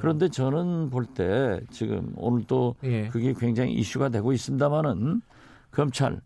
그런데 0.01 0.29
저는 0.29 0.91
볼 0.91 1.07
때 1.15 1.61
지금 1.71 2.13
오늘 2.17 2.43
또 2.49 2.75
예. 2.83 3.07
그게 3.07 3.35
굉장히 3.39 3.75
이슈가 3.75 4.09
되고 4.09 4.33
있습니다만은 4.33 5.23
검찰 5.71 6.21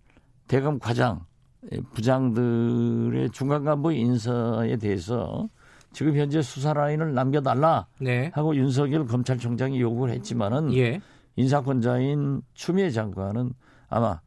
대검 0.49 0.79
과장 0.79 1.27
예, 1.73 1.81
부장들의 1.93 3.31
중간 3.33 3.65
간부 3.65 3.93
인사에 3.93 4.77
대해서 4.79 5.51
지금 5.97 6.15
현재 6.15 6.43
수사 6.43 6.75
라인을 6.75 7.15
남겨달라 7.15 7.87
네. 7.99 8.31
하고 8.35 8.55
윤석열 8.55 9.07
검찰총장이 9.07 9.81
요구를 9.81 10.13
했지만은 10.13 10.75
예. 10.75 11.01
인사권자인 11.37 12.43
추미애 12.53 12.91
장관은 12.91 13.55
아마 13.89 14.21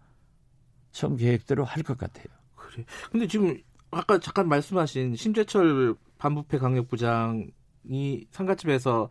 처음 0.91 1.15
계획대로 1.15 1.63
할 1.65 1.83
것 1.83 1.95
같아요. 1.95 2.25
그래. 2.55 2.85
근데 3.11 3.27
지금 3.27 3.55
아까 3.91 4.17
잠깐 4.17 4.47
말씀하신 4.49 5.15
심재철 5.15 5.93
반부패 6.17 6.57
강력부장이 6.57 8.25
상가집에서 8.31 9.07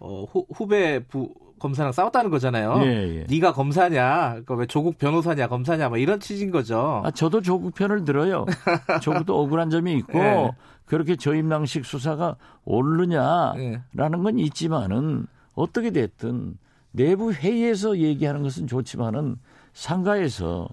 어, 0.00 0.24
후, 0.24 0.44
후배 0.52 1.06
부, 1.06 1.32
검사랑 1.60 1.92
싸웠다는 1.92 2.32
거잖아요. 2.32 2.80
예, 2.82 3.18
예. 3.18 3.26
네가 3.30 3.52
검사냐, 3.52 4.30
그러니까 4.30 4.54
왜 4.56 4.66
조국 4.66 4.98
변호사냐, 4.98 5.46
검사냐, 5.46 5.88
뭐 5.88 5.98
이런 5.98 6.18
취지인 6.18 6.50
거죠. 6.50 7.00
아, 7.04 7.12
저도 7.12 7.40
조국 7.42 7.72
편을 7.74 8.04
들어요. 8.04 8.44
조국도 9.02 9.40
억울한 9.40 9.70
점이 9.70 9.92
있고 9.98 10.18
예. 10.18 10.50
그렇게 10.92 11.16
저임낭식 11.16 11.86
수사가 11.86 12.36
옳느냐라는 12.66 14.22
건 14.22 14.38
있지만은 14.38 15.26
어떻게 15.54 15.90
됐든 15.90 16.58
내부 16.90 17.32
회의에서 17.32 17.96
얘기하는 17.96 18.42
것은 18.42 18.66
좋지만은 18.66 19.36
상가에서 19.72 20.68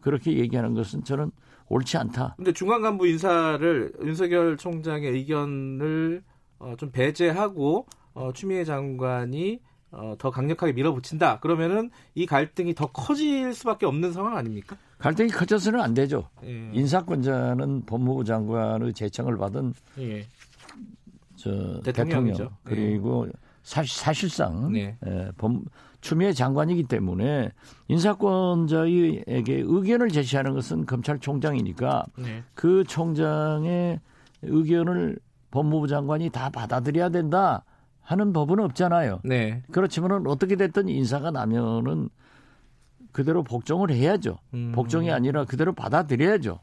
그렇게 0.00 0.36
얘기하는 0.38 0.74
것은 0.74 1.04
저는 1.04 1.30
옳지 1.68 1.98
않다. 1.98 2.34
근데 2.36 2.52
중간 2.52 2.82
간부 2.82 3.06
인사를 3.06 3.92
윤석열 4.02 4.56
총장의 4.56 5.08
의견을 5.08 6.24
어, 6.58 6.74
좀 6.76 6.90
배제하고 6.90 7.86
어, 8.14 8.32
추미애 8.32 8.64
장관이 8.64 9.60
어, 9.92 10.16
더 10.18 10.32
강력하게 10.32 10.72
밀어붙인다. 10.72 11.38
그러면은 11.38 11.90
이 12.16 12.26
갈등이 12.26 12.74
더 12.74 12.86
커질 12.86 13.54
수밖에 13.54 13.86
없는 13.86 14.12
상황 14.12 14.36
아닙니까? 14.36 14.76
갈등이 15.00 15.30
커져서는 15.30 15.80
안 15.80 15.94
되죠. 15.94 16.28
예. 16.44 16.70
인사권자는 16.72 17.86
법무부 17.86 18.24
장관의 18.24 18.92
제청을 18.92 19.36
받은 19.38 19.72
예. 19.98 20.26
저 21.36 21.80
대통령 21.80 22.50
그리고 22.62 23.26
예. 23.26 23.32
사실, 23.62 24.30
상 24.30 24.72
네. 24.72 24.96
예, 25.06 25.30
범, 25.36 25.64
추미애 26.00 26.32
장관이기 26.32 26.84
때문에 26.84 27.50
인사권자에게 27.88 29.62
의견을 29.66 30.08
제시하는 30.08 30.54
것은 30.54 30.86
검찰총장이니까 30.86 32.06
네. 32.18 32.42
그 32.54 32.84
총장의 32.84 34.00
의견을 34.42 35.18
법무부 35.50 35.88
장관이 35.88 36.30
다 36.30 36.50
받아들여야 36.50 37.08
된다. 37.10 37.64
하는 38.02 38.32
법은 38.32 38.58
없잖아요. 38.58 39.20
네. 39.22 39.62
그렇지만은 39.70 40.26
어떻게 40.26 40.56
됐든 40.56 40.88
인사가 40.88 41.30
나면은 41.30 42.08
그대로 43.12 43.42
복종을 43.42 43.90
해야죠. 43.90 44.38
음. 44.54 44.72
복종이 44.74 45.10
아니라 45.10 45.44
그대로 45.44 45.72
받아들여야죠. 45.72 46.58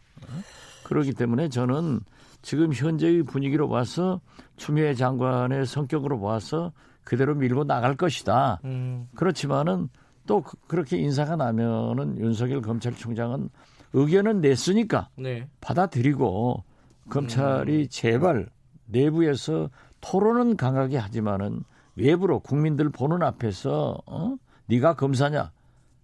그렇기 0.84 1.14
때문에 1.14 1.50
저는 1.50 2.00
지금 2.42 2.74
현재의 2.74 3.24
분위기로 3.24 3.68
봐서 3.68 4.22
추미애 4.56 4.94
장관의 4.94 5.66
성격으로 5.66 6.20
봐서 6.22 6.72
그대로 7.04 7.36
밀고 7.36 7.66
나갈 7.66 7.96
것이다. 7.96 8.62
음. 8.64 9.08
그렇지만은 9.16 9.90
또 10.26 10.42
그, 10.42 10.58
그렇게 10.68 10.98
인사가 10.98 11.36
나면은 11.36 12.18
윤석열 12.18 12.62
검찰총장은 12.62 13.50
의견은 13.94 14.42
냈으니까 14.42 15.10
네. 15.16 15.48
받아들이고 15.62 16.64
검찰이 17.10 17.82
음. 17.84 17.88
제발 17.90 18.50
내부에서 18.86 19.70
토론은 20.02 20.58
강하게 20.58 20.98
하지만은 20.98 21.64
외부로 21.96 22.40
국민들 22.40 22.90
보는 22.90 23.24
앞에서 23.24 23.98
어? 24.06 24.36
네가 24.68 24.96
검사냐, 24.96 25.52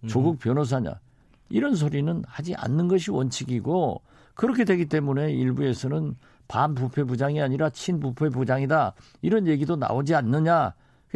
조국 0.06 0.38
변호사냐 0.38 0.98
이런 1.48 1.74
소리는 1.74 2.22
하지 2.26 2.54
않는 2.54 2.88
것이 2.88 3.10
원칙이고 3.10 4.02
그렇게 4.34 4.64
되기 4.64 4.86
때문에 4.86 5.32
일부에서는 5.32 6.16
반부패 6.48 7.04
부장이 7.04 7.40
아니라 7.40 7.70
친부패 7.70 8.28
부장이다 8.30 8.94
이런 9.22 9.46
얘기도 9.46 9.76
나오지 9.76 10.14
않느냐. 10.14 10.74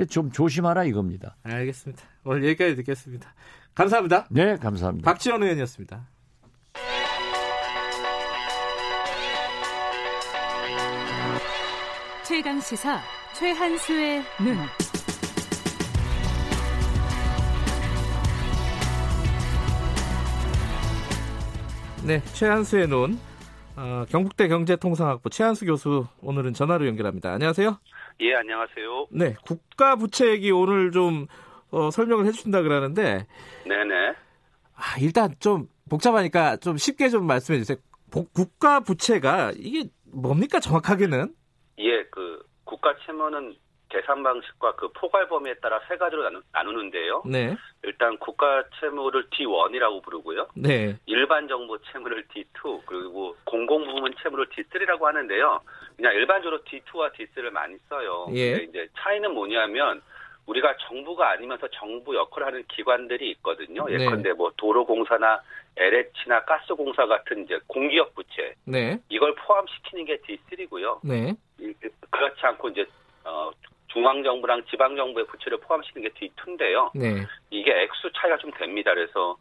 좀 0.08 0.30
조심하라 0.30 0.84
이겁니다. 0.84 1.36
알겠습니다. 1.42 2.04
오늘 2.24 2.44
여기까지 2.44 2.76
듣겠습니다. 2.76 3.34
감사합니다. 3.74 4.26
네, 4.30 4.56
감사합니다. 4.56 5.10
박지원 5.10 5.42
의원이었습니다. 5.42 6.06
최강 12.24 12.60
시사 12.60 13.00
최한수의 13.34 14.22
눈. 14.40 14.56
네, 22.08 22.22
최한수의 22.32 22.88
눈. 22.88 23.18
어, 23.76 24.06
경북대 24.08 24.48
경제통상학부 24.48 25.28
최한수 25.28 25.66
교수 25.66 26.06
오늘은 26.22 26.54
전화로 26.54 26.86
연결합니다. 26.86 27.34
안녕하세요. 27.34 27.78
예, 28.22 28.34
안녕하세요. 28.34 29.08
네, 29.10 29.36
국가 29.44 29.94
부채 29.94 30.30
얘기 30.30 30.50
오늘 30.50 30.90
좀 30.90 31.26
어, 31.70 31.90
설명을 31.90 32.24
해주신다 32.24 32.62
그러는데. 32.62 33.26
네네. 33.66 34.14
아, 34.74 34.98
일단 35.02 35.34
좀 35.38 35.68
복잡하니까 35.90 36.56
좀 36.56 36.78
쉽게 36.78 37.10
좀 37.10 37.26
말씀해 37.26 37.58
주세요. 37.58 37.76
국가 38.32 38.80
부채가 38.80 39.52
이게 39.54 39.90
뭡니까 40.06 40.60
정확하게는? 40.60 41.34
예, 41.80 42.04
그 42.10 42.42
국가 42.64 42.94
채무는 43.04 43.54
계산 43.88 44.22
방식과 44.22 44.74
그 44.76 44.88
포괄 44.92 45.28
범위에 45.28 45.54
따라 45.54 45.80
세 45.88 45.96
가지로 45.96 46.22
나누, 46.52 46.72
는데요 46.72 47.22
네. 47.26 47.56
일단 47.82 48.16
국가 48.18 48.62
채무를 48.78 49.28
D1이라고 49.30 50.02
부르고요. 50.02 50.48
네. 50.54 50.96
일반 51.06 51.48
정부 51.48 51.78
채무를 51.90 52.24
D2 52.28 52.82
그리고 52.84 53.36
공공 53.44 53.84
부문 53.86 54.14
채무를 54.22 54.46
D3라고 54.46 55.02
하는데요. 55.02 55.60
그냥 55.96 56.14
일반적으로 56.14 56.62
D2와 56.64 57.12
D3를 57.14 57.50
많이 57.50 57.76
써요. 57.88 58.28
예. 58.34 58.56
이제 58.56 58.88
차이는 58.98 59.32
뭐냐면 59.32 60.02
우리가 60.46 60.76
정부가 60.88 61.30
아니면서 61.30 61.68
정부 61.68 62.14
역할을 62.14 62.46
하는 62.46 62.64
기관들이 62.68 63.30
있거든요. 63.32 63.86
네. 63.86 63.94
예컨대 63.94 64.32
뭐 64.32 64.50
도로공사나 64.56 65.42
LH나 65.76 66.44
가스공사 66.44 67.06
같은 67.06 67.44
이제 67.44 67.58
공기업 67.66 68.14
부채. 68.14 68.54
네. 68.64 68.98
이걸 69.08 69.34
포함시키는 69.34 70.04
게 70.06 70.18
D3고요. 70.18 71.00
네. 71.04 71.34
그렇지 72.10 72.40
않고 72.42 72.68
이제 72.70 72.86
어 73.24 73.50
중앙정부랑 73.88 74.64
지방정부의 74.70 75.26
부채를 75.26 75.58
포함시키는 75.58 76.08
게 76.08 76.14
D2인데요. 76.14 76.90
네. 76.94 77.26
이게 77.50 77.72
액수 77.82 78.10
차이가 78.14 78.36
좀 78.38 78.50
됩니다. 78.52 78.94
그래서 78.94 79.36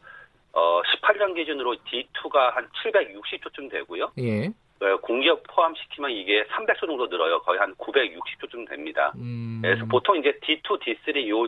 어 0.54 0.82
18년 0.82 1.36
기준으로 1.36 1.76
D2가 1.76 2.54
한 2.54 2.68
760조쯤 2.84 3.70
되고요. 3.70 4.12
예. 4.20 4.48
어, 4.80 4.98
공기업 5.02 5.44
포함시키면 5.48 6.12
이게 6.12 6.44
300조 6.46 6.82
정도 6.82 7.08
늘어요. 7.08 7.40
거의 7.42 7.60
한 7.60 7.74
960조쯤 7.76 8.70
됩니다. 8.70 9.12
음. 9.18 9.60
그래서 9.62 9.86
보통 9.86 10.18
이제 10.18 10.40
D2, 10.44 10.80
D3 10.80 11.28
요 11.30 11.48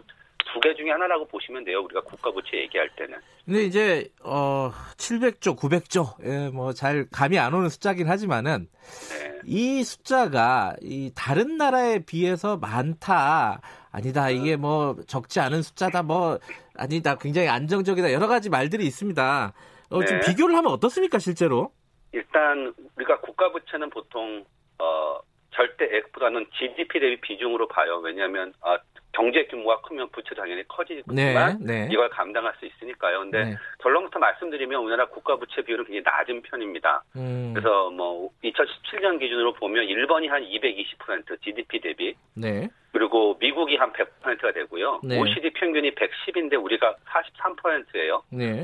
두 0.54 0.60
개 0.62 0.74
중에 0.76 0.90
하나라고 0.92 1.28
보시면 1.28 1.64
돼요. 1.64 1.82
우리가 1.82 2.02
국가 2.02 2.32
부채 2.32 2.58
얘기할 2.58 2.90
때는. 2.96 3.18
근데 3.46 3.64
이제 3.64 4.10
어 4.24 4.72
700조, 4.98 5.58
900조, 5.58 6.24
예, 6.26 6.50
뭐잘 6.50 7.08
감이 7.12 7.38
안 7.40 7.54
오는 7.54 7.70
숫자긴 7.70 8.10
하지만은 8.10 8.68
네. 9.10 9.40
이 9.46 9.84
숫자가 9.84 10.76
이 10.82 11.12
다른 11.16 11.58
나라에 11.58 12.00
비해서 12.06 12.58
많다. 12.58 13.62
아니다. 13.92 14.30
이게 14.30 14.56
뭐 14.56 14.96
적지 15.08 15.40
않은 15.40 15.62
숫자다. 15.62 16.04
뭐 16.04 16.40
아니다. 16.76 17.16
굉장히 17.18 17.48
안정적이다. 17.48 18.12
여러 18.14 18.28
가지 18.28 18.50
말들이 18.50 18.86
있습니다. 18.86 19.54
어, 19.92 20.00
네. 20.00 20.06
좀 20.06 20.20
비교를 20.22 20.56
하면 20.56 20.72
어떻습니까, 20.72 21.18
실제로? 21.20 21.72
일단 22.12 22.74
우리가 22.96 23.20
국가 23.22 23.52
부채는 23.52 23.90
보통 23.90 24.44
어 24.80 25.20
절대 25.52 25.86
액보다는 25.98 26.46
GDP 26.58 27.00
대비 27.00 27.20
비중으로 27.22 27.68
봐요. 27.68 27.98
왜냐하면 28.04 28.54
아, 28.62 28.78
경제 29.20 29.44
규모가 29.48 29.82
크면 29.82 30.08
부채 30.12 30.34
당연히 30.34 30.66
커지지만 30.66 31.60
네, 31.60 31.86
네. 31.86 31.90
이걸 31.92 32.10
감당할 32.10 32.54
수 32.58 32.66
있으니까요. 32.66 33.20
근데 33.20 33.44
네. 33.44 33.56
결론부터 33.80 34.18
말씀드리면 34.18 34.80
우리나라 34.82 35.08
국가 35.08 35.36
부채 35.36 35.62
비율은 35.62 35.86
굉장히 35.86 36.04
낮은 36.06 36.42
편입니다. 36.44 37.04
음. 37.18 37.52
그래서 37.54 37.90
뭐 37.90 38.30
2017년 38.46 39.20
기준으로 39.20 39.54
보면 39.56 39.84
일본이 39.86 40.30
한 40.30 40.42
220% 40.42 41.42
GDP 41.42 41.82
대비 41.82 42.16
네. 42.34 42.70
그리고 42.94 43.38
미국이 43.42 43.76
한 43.76 43.92
100%가 43.92 44.54
되고요. 44.54 45.02
네. 45.04 45.20
OECD 45.20 45.50
평균이 45.50 45.92
110인데 45.96 46.64
우리가 46.64 46.96
43%예요. 47.06 48.24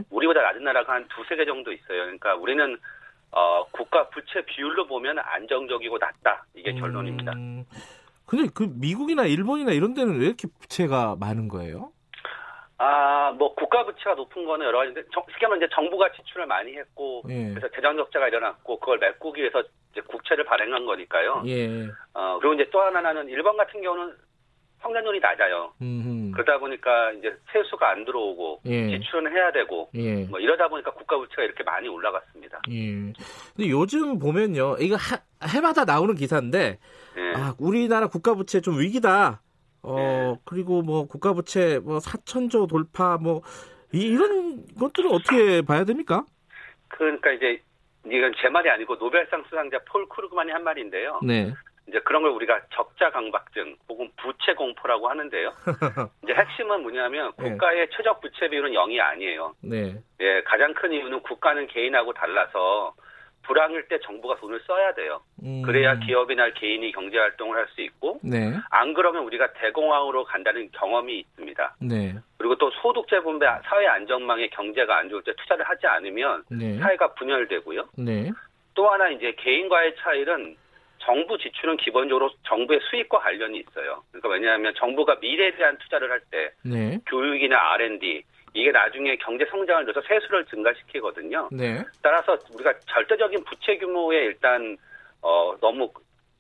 우리보다 0.10 0.42
낮은 0.42 0.64
나라가 0.64 0.94
한 0.94 1.06
두세 1.10 1.36
개 1.36 1.44
정도 1.44 1.74
있어요. 1.74 2.04
그러니까 2.04 2.34
우리는 2.36 2.78
어, 3.32 3.66
국가 3.72 4.08
부채 4.08 4.42
비율로 4.46 4.88
보면 4.88 5.20
안정적이고 5.20 5.98
낮다. 5.98 6.46
이게 6.56 6.72
음, 6.72 6.80
결론입니다. 6.80 7.34
근데 8.26 8.50
그 8.54 8.68
미국이나 8.76 9.26
일본이나 9.26 9.72
이런 9.72 9.94
데는 9.94 10.20
왜 10.20 10.28
이렇게 10.28 10.48
부채가 10.60 11.16
많은 11.20 11.48
거예요? 11.48 11.92
아, 12.78 13.32
뭐 13.38 13.56
국가 13.56 13.86
부채가 13.86 14.16
높은 14.16 14.46
거는 14.46 14.66
여러 14.66 14.80
가지인데 14.80 15.04
쉽게 15.04 15.48
말하면 15.48 15.64
이제 15.64 15.74
정부가 15.74 16.12
지출을 16.12 16.46
많이 16.46 16.76
했고 16.76 17.24
예. 17.30 17.50
그래서 17.54 17.70
재정 17.74 17.96
적자가 17.96 18.28
일어났고 18.28 18.80
그걸 18.80 18.98
메꾸기 19.00 19.42
위해서 19.42 19.64
이제 19.92 20.02
국채를 20.02 20.44
발행한 20.44 20.86
거니까요. 20.86 21.44
예. 21.48 21.88
어, 22.14 22.38
그리고 22.42 22.56
이제 22.56 22.70
또 22.72 22.82
하나는 22.82 23.30
일본 23.30 23.56
같은 23.56 23.82
경우는 23.82 24.14
성장률이 24.82 25.20
낮아요. 25.20 25.74
음흠. 25.82 26.32
그러다 26.34 26.60
보니까 26.60 27.12
이제 27.14 27.34
세수가 27.54 27.90
안 27.90 28.06
들어오고 28.06 28.62
예. 28.66 28.90
지출은 28.90 29.32
해야 29.32 29.52
되고 29.52 29.90
예. 29.96 30.26
뭐 30.26 30.40
이러다 30.40 30.68
보니까 30.68 30.92
국가 30.92 31.18
부채가 31.18 31.44
이렇게 31.44 31.64
많이 31.64 31.88
올라갔습니다. 31.88 32.62
예. 32.70 33.14
근데 33.56 33.70
요즘 33.70 34.20
보면요, 34.20 34.76
이거 34.80 34.96
하, 34.96 35.18
해마다 35.48 35.86
나오는 35.86 36.14
기사인데 36.14 36.78
예. 37.18 37.34
아 37.36 37.56
우리나라 37.60 38.08
국가 38.08 38.34
부채 38.34 38.62
좀 38.62 38.80
위기다. 38.80 39.42
어 39.84 39.98
예. 40.00 40.40
그리고 40.46 40.82
뭐 40.82 41.08
국가 41.08 41.34
부채 41.34 41.80
뭐 41.80 42.00
4천조 42.00 42.68
돌파 42.68 43.18
뭐 43.18 43.42
이, 43.92 44.16
런 44.16 44.66
것들은 44.78 45.10
어떻게 45.12 45.62
봐야 45.62 45.86
됩니까? 45.86 46.26
그러니까 46.90 47.32
이제 47.32 47.62
이건 48.06 48.34
제 48.42 48.50
말이 48.50 48.70
아니고 48.70 48.98
노벨상 48.98 49.44
수상자 49.50 49.80
폴 49.86 50.08
크루그만이 50.10 50.52
한 50.52 50.64
말인데요. 50.64 51.20
네. 51.24 51.54
이제 51.88 52.00
그런 52.00 52.24
걸 52.24 52.32
우리가 52.32 52.62
적자 52.74 53.12
강박증 53.12 53.78
혹은 53.88 54.12
부채 54.18 54.54
공포라고 54.54 55.08
하는데요. 55.08 55.54
이제 56.24 56.34
핵심은 56.34 56.82
뭐냐면 56.82 57.32
네. 57.38 57.52
국가의 57.52 57.88
네. 57.88 57.96
최적 57.96 58.22
부채 58.22 58.50
비율은 58.50 58.72
0이 58.72 59.00
아니에요. 59.00 59.54
네. 59.62 59.96
예, 60.20 60.42
가장 60.44 60.74
큰 60.74 60.92
이유는 60.92 61.22
국가는 61.22 61.68
개인하고 61.68 62.14
달라서 62.14 62.96
불황일 63.46 63.88
때 63.88 64.00
정부가 64.00 64.36
돈을 64.38 64.60
써야 64.68 64.94
돼요. 64.94 65.22
음. 65.44 65.62
그래야 65.62 65.98
기업이나 66.00 66.50
개인이 66.52 66.92
경제 66.92 67.18
활동을 67.18 67.58
할 67.58 67.66
수 67.76 67.82
있고 67.82 68.20
네. 68.24 68.54
안 68.70 68.94
그러면 68.94 69.24
우리가 69.24 69.54
대공황으로 69.54 70.24
간다는 70.26 70.70
경험이 70.72 71.20
있습니다. 71.20 71.76
네. 71.82 72.16
그리고 72.38 72.56
또 72.56 72.70
소득 72.82 73.08
재 73.08 73.20
분배 73.22 73.48
사회 73.66 73.88
안정망에 73.88 74.48
경제가 74.50 74.98
안 74.98 75.10
좋을 75.10 75.24
때 75.24 75.34
투자를 75.36 75.68
하지 75.68 75.88
않으면 75.88 76.44
네. 76.50 76.78
사회가 76.78 77.16
분열되고요. 77.16 77.90
네. 77.98 78.32
또 78.76 78.90
하나 78.90 79.10
이제 79.10 79.34
개인과의 79.38 79.96
차이는 79.98 80.56
정부 81.00 81.38
지출은 81.38 81.78
기본적으로 81.78 82.32
정부의 82.44 82.80
수익과 82.90 83.20
관련이 83.20 83.60
있어요. 83.60 84.04
그러니까 84.12 84.30
왜냐하면 84.30 84.74
정부가 84.76 85.16
미래에 85.22 85.56
대한 85.56 85.78
투자를 85.80 86.12
할때 86.12 86.52
네. 86.64 87.00
교육이나 87.08 87.74
R&D 87.74 88.24
이게 88.56 88.72
나중에 88.72 89.18
경제 89.18 89.46
성장을 89.52 89.86
넣어서 89.86 90.02
세수를 90.08 90.46
증가시키거든요. 90.46 91.50
네. 91.52 91.84
따라서 92.02 92.38
우리가 92.54 92.74
절대적인 92.88 93.44
부채 93.44 93.78
규모에 93.78 94.18
일단 94.26 94.78
어 95.22 95.54
너무 95.60 95.92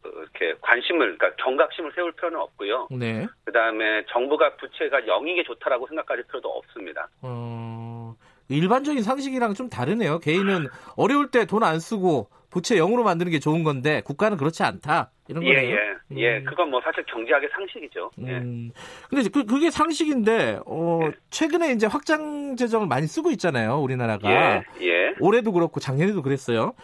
이렇게 0.03 0.53
관심을 0.61 1.18
그러니까 1.18 1.43
경각심을 1.43 1.91
세울 1.93 2.13
필요는 2.13 2.39
없고요. 2.39 2.88
네. 2.91 3.28
그다음에 3.43 4.05
정부가 4.09 4.55
부채가 4.55 5.01
0이게 5.01 5.45
좋다라고 5.45 5.88
생각할 5.88 6.24
필요도 6.24 6.47
없습니다. 6.49 7.09
어... 7.22 8.16
일반적인 8.47 9.01
상식이랑 9.03 9.53
좀 9.55 9.70
다르네요. 9.70 10.20
개인은 10.20 10.68
어려울 10.95 11.32
때 11.32 11.45
돈 11.45 11.63
안 11.63 11.80
쓰고 11.80 12.30
부채 12.56 12.78
0으로 12.78 13.03
만드는 13.03 13.34
게 13.34 13.39
좋은 13.39 13.66
건데 13.66 14.01
국가는 14.06 14.38
그렇지 14.38 14.64
않다. 14.64 15.12
이런 15.28 15.43
예, 15.43 15.56
거네요. 15.56 15.70
예, 15.72 15.78
예. 16.16 16.36
예, 16.38 16.43
그건 16.43 16.70
뭐 16.70 16.80
사실 16.82 17.03
경제학의 17.03 17.49
상식이죠. 17.51 18.12
예. 18.26 18.38
음. 18.38 18.72
근데 19.10 19.28
그, 19.30 19.43
그게 19.43 19.70
상식인데, 19.70 20.60
어, 20.66 21.01
예. 21.03 21.12
최근에 21.32 21.74
이제 21.74 21.86
확장 21.86 22.56
재정을 22.56 22.88
많이 22.88 23.08
쓰고 23.08 23.32
있잖아요, 23.32 23.82
우리나라가. 23.82 24.32
예, 24.32 24.64
예. 24.80 25.14
올해도 25.20 25.51
그렇고 25.51 25.82
작년에도 25.82 26.22
그랬어요. 26.22 26.76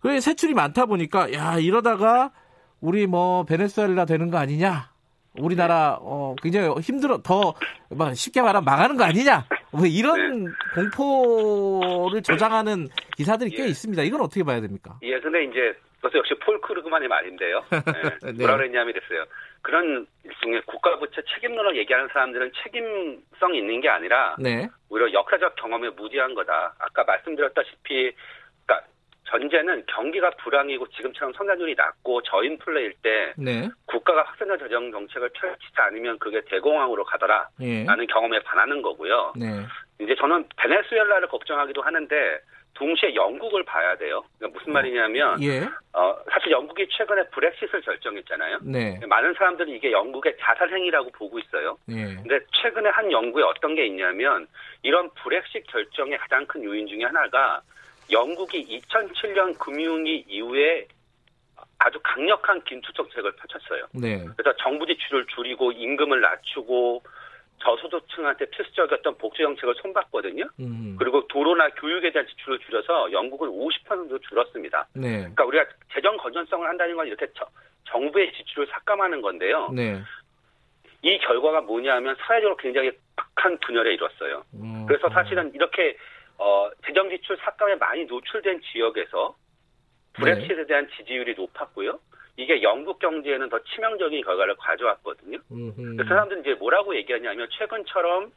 그래 0.00 0.20
세출이 0.20 0.54
많다 0.54 0.86
보니까, 0.86 1.32
야, 1.32 1.58
이러다가 1.58 2.30
우리 2.80 3.08
뭐 3.08 3.42
베네수엘라 3.46 4.04
되는 4.04 4.30
거 4.30 4.38
아니냐? 4.38 4.92
우리나라 5.38 5.98
어 6.00 6.34
굉장히 6.42 6.68
힘들어 6.80 7.18
더 7.18 7.54
쉽게 8.14 8.42
말하면 8.42 8.64
망하는 8.64 8.96
거 8.96 9.04
아니냐 9.04 9.46
뭐 9.72 9.86
이런 9.86 10.44
네. 10.44 10.50
공포를 10.74 12.22
조장하는 12.22 12.88
기사들이 13.16 13.50
꽤 13.50 13.64
예. 13.64 13.66
있습니다. 13.68 14.02
이건 14.02 14.20
어떻게 14.20 14.42
봐야 14.42 14.60
됩니까? 14.60 14.98
예, 15.02 15.18
근데 15.20 15.44
이제 15.44 15.74
그것도 16.00 16.18
역시 16.18 16.34
폴 16.44 16.60
크루그만의 16.60 17.08
말인데요. 17.08 17.64
네. 17.70 18.32
네. 18.32 18.32
뭐라 18.32 18.56
그랬냐면 18.56 18.94
이랬어요. 18.94 19.24
그런 19.62 20.06
일종의 20.24 20.62
국가부채 20.66 21.22
책임론을 21.34 21.76
얘기하는 21.78 22.08
사람들은 22.12 22.52
책임성 22.62 23.54
있는 23.54 23.80
게 23.80 23.88
아니라 23.88 24.36
네. 24.38 24.68
오히려 24.88 25.12
역사적 25.12 25.56
경험에 25.56 25.90
무지한 25.90 26.34
거다. 26.34 26.74
아까 26.78 27.04
말씀드렸다시피 27.04 28.12
전제는 29.26 29.84
경기가 29.86 30.30
불황이고 30.30 30.86
지금처럼 30.88 31.32
성장률이 31.34 31.74
낮고 31.76 32.22
저인플레일 32.22 32.94
때 33.02 33.32
네. 33.36 33.68
국가가 33.86 34.22
확산적 34.22 34.58
재정 34.58 34.90
정책을 34.90 35.30
펼치지 35.30 35.74
않으면 35.76 36.18
그게 36.18 36.40
대공황으로 36.42 37.04
가더라 37.04 37.48
예. 37.60 37.84
라는 37.84 38.06
경험에 38.06 38.40
반하는 38.40 38.82
거고요. 38.82 39.32
네. 39.36 39.46
이제 40.00 40.14
저는 40.14 40.44
베네수엘라를 40.56 41.28
걱정하기도 41.28 41.82
하는데 41.82 42.40
동시에 42.74 43.14
영국을 43.14 43.64
봐야 43.64 43.96
돼요. 43.96 44.22
그러니까 44.38 44.58
무슨 44.58 44.72
말이냐면 44.74 45.42
예. 45.42 45.62
어, 45.94 46.16
사실 46.30 46.52
영국이 46.52 46.86
최근에 46.90 47.28
브렉시트를 47.30 47.80
결정했잖아요. 47.80 48.58
네. 48.62 49.00
많은 49.06 49.34
사람들이 49.34 49.72
이게 49.72 49.90
영국의 49.90 50.36
자살 50.40 50.70
행위라고 50.70 51.10
보고 51.10 51.38
있어요. 51.38 51.78
예. 51.88 52.14
근데 52.16 52.38
최근에 52.62 52.90
한 52.90 53.10
연구에 53.10 53.42
어떤 53.42 53.74
게 53.74 53.86
있냐면 53.86 54.46
이런 54.82 55.10
브렉시트 55.14 55.64
결정의 55.68 56.18
가장 56.18 56.46
큰 56.46 56.62
요인 56.64 56.86
중에 56.86 57.02
하나가 57.04 57.62
영국이 58.10 58.80
2007년 58.80 59.58
금융위 59.58 60.24
이후에 60.28 60.86
아주 61.78 61.98
강력한 62.02 62.62
긴축 62.64 62.94
정책을 62.94 63.32
펼쳤어요. 63.36 63.86
네. 63.92 64.24
그래서 64.36 64.56
정부 64.58 64.86
지출을 64.86 65.26
줄이고 65.26 65.72
임금을 65.72 66.20
낮추고 66.20 67.02
저소득층한테 67.58 68.46
필수적이었던 68.46 69.18
복지 69.18 69.42
정책을 69.42 69.74
손봤거든요. 69.82 70.48
음. 70.60 70.96
그리고 70.98 71.26
도로나 71.26 71.68
교육에 71.70 72.12
대한 72.12 72.26
지출을 72.28 72.58
줄여서 72.60 73.12
영국은 73.12 73.48
50% 73.48 74.22
줄었습니다. 74.22 74.88
네. 74.94 75.18
그러니까 75.18 75.44
우리가 75.44 75.64
재정 75.92 76.16
건전성을 76.16 76.66
한다는 76.68 76.96
건 76.96 77.06
이렇게 77.06 77.26
저, 77.34 77.46
정부의 77.84 78.32
지출을 78.32 78.66
삭감하는 78.68 79.20
건데요. 79.22 79.70
네. 79.74 80.02
이 81.02 81.18
결과가 81.18 81.62
뭐냐면 81.62 82.16
사회적으로 82.20 82.56
굉장히 82.56 82.90
박한 83.16 83.58
분열에 83.58 83.94
이뤘어요. 83.94 84.42
음. 84.54 84.86
그래서 84.86 85.08
사실은 85.10 85.52
이렇게 85.54 85.96
어, 86.38 86.70
재정 86.86 87.08
지출 87.10 87.36
삭감에 87.38 87.76
많이 87.76 88.04
노출된 88.04 88.60
지역에서 88.72 89.34
브렉시트에 90.14 90.56
네. 90.56 90.66
대한 90.66 90.88
지지율이 90.96 91.34
높았고요. 91.34 91.98
이게 92.36 92.62
영국 92.62 92.98
경제에는 92.98 93.48
더 93.48 93.58
치명적인 93.62 94.22
결과를 94.22 94.56
가져왔거든요. 94.56 95.38
음흠. 95.50 95.96
그래서 95.96 96.08
사람들은 96.08 96.42
이제 96.42 96.54
뭐라고 96.54 96.94
얘기하냐면 96.96 97.48
최근처럼 97.58 98.30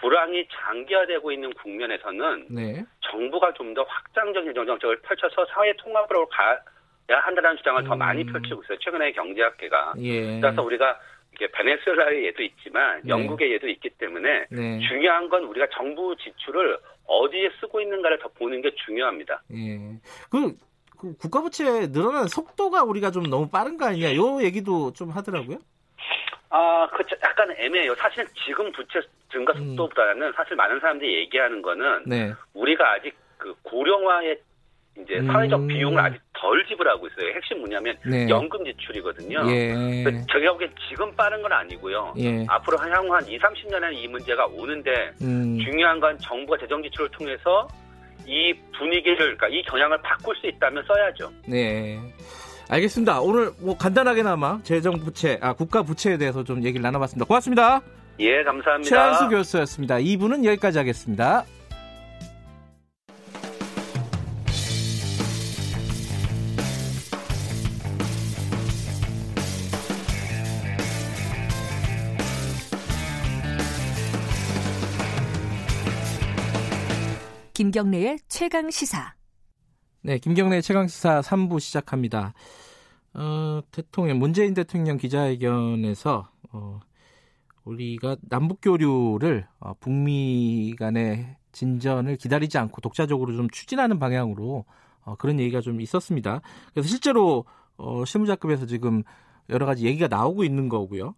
불황이 0.00 0.48
장기화되고 0.50 1.30
있는 1.32 1.52
국면에서는 1.52 2.46
네. 2.50 2.84
정부가 3.10 3.52
좀 3.54 3.74
더 3.74 3.82
확장적인 3.82 4.50
재정 4.50 4.66
정책을 4.66 5.00
펼쳐서 5.02 5.46
사회 5.46 5.72
통합으로 5.74 6.26
가야 6.28 6.58
한다는 7.08 7.56
주장을 7.58 7.82
음. 7.82 7.86
더 7.86 7.94
많이 7.96 8.24
펼치고 8.24 8.62
있어요. 8.62 8.78
최근에 8.78 9.12
경제학계가. 9.12 9.94
예. 9.98 10.40
그래서 10.40 10.62
우리가 10.62 10.98
이게 11.34 11.48
베네수엘라의 11.52 12.26
예도 12.26 12.42
있지만 12.42 13.00
네. 13.02 13.08
영국의 13.08 13.52
예도 13.52 13.68
있기 13.68 13.90
때문에 13.90 14.46
네. 14.50 14.80
중요한 14.88 15.28
건 15.28 15.44
우리가 15.44 15.66
정부 15.72 16.14
지출을 16.16 16.78
어디에 17.06 17.50
쓰고 17.60 17.80
있는가를 17.80 18.18
더 18.18 18.28
보는 18.28 18.60
게 18.62 18.70
중요합니다. 18.86 19.42
예. 19.52 19.78
그, 20.30 20.54
그 20.98 21.16
국가 21.16 21.40
부채 21.40 21.64
늘어나는 21.88 22.28
속도가 22.28 22.84
우리가 22.84 23.10
좀 23.10 23.24
너무 23.30 23.48
빠른 23.48 23.76
거 23.76 23.86
아니냐? 23.86 24.14
요 24.14 24.42
얘기도 24.42 24.92
좀 24.92 25.10
하더라고요. 25.10 25.58
아, 26.50 26.88
그 26.92 27.04
약간 27.22 27.50
애매해요. 27.56 27.94
사실 27.94 28.26
지금 28.44 28.70
부채 28.72 29.00
증가 29.30 29.52
음. 29.54 29.76
속도보다는 29.76 30.26
음. 30.26 30.32
사실 30.34 30.56
많은 30.56 30.80
사람들이 30.80 31.14
얘기하는 31.20 31.62
거는 31.62 32.04
네. 32.06 32.32
우리가 32.54 32.92
아직 32.94 33.16
그 33.38 33.54
고령화의 33.62 34.40
이제 34.98 35.22
사회적 35.26 35.60
음. 35.60 35.66
비용을 35.68 36.00
아직 36.00 36.20
덜 36.34 36.64
지불하고 36.66 37.06
있어요. 37.06 37.32
핵심 37.34 37.58
뭐냐면 37.58 37.96
네. 38.04 38.28
연금 38.28 38.64
지출이거든요. 38.64 39.50
예. 39.50 40.04
저희가 40.30 40.52
보기엔 40.52 40.70
지금 40.88 41.14
빠른 41.14 41.40
건 41.42 41.52
아니고요. 41.52 42.14
예. 42.18 42.44
앞으로 42.48 42.78
향후 42.78 43.14
한 43.14 43.26
2, 43.26 43.38
30년에는 43.38 43.94
이 43.94 44.08
문제가 44.08 44.46
오는데 44.46 45.12
음. 45.22 45.58
중요한 45.58 46.00
건 46.00 46.18
정부가 46.18 46.58
재정 46.58 46.82
지출을 46.82 47.10
통해서 47.10 47.68
이 48.26 48.54
분위기를 48.76 49.16
그러니까 49.16 49.48
이 49.48 49.62
경향을 49.62 50.00
바꿀 50.02 50.36
수 50.36 50.46
있다면 50.46 50.84
써야죠. 50.86 51.30
네. 51.46 51.98
알겠습니다. 52.68 53.20
오늘 53.20 53.50
뭐 53.60 53.76
간단하게나마 53.76 54.60
재정 54.62 54.94
부채, 54.94 55.38
아 55.42 55.52
국가 55.52 55.82
부채에 55.82 56.16
대해서 56.18 56.44
좀 56.44 56.62
얘기를 56.62 56.82
나눠봤습니다. 56.82 57.26
고맙습니다. 57.26 57.80
예, 58.20 58.42
감사합니다. 58.44 58.88
최한수 58.88 59.28
교수였습니다. 59.28 59.96
2부는 59.96 60.44
여기까지 60.44 60.78
하겠습니다. 60.78 61.44
김경래의 77.60 78.20
최강 78.26 78.70
시사. 78.70 79.12
네, 80.00 80.16
김경래 80.16 80.62
최강 80.62 80.88
시사 80.88 81.20
3부 81.20 81.60
시작합니다. 81.60 82.32
어, 83.12 83.60
대통령 83.70 84.18
문재인 84.18 84.54
대통령 84.54 84.96
기자회견에서 84.96 86.30
어, 86.52 86.80
우리가 87.64 88.16
남북 88.30 88.60
교류를 88.62 89.46
어, 89.58 89.74
북미 89.78 90.74
간의 90.78 91.36
진전을 91.52 92.16
기다리지 92.16 92.56
않고 92.56 92.80
독자적으로 92.80 93.36
좀 93.36 93.50
추진하는 93.50 93.98
방향으로 93.98 94.64
어, 95.02 95.16
그런 95.16 95.38
얘기가 95.38 95.60
좀 95.60 95.82
있었습니다. 95.82 96.40
그래서 96.72 96.88
실제로 96.88 97.44
어, 97.76 98.06
실무자급에서 98.06 98.64
지금 98.64 99.02
여러 99.50 99.66
가지 99.66 99.84
얘기가 99.84 100.08
나오고 100.08 100.44
있는 100.44 100.70
거고요. 100.70 101.14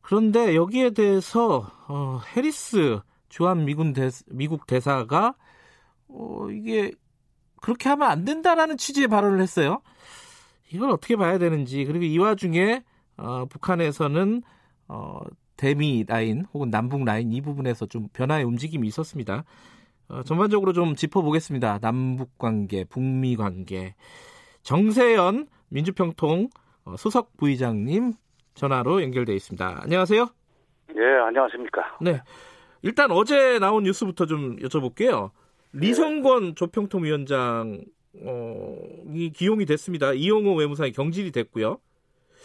그런데 0.00 0.56
여기에 0.56 0.90
대해서 0.94 1.70
어, 1.86 2.18
해리스 2.34 2.98
주한 3.28 3.64
미군 3.64 3.92
대, 3.92 4.10
미국 4.26 4.66
대사가 4.66 5.36
어, 6.08 6.48
이게 6.50 6.92
그렇게 7.60 7.88
하면 7.88 8.10
안 8.10 8.24
된다라는 8.24 8.76
취지의 8.76 9.08
발언을 9.08 9.40
했어요. 9.40 9.80
이걸 10.72 10.90
어떻게 10.90 11.16
봐야 11.16 11.38
되는지 11.38 11.84
그리고 11.84 12.04
이 12.04 12.18
와중에 12.18 12.82
어, 13.16 13.46
북한에서는 13.46 14.42
어, 14.88 15.20
대미 15.56 16.04
라인 16.06 16.44
혹은 16.52 16.70
남북 16.70 17.04
라인 17.04 17.32
이 17.32 17.40
부분에서 17.40 17.86
좀 17.86 18.08
변화의 18.12 18.44
움직임이 18.44 18.86
있었습니다. 18.88 19.44
어, 20.08 20.22
전반적으로 20.22 20.72
좀 20.72 20.94
짚어보겠습니다. 20.94 21.78
남북 21.78 22.38
관계, 22.38 22.84
북미 22.84 23.36
관계. 23.36 23.94
정세현 24.62 25.48
민주평통 25.68 26.48
어, 26.84 26.96
수석 26.96 27.36
부의장님 27.36 28.12
전화로 28.54 29.02
연결돼 29.02 29.34
있습니다. 29.34 29.80
안녕하세요. 29.82 30.26
예, 30.96 31.02
안녕하십니까. 31.26 31.98
네. 32.00 32.22
일단 32.82 33.10
어제 33.10 33.58
나온 33.58 33.82
뉴스부터 33.82 34.26
좀 34.26 34.56
여쭤볼게요. 34.56 35.30
리성권 35.80 36.54
조평통위원장 36.54 37.80
어, 38.24 38.76
이 39.12 39.30
기용이 39.30 39.66
됐습니다. 39.66 40.12
이용호 40.12 40.54
외무상이 40.54 40.92
경질이 40.92 41.32
됐고요. 41.32 41.78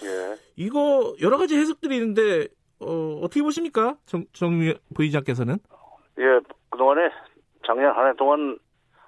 예. 0.03 0.36
이거 0.57 1.15
여러 1.21 1.38
가지 1.38 1.55
해석들이 1.57 1.95
있는데 1.95 2.47
어, 2.79 3.19
어떻게 3.21 3.41
보십니까? 3.41 3.95
정, 4.05 4.25
정 4.34 4.59
부의장께서는? 4.95 5.57
예, 6.19 6.23
그동안에 6.69 7.09
작년 7.65 7.95
한 7.95 8.07
해 8.09 8.13
동안 8.17 8.57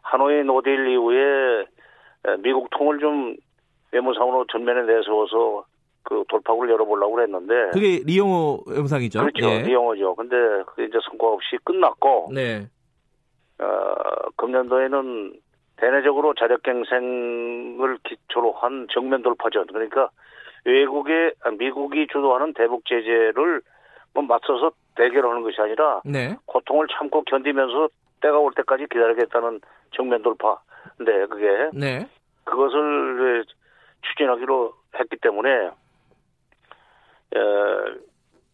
하노이 0.04 0.44
노딜 0.44 0.88
이후에 0.88 1.66
미국 2.44 2.70
통을 2.70 3.00
좀 3.00 3.36
외무상으로 3.92 4.46
전면에 4.52 4.82
내세워서 4.84 5.66
그 6.04 6.24
돌파구를 6.30 6.72
열어보려고 6.74 7.16
그랬는데 7.16 7.54
그게 7.74 8.02
리용호 8.06 8.64
외무상이죠. 8.68 9.20
그렇죠, 9.20 9.46
예. 9.50 9.62
리용호죠. 9.64 10.16
근데 10.16 10.36
그게 10.68 10.86
이제 10.86 10.98
성과 11.10 11.28
없이 11.28 11.58
끝났고, 11.64 12.32
네. 12.34 12.68
어, 13.60 13.94
금년도에는 14.38 15.34
대내적으로 15.78 16.34
자력갱생을 16.34 17.98
기초로 18.04 18.54
한 18.54 18.88
정면 18.92 19.22
돌파전. 19.22 19.68
그러니까 19.68 20.10
외국의 20.66 21.34
미국이 21.58 22.08
주도하는 22.08 22.54
대북 22.54 22.86
제재를 22.86 23.62
뭐 24.14 24.24
맞서서 24.24 24.72
대결하는 24.96 25.42
것이 25.42 25.60
아니라 25.60 26.02
네. 26.06 26.36
고통을 26.46 26.88
참고 26.88 27.24
견디면서 27.24 27.90
때가 28.22 28.38
올 28.38 28.54
때까지 28.54 28.86
기다리겠다는 28.90 29.60
정면 29.92 30.22
돌파. 30.22 30.60
근데 30.98 31.26
그게 31.28 31.70
네. 31.74 32.08
그것을 32.44 33.46
추진하기로 34.02 34.74
했기 35.00 35.18
때문에 35.18 35.50
어, 37.36 37.40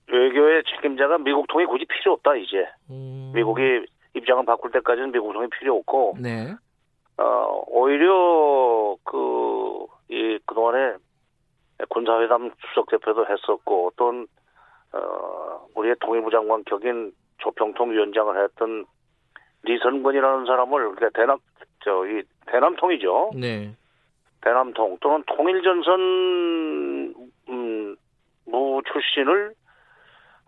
외교의 0.07 0.63
책임자가 0.63 1.19
미국 1.19 1.47
통이 1.47 1.65
굳이 1.65 1.85
필요 1.85 2.13
없다 2.13 2.35
이제 2.35 2.67
음. 2.89 3.31
미국이 3.35 3.85
입장을 4.13 4.45
바꿀 4.45 4.71
때까지는 4.71 5.11
미국 5.11 5.33
통이 5.33 5.47
필요 5.49 5.77
없고 5.77 6.17
네. 6.19 6.55
어, 7.19 7.63
오히려 7.67 8.95
그, 9.03 9.85
이, 10.07 10.39
그동안에 10.45 10.95
군사회담 11.89 12.51
수석 12.67 12.89
대표도 12.89 13.25
했었고, 13.27 13.87
어떤, 13.87 14.25
어, 14.93 15.67
우리의 15.75 15.95
통일부 15.99 16.31
장관 16.31 16.63
격인 16.63 17.11
조평통 17.39 17.91
위원장을 17.91 18.41
했던 18.41 18.85
리선권이라는 19.63 20.45
사람을, 20.45 20.95
그러니까 20.95 21.09
대남, 21.13 21.39
저, 21.83 22.05
이, 22.07 22.23
대남통이죠. 22.47 23.31
네. 23.35 23.75
대남통 24.41 24.97
또는 25.01 25.23
통일전선, 25.27 25.99
음, 27.49 27.95
무 28.45 28.81
출신을, 28.89 29.53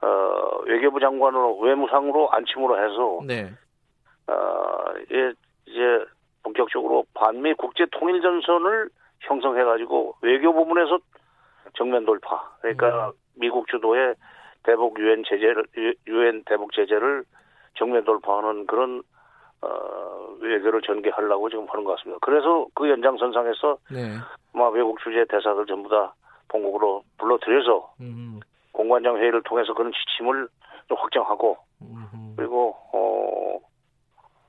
어, 0.01 0.61
외교부 0.65 0.99
장관으로, 0.99 1.59
외무상으로 1.59 2.31
안침으로 2.31 2.77
해서, 2.77 3.19
네. 3.25 3.51
어, 4.27 4.93
예, 5.11 5.33
이제, 5.65 6.05
본격적으로 6.43 7.05
반미 7.13 7.53
국제 7.53 7.85
통일 7.91 8.21
전선을 8.21 8.89
형성해 9.21 9.63
가지고 9.63 10.15
외교 10.21 10.53
부문에서 10.53 10.99
정면 11.75 12.05
돌파. 12.05 12.51
그러니까 12.61 13.09
음. 13.09 13.11
미국 13.35 13.67
주도의 13.67 14.15
대북 14.63 14.99
유엔 14.99 15.23
제재를 15.27 15.65
유엔 16.07 16.43
대북 16.45 16.73
제재를 16.73 17.23
정면 17.77 18.03
돌파하는 18.03 18.65
그런 18.65 19.03
어, 19.61 20.35
외교를 20.39 20.81
전개하려고 20.81 21.49
지금 21.49 21.67
하는 21.69 21.83
것 21.83 21.95
같습니다. 21.97 22.17
그래서 22.21 22.65
그 22.73 22.89
연장선상에서 22.89 23.77
네. 23.91 24.17
아마 24.53 24.69
외국 24.69 24.99
주재 25.01 25.25
대사들 25.29 25.65
전부 25.67 25.89
다 25.89 26.13
본국으로 26.47 27.03
불러들여서 27.17 27.93
음. 28.01 28.39
공관장 28.71 29.17
회의를 29.17 29.41
통해서 29.43 29.73
그런 29.73 29.91
지침을 29.91 30.47
좀 30.87 30.97
확정하고 30.97 31.57
음. 31.81 32.33
그리고 32.35 32.75
어, 32.93 33.59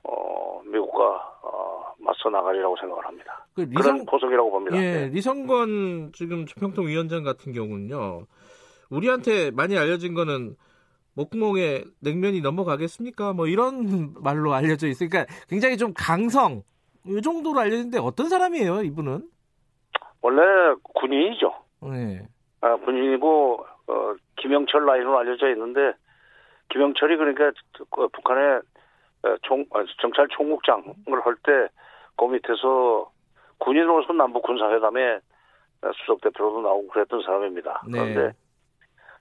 어, 0.03 0.61
미국과 0.65 1.03
어, 1.43 1.93
맞서 1.99 2.29
나가리라고 2.29 2.75
생각을 2.77 3.05
합니다. 3.05 3.45
그 3.55 3.61
리성, 3.61 3.81
그런 3.81 4.05
포석이라고 4.05 4.51
봅니다. 4.51 4.77
예, 4.77 4.81
네. 4.81 5.07
리성건 5.09 6.11
지금 6.13 6.45
조평통 6.45 6.87
위원장 6.87 7.23
같은 7.23 7.53
경우는요. 7.53 8.25
우리한테 8.89 9.51
많이 9.51 9.77
알려진 9.77 10.13
거는 10.13 10.55
목구멍에 11.15 11.83
냉면이 12.01 12.41
넘어가겠습니까? 12.41 13.33
뭐 13.33 13.47
이런 13.47 14.13
말로 14.21 14.53
알려져 14.53 14.87
있으니까 14.87 15.25
굉장히 15.47 15.77
좀 15.77 15.93
강성 15.95 16.63
이 17.05 17.21
정도로 17.21 17.59
알려진데 17.59 17.99
어떤 17.99 18.29
사람이에요, 18.29 18.81
이분은? 18.83 19.29
원래 20.21 20.41
군인이죠. 20.93 21.53
네. 21.91 22.25
아, 22.61 22.75
군인이고 22.77 23.65
어, 23.87 24.15
김영철 24.37 24.85
라인으로 24.85 25.17
알려져 25.19 25.49
있는데 25.49 25.93
김영철이 26.69 27.17
그러니까 27.17 27.51
그 27.91 28.07
북한의 28.09 28.61
총, 29.43 29.65
아, 29.73 29.83
정찰 30.01 30.27
총국장을 30.29 30.93
할 31.23 31.35
때 31.43 31.67
그 32.15 32.25
밑에서 32.25 33.11
군인으로서 33.57 34.13
남북 34.13 34.43
군사회담에 34.43 35.19
수석 35.95 36.21
대표로도 36.21 36.61
나오고 36.61 36.87
그랬던 36.89 37.21
사람입니다. 37.23 37.83
네. 37.87 37.99
그런데 37.99 38.37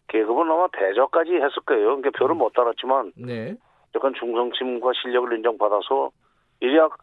계급은 0.09 0.51
아마 0.51 0.69
대저까지 0.73 1.35
했을 1.35 1.63
거예요. 1.65 1.97
그러니까 1.97 2.11
별은 2.11 2.37
못 2.37 2.53
달았지만 2.53 3.13
네. 3.17 3.57
약간 3.95 4.13
중성심과 4.15 4.93
실력을 5.01 5.33
인정받아서 5.37 6.11
일약 6.61 6.99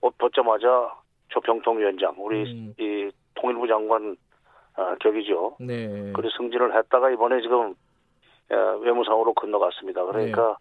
옷 0.00 0.16
벗자마자 0.18 0.94
조평통 1.28 1.78
위원장 1.78 2.14
우리 2.18 2.50
음. 2.52 2.74
이 2.78 3.10
통일부 3.34 3.66
장관 3.66 4.16
아, 4.76 4.94
격이죠. 5.00 5.56
네. 5.60 6.12
그리 6.14 6.30
승진을 6.36 6.76
했다가 6.76 7.10
이번에 7.10 7.40
지금 7.42 7.74
외무상으로 8.48 9.34
건너갔습니다. 9.34 10.04
그러니까 10.04 10.56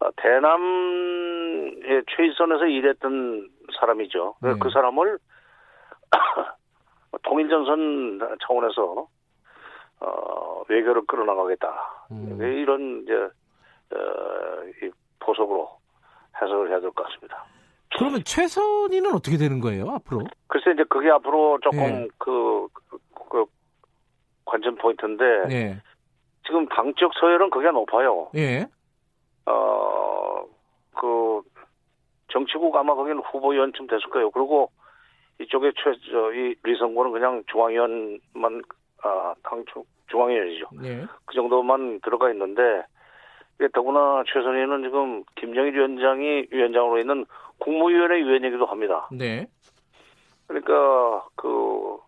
네. 0.00 0.06
어, 0.06 0.10
대남의 0.16 2.02
최일선에서 2.16 2.66
일했던 2.66 3.48
사람이죠. 3.78 4.34
네. 4.42 4.54
그 4.60 4.70
사람을 4.70 5.18
통일전선 7.22 8.20
차원에서 8.46 9.06
어, 10.00 10.62
외교를 10.68 11.02
끌어나가겠다. 11.06 12.06
음. 12.12 12.38
이런 12.40 13.02
이제 13.02 13.14
어, 13.14 14.64
이 14.82 14.90
포석으로 15.18 15.68
해석을 16.40 16.70
해야 16.70 16.80
될 16.80 16.90
것 16.92 17.06
같습니다. 17.06 17.44
그러면 17.98 18.22
최선희는 18.24 19.12
어떻게 19.14 19.36
되는 19.36 19.60
거예요 19.60 19.90
앞으로? 19.90 20.24
글쎄 20.46 20.70
이제 20.72 20.84
그게 20.88 21.10
앞으로 21.10 21.58
조금 21.60 21.78
네. 21.80 22.08
그 22.18 22.68
관전 24.50 24.74
포인트인데 24.76 25.46
네. 25.48 25.76
지금 26.44 26.66
당적 26.66 27.12
서열은 27.14 27.50
그게 27.50 27.70
높아요. 27.70 28.28
예. 28.34 28.66
어, 29.46 30.44
그, 30.98 31.42
정치국 32.28 32.74
아마 32.76 32.94
거기는 32.94 33.18
후보 33.18 33.50
위원쯤 33.50 33.86
됐을 33.86 34.10
거예요. 34.10 34.30
그리고 34.30 34.70
이쪽에 35.40 35.72
최, 35.76 35.92
저, 36.10 36.32
이 36.32 36.54
리성구는 36.64 37.12
그냥 37.12 37.42
중앙위원만, 37.46 38.62
아, 39.02 39.34
당 39.42 39.64
중앙위원이죠. 40.08 40.66
네. 40.82 41.06
그 41.24 41.34
정도만 41.34 42.00
들어가 42.00 42.30
있는데, 42.30 42.82
더구나 43.72 44.24
최선희는 44.26 44.82
지금 44.82 45.22
김정일 45.36 45.74
위원장이 45.74 46.46
위원장으로 46.50 46.98
있는 46.98 47.26
국무위원회 47.58 48.16
위원이기도 48.16 48.66
합니다. 48.66 49.08
네. 49.12 49.46
그러니까 50.46 51.26
그 51.36 51.98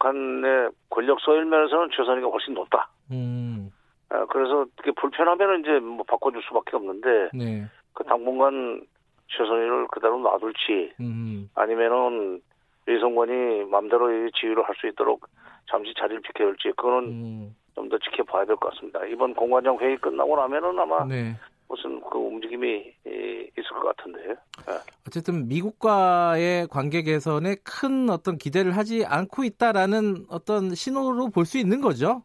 북한의 0.00 0.70
권력 0.90 1.20
소일 1.20 1.44
면에서는 1.46 1.88
최선희가 1.96 2.28
훨씬 2.28 2.54
높다. 2.54 2.88
음. 3.10 3.70
아, 4.10 4.24
그래서 4.26 4.66
그게 4.76 4.92
불편하면 4.92 5.60
이제 5.60 5.78
뭐 5.80 6.04
바꿔줄 6.04 6.42
수밖에 6.42 6.76
없는데 6.76 7.30
네. 7.34 7.64
그 7.92 8.04
당분간 8.04 8.82
최선희를 9.28 9.88
그대로 9.88 10.18
놔둘지 10.20 10.92
음. 11.00 11.50
아니면은 11.54 12.40
이성권이 12.88 13.64
마음대로 13.70 14.08
지휘를 14.30 14.62
할 14.62 14.74
수 14.76 14.86
있도록 14.86 15.26
잠시 15.68 15.92
자리를 15.98 16.20
비켜야 16.22 16.48
할지 16.48 16.70
그거는 16.76 17.08
음. 17.08 17.56
좀더 17.74 17.98
지켜봐야 17.98 18.44
될 18.44 18.54
것 18.56 18.72
같습니다. 18.74 19.04
이번 19.06 19.34
공관장 19.34 19.76
회의 19.78 19.96
끝나고 19.96 20.36
나면은 20.36 20.78
아마 20.78 21.04
네. 21.04 21.34
무슨 21.68 22.00
그 22.10 22.18
움직임이 22.18 22.92
있을 23.04 23.70
것 23.80 23.96
같은데요. 23.96 24.30
네. 24.66 24.72
어쨌든 25.06 25.48
미국과의 25.48 26.68
관계 26.68 27.02
개선에 27.02 27.56
큰 27.64 28.08
어떤 28.10 28.36
기대를 28.38 28.76
하지 28.76 29.04
않고 29.06 29.44
있다라는 29.44 30.26
어떤 30.30 30.74
신호로 30.74 31.30
볼 31.30 31.44
수 31.44 31.58
있는 31.58 31.80
거죠. 31.80 32.22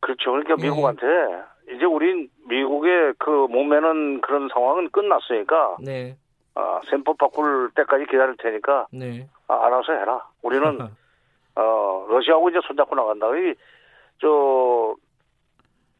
그렇죠. 0.00 0.30
그러니까 0.32 0.56
네. 0.56 0.62
미국한테 0.64 1.06
이제 1.74 1.84
우린 1.84 2.28
미국의 2.48 3.14
그 3.18 3.30
몸매는 3.50 4.20
그런 4.22 4.48
상황은 4.52 4.90
끝났으니까 4.90 5.76
네. 5.82 6.16
아, 6.54 6.80
셈법 6.90 7.18
바꿀 7.18 7.70
때까지 7.74 8.06
기다릴 8.06 8.36
테니까 8.38 8.86
네. 8.92 9.28
아, 9.46 9.66
알아서 9.66 9.92
해라. 9.92 10.26
우리는 10.42 10.64
어, 11.56 12.06
러시아하고 12.08 12.50
이제 12.50 12.58
손잡고 12.66 12.94
나간다. 12.94 13.26
이저 13.36 14.94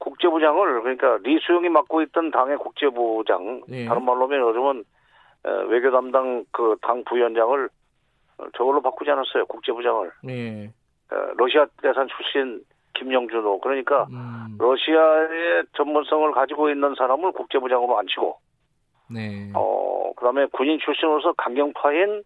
국제부장을 0.01 0.83
그러니까 0.83 1.19
리수영이 1.23 1.69
맡고 1.69 2.03
있던 2.03 2.31
당의 2.31 2.57
국제부장 2.59 3.63
네. 3.69 3.85
다른 3.87 4.05
말로 4.05 4.25
하면 4.25 4.41
요즘은 4.41 4.85
외교 5.69 5.91
담당 5.91 6.45
그 6.51 6.77
당 6.83 7.05
부위원장을 7.05 7.69
저걸로 8.57 8.81
바꾸지 8.81 9.11
않았어요. 9.11 9.47
국제부장을. 9.47 10.11
네. 10.25 10.71
러시아 11.37 11.67
대산 11.83 12.09
출신 12.09 12.63
김영준호 12.95 13.61
그러니까 13.61 14.07
음. 14.11 14.57
러시아의 14.59 15.65
전문성을 15.77 16.31
가지고 16.33 16.71
있는 16.71 16.95
사람을 16.97 17.33
국제부장으로 17.33 17.99
앉히고 17.99 18.39
네. 19.11 19.51
어 19.55 20.13
그다음에 20.17 20.47
군인 20.53 20.79
출신으로서 20.79 21.33
강경파인 21.33 22.23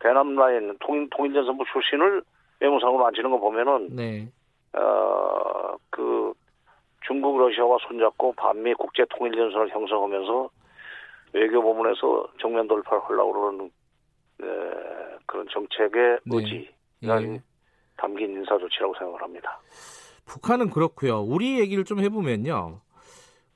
대남 0.00 0.36
라인 0.36 0.76
통일 0.80 1.08
통일전선부 1.10 1.64
출신을 1.72 2.22
외무상으로 2.60 3.06
앉히는 3.06 3.30
거 3.30 3.38
보면은 3.38 3.96
네. 3.96 4.28
어그 4.74 5.61
중국 7.12 7.36
러시아와 7.38 7.76
손잡고 7.86 8.32
반미 8.32 8.72
국제 8.74 9.04
통일 9.10 9.34
전선을 9.34 9.68
형성하면서 9.68 10.48
외교 11.34 11.62
부문에서 11.62 12.26
정면 12.40 12.66
돌파를 12.66 13.04
하려고 13.04 13.32
그러는 13.32 13.70
에, 14.40 14.46
그런 15.26 15.46
정책의 15.52 16.18
네. 16.24 16.36
의지가 16.36 17.22
예. 17.22 17.42
담긴 17.98 18.30
인사 18.30 18.56
조치라고 18.56 18.94
생각을 18.94 19.20
합니다. 19.20 19.60
북한은 20.24 20.70
그렇고요. 20.70 21.20
우리 21.20 21.60
얘기를 21.60 21.84
좀 21.84 22.00
해보면요. 22.00 22.80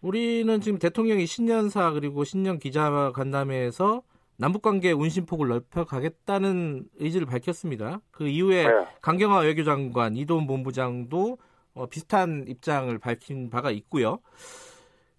우리는 0.03 0.61
지금 0.61 0.79
대통령이 0.79 1.25
신년사 1.25 1.93
그리고 1.93 2.25
신년 2.25 2.59
기자 2.59 3.11
간담회에서 3.15 4.03
남북관계 4.37 4.93
운신폭을 4.93 5.49
넓혀가겠다는 5.49 6.85
의지를 6.99 7.27
밝혔습니다. 7.27 8.01
그 8.11 8.29
이후에 8.29 8.67
네. 8.67 8.87
강경화 9.01 9.41
외교장관, 9.41 10.15
이동 10.17 10.47
본부장도 10.47 11.39
어, 11.77 11.87
비슷한 11.87 12.47
입장을 12.49 12.97
밝힌 12.99 13.51
바가 13.51 13.71
있고요. 13.71 14.19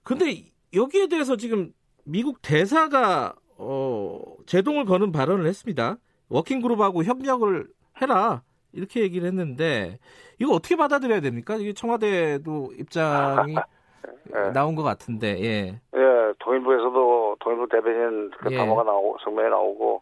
근데 0.04 0.52
여기에 0.74 1.08
대해서 1.08 1.38
지금 1.38 1.72
미국 2.04 2.42
대사가 2.42 3.36
어, 3.58 4.20
제동을 4.48 4.86
거는 4.86 5.12
발언을 5.12 5.46
했습니다. 5.46 5.98
워킹그룹하고 6.30 7.04
협력을 7.04 7.68
해라 8.02 8.42
이렇게 8.74 9.02
얘기를 9.02 9.28
했는데 9.28 10.00
이거 10.40 10.54
어떻게 10.54 10.76
받아들여야 10.76 11.22
됩니까? 11.22 11.56
이게 11.56 11.74
청와대도 11.74 12.74
입장이 12.78 13.56
네. 13.56 14.52
나온 14.54 14.76
것 14.76 14.84
같은데, 14.84 15.40
예. 15.42 15.82
예, 15.96 16.34
통일부에서도 16.40 17.38
통일부 17.40 17.68
대변인 17.70 18.30
그 18.38 18.52
예. 18.52 18.58
담화가 18.58 18.84
나오고 18.84 19.18
성명이 19.24 19.50
나오고 19.50 20.02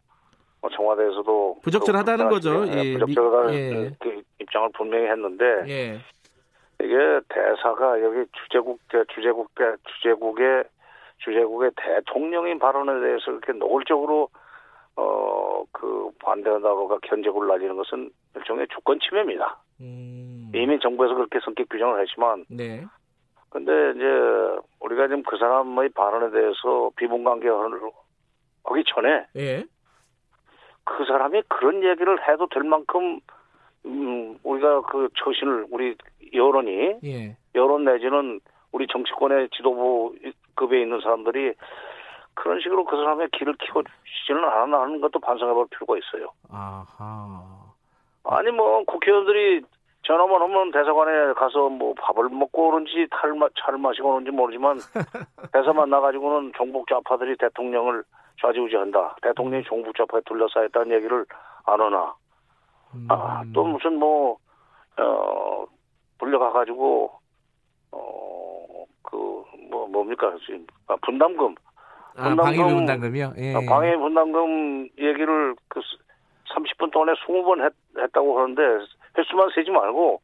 뭐 0.62 0.70
청와대에서도 0.76 1.60
부적절하다는 1.64 2.30
거죠. 2.30 2.68
예, 2.68 2.98
부적절하다는 2.98 3.54
예. 3.54 3.96
그 4.02 4.24
입장을 4.40 4.70
분명히 4.76 5.06
했는데 5.06 5.46
예. 5.68 6.00
이게 6.82 7.22
대사가 7.30 8.02
여기 8.02 8.26
주재국 8.44 8.80
대 8.90 9.04
주재국 9.14 9.54
대 9.56 9.76
주재국의 9.96 10.66
주재국의 11.20 11.72
대통령인 11.76 12.60
발언에 12.60 13.00
대해서 13.00 13.32
이렇게 13.32 13.54
노골적으로 13.54 14.30
어 14.98 15.36
그 15.72 16.10
반대한다고가 16.24 17.00
견제구를 17.04 17.48
날리는 17.50 17.76
것은 17.76 18.10
일종의 18.36 18.68
주권 18.74 19.00
침해입니다. 19.00 19.58
음. 19.82 20.52
이미 20.54 20.80
정부에서 20.80 21.16
그렇게 21.16 21.40
성격 21.44 21.68
규정을 21.70 22.02
했지만 22.02 22.46
네. 22.50 22.86
근데 23.50 23.72
이제 23.92 24.06
우리가 24.80 25.08
지금 25.08 25.24
그 25.24 25.38
사람의 25.38 25.90
발언에 25.90 26.32
대해서 26.32 26.92
비문관계를 26.96 27.54
하기 28.64 28.84
전에 28.88 29.28
예. 29.36 29.66
그 30.84 31.06
사람이 31.06 31.44
그런 31.48 31.84
얘기를 31.84 32.18
해도 32.28 32.48
될 32.48 32.64
만큼 32.64 33.20
음, 33.86 34.38
우리가 34.44 34.82
그 34.82 35.10
처신을 35.16 35.68
우리 35.70 35.96
여론이 36.34 37.00
예. 37.04 37.38
여론 37.54 37.86
내지는 37.86 38.40
우리 38.72 38.88
정치권의 38.88 39.50
지도부 39.56 40.16
급에 40.56 40.82
있는 40.82 41.00
사람들이 41.02 41.54
그런 42.34 42.60
식으로 42.60 42.86
그 42.86 42.96
사람의 42.98 43.30
길을 43.32 43.56
키워주지는 43.56 44.44
않았나 44.44 44.82
하는 44.82 45.02
것도 45.02 45.20
반성해볼 45.20 45.68
필요가 45.70 45.98
있어요. 45.98 46.30
아하. 46.52 47.42
아니 48.26 48.52
뭐 48.52 48.84
국회의원들이 48.84 49.62
전화만 50.04 50.42
오면 50.42 50.72
대사관에 50.72 51.34
가서 51.34 51.70
뭐 51.70 51.94
밥을 51.98 52.30
먹고 52.30 52.70
오는지 52.70 53.08
탈마, 53.10 53.48
차를 53.60 53.80
마시고 53.80 54.16
오는지 54.16 54.32
모르지만 54.32 54.78
대사 55.54 55.74
만 55.74 55.90
나가지고는 55.90 56.52
종북 56.56 56.88
좌파들이 56.88 57.38
대통령을 57.38 58.04
좌지우지한다. 58.42 59.16
대통령이 59.22 59.64
종북 59.64 59.96
좌파에 59.96 60.22
둘러싸였다는 60.26 60.96
얘기를 60.96 61.26
안 61.66 61.82
하나. 61.82 62.14
음. 62.96 63.08
아, 63.10 63.44
또 63.54 63.66
무슨 63.66 64.00
뭐, 64.00 64.38
어, 64.98 65.66
불려가가지고, 66.18 67.12
어, 67.92 68.86
그, 69.04 69.44
뭐, 69.70 69.88
뭡니까, 69.88 70.34
지금, 70.46 70.66
아, 70.88 70.96
분담금. 71.02 71.56
분담금. 72.16 72.40
아, 72.40 72.44
방해 72.44 72.74
분담금이요? 72.74 73.34
예. 73.38 73.56
아, 73.56 73.60
방해 73.68 73.98
분담금 73.98 74.90
얘기를 74.98 75.56
그 75.68 75.82
30분 76.54 76.92
동안에 76.92 77.14
20번 77.14 77.64
했, 77.64 77.74
했다고 77.98 78.40
하는데, 78.40 78.62
횟수만 79.18 79.50
세지 79.54 79.72
말고, 79.72 80.22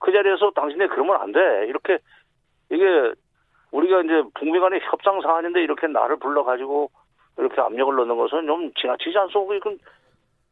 그 0.00 0.12
자리에서 0.12 0.50
당신네 0.50 0.88
그러면 0.88 1.20
안 1.20 1.32
돼. 1.32 1.66
이렇게, 1.66 1.98
이게, 2.70 2.84
우리가 3.70 4.02
이제 4.02 4.22
북미 4.34 4.58
간의 4.58 4.80
협상 4.82 5.20
사안인데 5.20 5.62
이렇게 5.62 5.86
나를 5.86 6.16
불러가지고 6.16 6.90
이렇게 7.36 7.60
압력을 7.60 7.94
넣는 7.94 8.16
것은 8.16 8.46
좀 8.46 8.72
지나치지 8.74 9.16
않소. 9.16 9.54
이건 9.54 9.78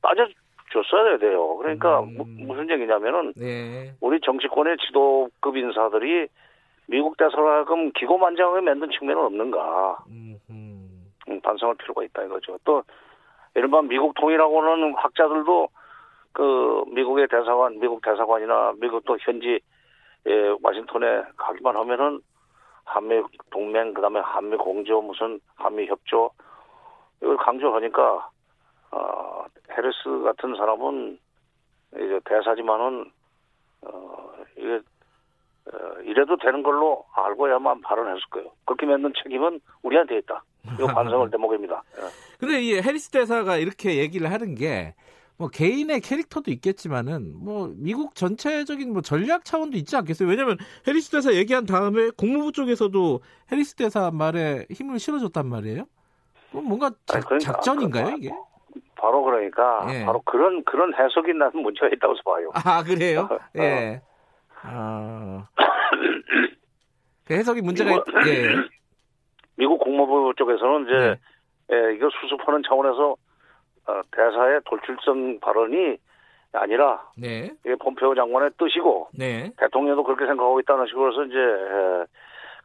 따져 0.03 0.27
줬어야 0.73 1.19
돼요. 1.19 1.57
그러니까 1.57 2.01
음. 2.01 2.17
무 2.47 2.55
슨 2.55 2.69
얘기냐면은 2.71 3.33
네. 3.37 3.93
우리 4.01 4.21
정치권의 4.21 4.77
지도급 4.79 5.57
인사들이 5.57 6.29
미국 6.89 7.17
대사관금 7.17 7.93
기고만장하게 7.93 8.61
만든 8.63 8.91
측면은 8.91 9.25
없는가 9.25 9.99
음, 10.09 10.39
반성할 11.43 11.77
필요가 11.77 12.05
있다 12.05 12.23
이거죠. 12.25 12.59
또 12.65 12.83
이른바 13.55 13.83
미국 13.83 14.15
통일하고는 14.15 14.95
학자들도 14.95 15.69
그 16.33 16.85
미국의 16.89 17.29
대사관, 17.29 17.79
미국 17.81 18.03
대사관이나 18.03 18.75
미국 18.81 19.05
또 19.05 19.17
현지 19.21 19.59
에 20.27 20.57
와싱턴에 20.61 21.23
가기만 21.37 21.77
하면은 21.77 22.21
한미 22.85 23.23
동맹 23.51 23.95
그다음에 23.95 24.21
한미 24.21 24.57
공조 24.57 25.01
무슨 25.01 25.41
한미 25.55 25.87
협조 25.87 26.31
이걸 27.23 27.37
강조하니까 27.37 28.29
어, 28.97 29.45
헤르스 29.71 30.23
같은 30.25 30.57
사람은 30.57 31.19
이제 31.95 32.21
대사지만은 32.25 33.11
어, 33.83 34.33
이게 34.57 34.81
어, 35.73 36.01
이래도 36.05 36.37
되는 36.37 36.63
걸로 36.63 37.05
알고야만 37.15 37.81
발언했을 37.83 38.21
거예요. 38.31 38.51
그렇게 38.65 38.87
만든 38.87 39.13
책임은 39.23 39.61
우리한테 39.83 40.19
있다. 40.19 40.43
이거 40.75 40.87
반성을 40.95 41.31
대목입니다. 41.31 41.83
예. 41.99 42.03
근데 42.39 42.61
이 42.63 42.75
해리스 42.75 43.11
대사가 43.11 43.57
이렇게 43.57 43.97
얘기를 43.97 44.31
하는 44.31 44.55
게 44.55 44.95
뭐 45.39 45.49
개인의 45.49 46.01
캐릭터도 46.01 46.51
있겠지만은 46.51 47.35
뭐 47.37 47.71
미국 47.77 48.15
전체적인 48.15 48.93
뭐 48.93 49.03
전략 49.03 49.45
차원도 49.45 49.77
있지 49.77 49.95
않겠어요? 49.97 50.29
왜냐면 50.29 50.57
해리스 50.87 51.11
대사 51.11 51.33
얘기한 51.35 51.67
다음에 51.67 52.11
국무부 52.17 52.53
쪽에서도 52.53 53.21
해리스 53.53 53.75
대사 53.75 54.11
말에 54.11 54.67
힘을 54.71 54.99
실어줬단 54.99 55.47
말이에요. 55.47 55.85
뭔가 56.53 56.91
자, 57.05 57.19
아니, 57.19 57.25
그러니까, 57.27 57.53
작전인가요 57.53 58.17
이게? 58.17 58.31
바로 58.97 59.23
그러니까 59.23 59.87
예. 59.91 60.05
바로 60.05 60.21
그런 60.23 60.65
그런 60.65 60.93
해석이 60.95 61.33
나는 61.35 61.63
문제가 61.63 61.89
있다고 61.89 62.15
봐요. 62.25 62.51
아 62.55 62.83
그래요? 62.83 63.29
어. 63.31 63.39
예. 63.59 64.01
아. 64.63 65.49
그 67.25 67.35
해석이 67.35 67.61
문제가 67.61 67.91
미국, 67.91 68.09
있, 68.09 68.29
예. 68.29 68.49
미국 69.57 69.79
국무부 69.79 70.33
쪽에서는 70.37 70.87
이제 70.87 70.93
네. 70.93 71.17
예, 71.73 71.95
이거 71.95 72.09
수습하는 72.21 72.63
차원에서 72.67 73.17
어, 73.89 74.01
대사의 74.13 74.61
돌출성 74.65 75.41
발언이 75.41 75.97
아니라 76.53 77.09
네. 77.17 77.51
이게 77.65 77.75
폼페오 77.77 78.15
장관의 78.15 78.51
뜻이고 78.59 79.09
네. 79.13 79.51
대통령도 79.59 80.05
그렇게 80.05 80.27
생각하고 80.27 80.61
있다는 80.61 80.87
식으로 80.87 81.13
해서 81.13 81.25
이제 81.25 81.39
에, 81.39 82.05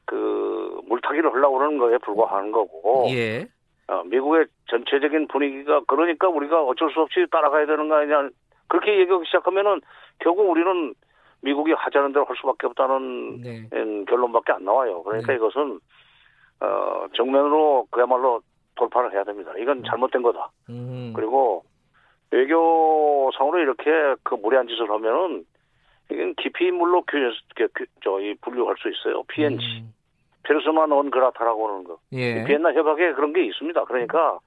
그 0.05 0.81
물타기를 0.87 1.33
하려고 1.33 1.57
그러는 1.57 1.77
거에 1.77 1.97
불과하는 1.99 2.51
거고 2.51 3.07
예. 3.09 3.47
어, 3.91 4.03
미국의 4.05 4.45
전체적인 4.67 5.27
분위기가 5.27 5.81
그러니까 5.85 6.29
우리가 6.29 6.63
어쩔 6.63 6.89
수 6.91 7.01
없이 7.01 7.25
따라가야 7.29 7.65
되는 7.65 7.89
거 7.89 7.95
아니냐 7.95 8.29
그렇게 8.69 8.97
얘기하기 8.99 9.25
시작하면은 9.25 9.81
결국 10.19 10.49
우리는 10.49 10.93
미국이 11.41 11.73
하자는 11.73 12.13
대로 12.13 12.23
할 12.23 12.37
수밖에 12.37 12.67
없다는 12.67 13.41
네. 13.41 13.69
결론밖에 14.07 14.53
안 14.53 14.63
나와요. 14.63 15.03
그러니까 15.03 15.33
네. 15.33 15.35
이것은 15.35 15.79
어, 16.61 17.07
정면으로 17.13 17.87
그야말로 17.91 18.41
돌파를 18.75 19.11
해야 19.11 19.25
됩니다. 19.25 19.51
이건 19.57 19.79
음. 19.79 19.83
잘못된 19.83 20.21
거다. 20.21 20.51
음. 20.69 21.11
그리고 21.13 21.65
외교상으로 22.31 23.59
이렇게 23.59 23.91
그 24.23 24.35
무리한 24.35 24.67
짓을 24.67 24.89
하면은 24.89 25.43
이건 26.09 26.35
기피 26.35 26.67
인물로 26.67 27.01
규, 27.01 27.17
규, 27.57 27.85
저희 28.01 28.35
분류할 28.35 28.75
수 28.77 28.87
있어요. 28.89 29.23
PNG. 29.23 29.65
음. 29.81 29.93
persona 30.43 30.87
non 30.87 31.11
grata라고 31.11 31.69
하는 31.69 31.83
거. 31.83 31.97
예. 32.13 32.43
비엔나 32.43 32.73
협약에 32.73 33.13
그런 33.13 33.33
게 33.33 33.43
있습니다. 33.45 33.83
그러니까 33.85 34.39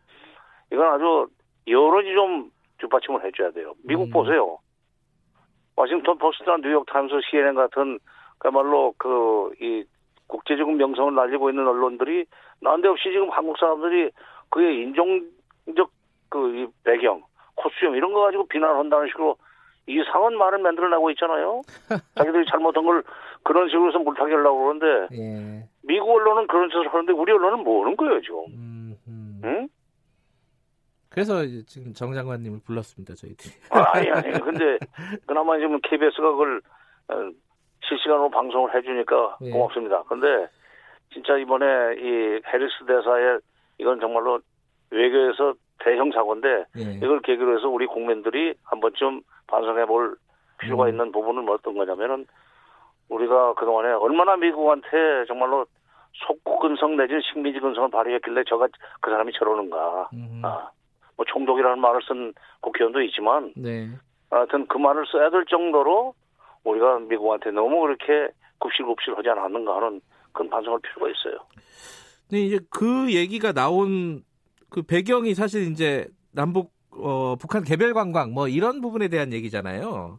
이건 0.72 0.88
아주 0.92 1.28
여론이 1.66 2.14
좀 2.14 2.50
뒷받침을 2.78 3.24
해줘야 3.24 3.50
돼요. 3.52 3.74
미국 3.84 4.08
음. 4.08 4.10
보세요. 4.10 4.58
워싱턴 5.76 6.18
포스트나 6.18 6.58
뉴욕 6.58 6.86
타임스, 6.86 7.14
CNN 7.30 7.54
같은 7.54 7.98
그야말로 8.38 8.94
그 8.98 9.52
이 9.60 9.84
국제적인 10.26 10.76
명성을 10.76 11.14
날리고 11.14 11.50
있는 11.50 11.66
언론들이 11.66 12.26
난데없이 12.60 13.04
지금 13.10 13.30
한국 13.30 13.58
사람들이 13.58 14.10
그의 14.50 14.82
인종적 14.82 15.90
그 16.28 16.68
배경, 16.82 17.22
코스튬 17.54 17.94
이런 17.94 18.12
거 18.12 18.22
가지고 18.22 18.46
비난을 18.46 18.76
한다는 18.76 19.06
식으로 19.08 19.36
이상한 19.86 20.36
말을 20.36 20.58
만들어내고 20.58 21.10
있잖아요. 21.12 21.62
자기들이 22.16 22.46
잘못한 22.50 22.84
걸 22.84 23.02
그런 23.42 23.68
식으로 23.68 23.88
해서 23.88 23.98
물타기 23.98 24.32
하려고 24.32 24.64
그러는데 24.64 25.16
예. 25.16 25.68
미국 25.82 26.10
언론은 26.14 26.46
그런 26.46 26.70
짓을 26.70 26.88
하는데 26.88 27.12
우리 27.12 27.32
언론은 27.32 27.64
뭐 27.64 27.84
하는 27.84 27.96
거예요 27.96 28.20
지금? 28.22 28.38
음, 28.48 28.96
음. 29.06 29.40
응? 29.44 29.68
그래서 31.10 31.44
지금 31.66 31.92
정 31.92 32.12
장관님을 32.12 32.60
불렀습니다 32.64 33.14
저희들이. 33.14 33.54
아니 33.70 34.10
아니 34.10 34.40
근데 34.40 34.78
그나마 35.26 35.58
지금 35.58 35.78
KBS가 35.80 36.30
그걸 36.30 36.62
어, 37.08 37.30
실시간으로 37.86 38.30
방송을 38.30 38.74
해주니까 38.74 39.38
예. 39.42 39.50
고맙습니다. 39.50 40.02
근데 40.04 40.48
진짜 41.12 41.36
이번에 41.36 41.66
이 41.98 42.40
해리스 42.52 42.84
대사의 42.86 43.38
이건 43.78 44.00
정말로 44.00 44.40
외교에서 44.90 45.54
대형 45.80 46.10
사고인데 46.12 46.64
예. 46.78 46.82
이걸 46.96 47.20
계기로 47.20 47.58
해서 47.58 47.68
우리 47.68 47.86
국민들이 47.86 48.54
한 48.64 48.80
번쯤 48.80 49.20
반성해 49.54 49.86
볼 49.86 50.16
필요가 50.58 50.84
음. 50.84 50.88
있는 50.88 51.12
부분은 51.12 51.48
어떤 51.48 51.74
거냐면은 51.74 52.26
우리가 53.08 53.54
그동안에 53.54 53.92
얼마나 53.92 54.36
미국한테 54.36 54.88
정말로 55.28 55.66
속구 56.26 56.58
근성 56.58 56.96
내지는 56.96 57.20
식민지 57.22 57.60
근성을 57.60 57.90
발휘했길래 57.90 58.44
저가 58.48 58.68
그 59.00 59.10
사람이 59.10 59.32
저러는가. 59.32 60.08
음. 60.12 60.40
아, 60.44 60.70
뭐 61.16 61.24
총독이라는 61.26 61.78
말을 61.78 62.00
쓴 62.06 62.32
국회의원도 62.60 63.02
있지만 63.02 63.52
네. 63.56 63.90
하여튼 64.30 64.66
그 64.66 64.78
말을 64.78 65.04
써야 65.06 65.30
될 65.30 65.44
정도로 65.46 66.14
우리가 66.64 66.98
미국한테 67.00 67.50
너무 67.50 67.80
그렇게 67.82 68.32
굽실굽실 68.58 69.16
하지 69.16 69.28
않았는가 69.28 69.76
하는 69.76 70.00
그런 70.32 70.50
반성할 70.50 70.80
필요가 70.80 71.10
있어요. 71.10 71.38
네, 72.30 72.40
이제 72.40 72.58
그 72.70 73.12
얘기가 73.12 73.52
나온 73.52 74.24
그 74.70 74.82
배경이 74.82 75.34
사실 75.34 75.70
이제 75.70 76.08
남북 76.32 76.73
어, 76.98 77.36
북한 77.40 77.62
개별 77.64 77.92
관광 77.94 78.32
뭐 78.32 78.48
이런 78.48 78.80
부분에 78.80 79.08
대한 79.08 79.32
얘기잖아요. 79.32 80.18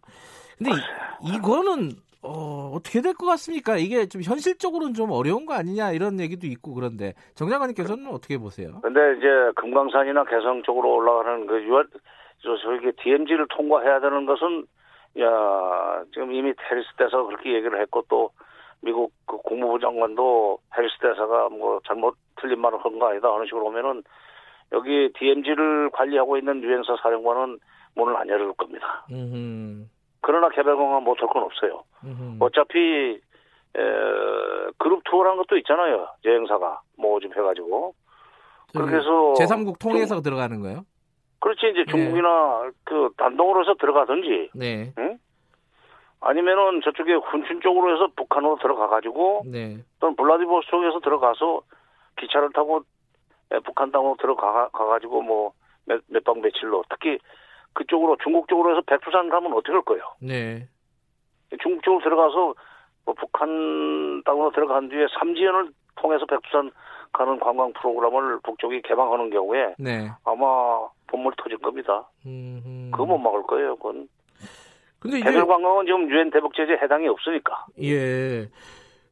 근데 0.57 0.71
이, 0.71 1.35
이거는 1.35 1.91
어, 2.21 2.71
어떻게 2.73 3.01
될 3.01 3.13
것 3.13 3.25
같습니까? 3.27 3.77
이게 3.77 4.07
좀 4.07 4.21
현실적으로는 4.23 4.93
좀 4.93 5.11
어려운 5.11 5.45
거 5.45 5.53
아니냐 5.53 5.91
이런 5.91 6.19
얘기도 6.19 6.47
있고 6.47 6.73
그런데 6.73 7.13
정장관님께서는 7.35 8.07
어떻게 8.07 8.37
보세요? 8.37 8.79
근데 8.81 8.99
이제 9.17 9.27
금강산이나 9.55 10.25
개성 10.25 10.63
쪽으로 10.63 10.95
올라가는 10.95 11.45
그 11.45 11.63
유한 11.63 11.87
저기 12.41 12.91
DMZ를 13.03 13.47
통과해야 13.49 13.99
되는 13.99 14.25
것은 14.25 14.65
야 15.19 16.03
지금 16.13 16.33
이미 16.33 16.53
테리스 16.67 16.87
대사가 16.97 17.23
그렇게 17.25 17.53
얘기를 17.53 17.79
했고 17.81 18.03
또 18.09 18.31
미국 18.81 19.11
그 19.25 19.37
국무부 19.37 19.79
장관도 19.79 20.59
해리스 20.77 20.93
대사가 20.99 21.49
뭐 21.49 21.79
잘못 21.87 22.15
틀린 22.41 22.59
말을 22.59 22.77
한 22.83 22.99
거 22.99 23.07
아니다 23.09 23.31
하는 23.33 23.45
식으로 23.45 23.65
오면은 23.67 24.03
여기 24.71 25.11
DMZ를 25.17 25.89
관리하고 25.91 26.37
있는 26.37 26.61
유엔사 26.61 26.97
사령관은 27.01 27.59
문을 27.95 28.15
안 28.17 28.27
열을 28.27 28.53
겁니다. 28.53 29.05
음흠. 29.11 29.85
그러나 30.21 30.49
개별공항 30.49 31.03
못할 31.03 31.27
건 31.29 31.43
없어요. 31.43 31.83
음흠. 32.03 32.37
어차피 32.39 33.19
에, 33.77 33.81
그룹 34.77 35.03
투어라는 35.05 35.37
것도 35.37 35.57
있잖아요. 35.57 36.07
여행사가 36.23 36.81
모집 36.97 37.35
해가지고 37.35 37.93
그렇게 38.73 38.95
해서 38.95 39.33
제3국 39.37 39.79
통해서 39.79 40.15
중, 40.15 40.23
들어가는 40.23 40.61
거예요? 40.61 40.85
그렇지 41.39 41.67
이제 41.71 41.85
중국이나 41.89 42.63
네. 42.63 42.71
그 42.83 43.09
단동으로 43.17 43.61
해서 43.61 43.75
들어가든지 43.79 44.49
네. 44.55 44.93
응? 44.97 45.17
아니면은 46.21 46.81
저쪽에 46.83 47.13
훈춘 47.13 47.61
쪽으로 47.61 47.93
해서 47.93 48.07
북한으로 48.15 48.57
들어가가지고 48.61 49.43
네. 49.51 49.77
또는 49.99 50.15
블라디보스톡에서 50.15 50.99
들어가서 51.01 51.61
기차를 52.17 52.51
타고 52.53 52.81
북한 53.63 53.91
땅으로 53.91 54.17
들어가 54.19 54.69
가지고 54.69 55.21
뭐 55.21 55.53
몇박 56.07 56.39
며칠로 56.39 56.83
특히 56.89 57.19
그쪽으로 57.73 58.17
중국 58.23 58.47
쪽으로 58.47 58.71
해서 58.71 58.81
백두산 58.85 59.29
가면 59.29 59.53
어떻게 59.53 59.73
할 59.73 59.81
거예요? 59.81 60.03
네. 60.19 60.67
중국 61.61 61.83
쪽으로 61.83 62.03
들어가서 62.03 62.55
뭐 63.05 63.13
북한 63.13 64.23
땅으로 64.23 64.51
들어간 64.51 64.89
뒤에 64.89 65.07
삼지연을 65.19 65.71
통해서 65.95 66.25
백두산 66.25 66.71
가는 67.13 67.39
관광 67.39 67.71
프로그램을 67.73 68.39
북쪽이 68.43 68.81
개방하는 68.81 69.29
경우에 69.29 69.75
네. 69.77 70.09
아마 70.25 70.87
본물 71.07 71.33
터질 71.37 71.57
겁니다. 71.59 72.09
음흠. 72.25 72.91
그거 72.91 73.05
못 73.05 73.17
막을 73.17 73.43
거예요, 73.43 73.75
그건. 73.77 74.09
근데 74.99 75.19
이제 75.19 75.29
해설 75.29 75.45
관광은 75.45 75.85
지금 75.85 76.09
유엔 76.09 76.31
대북 76.31 76.55
제재 76.55 76.73
해당이 76.73 77.07
없으니까. 77.07 77.67
예. 77.81 78.49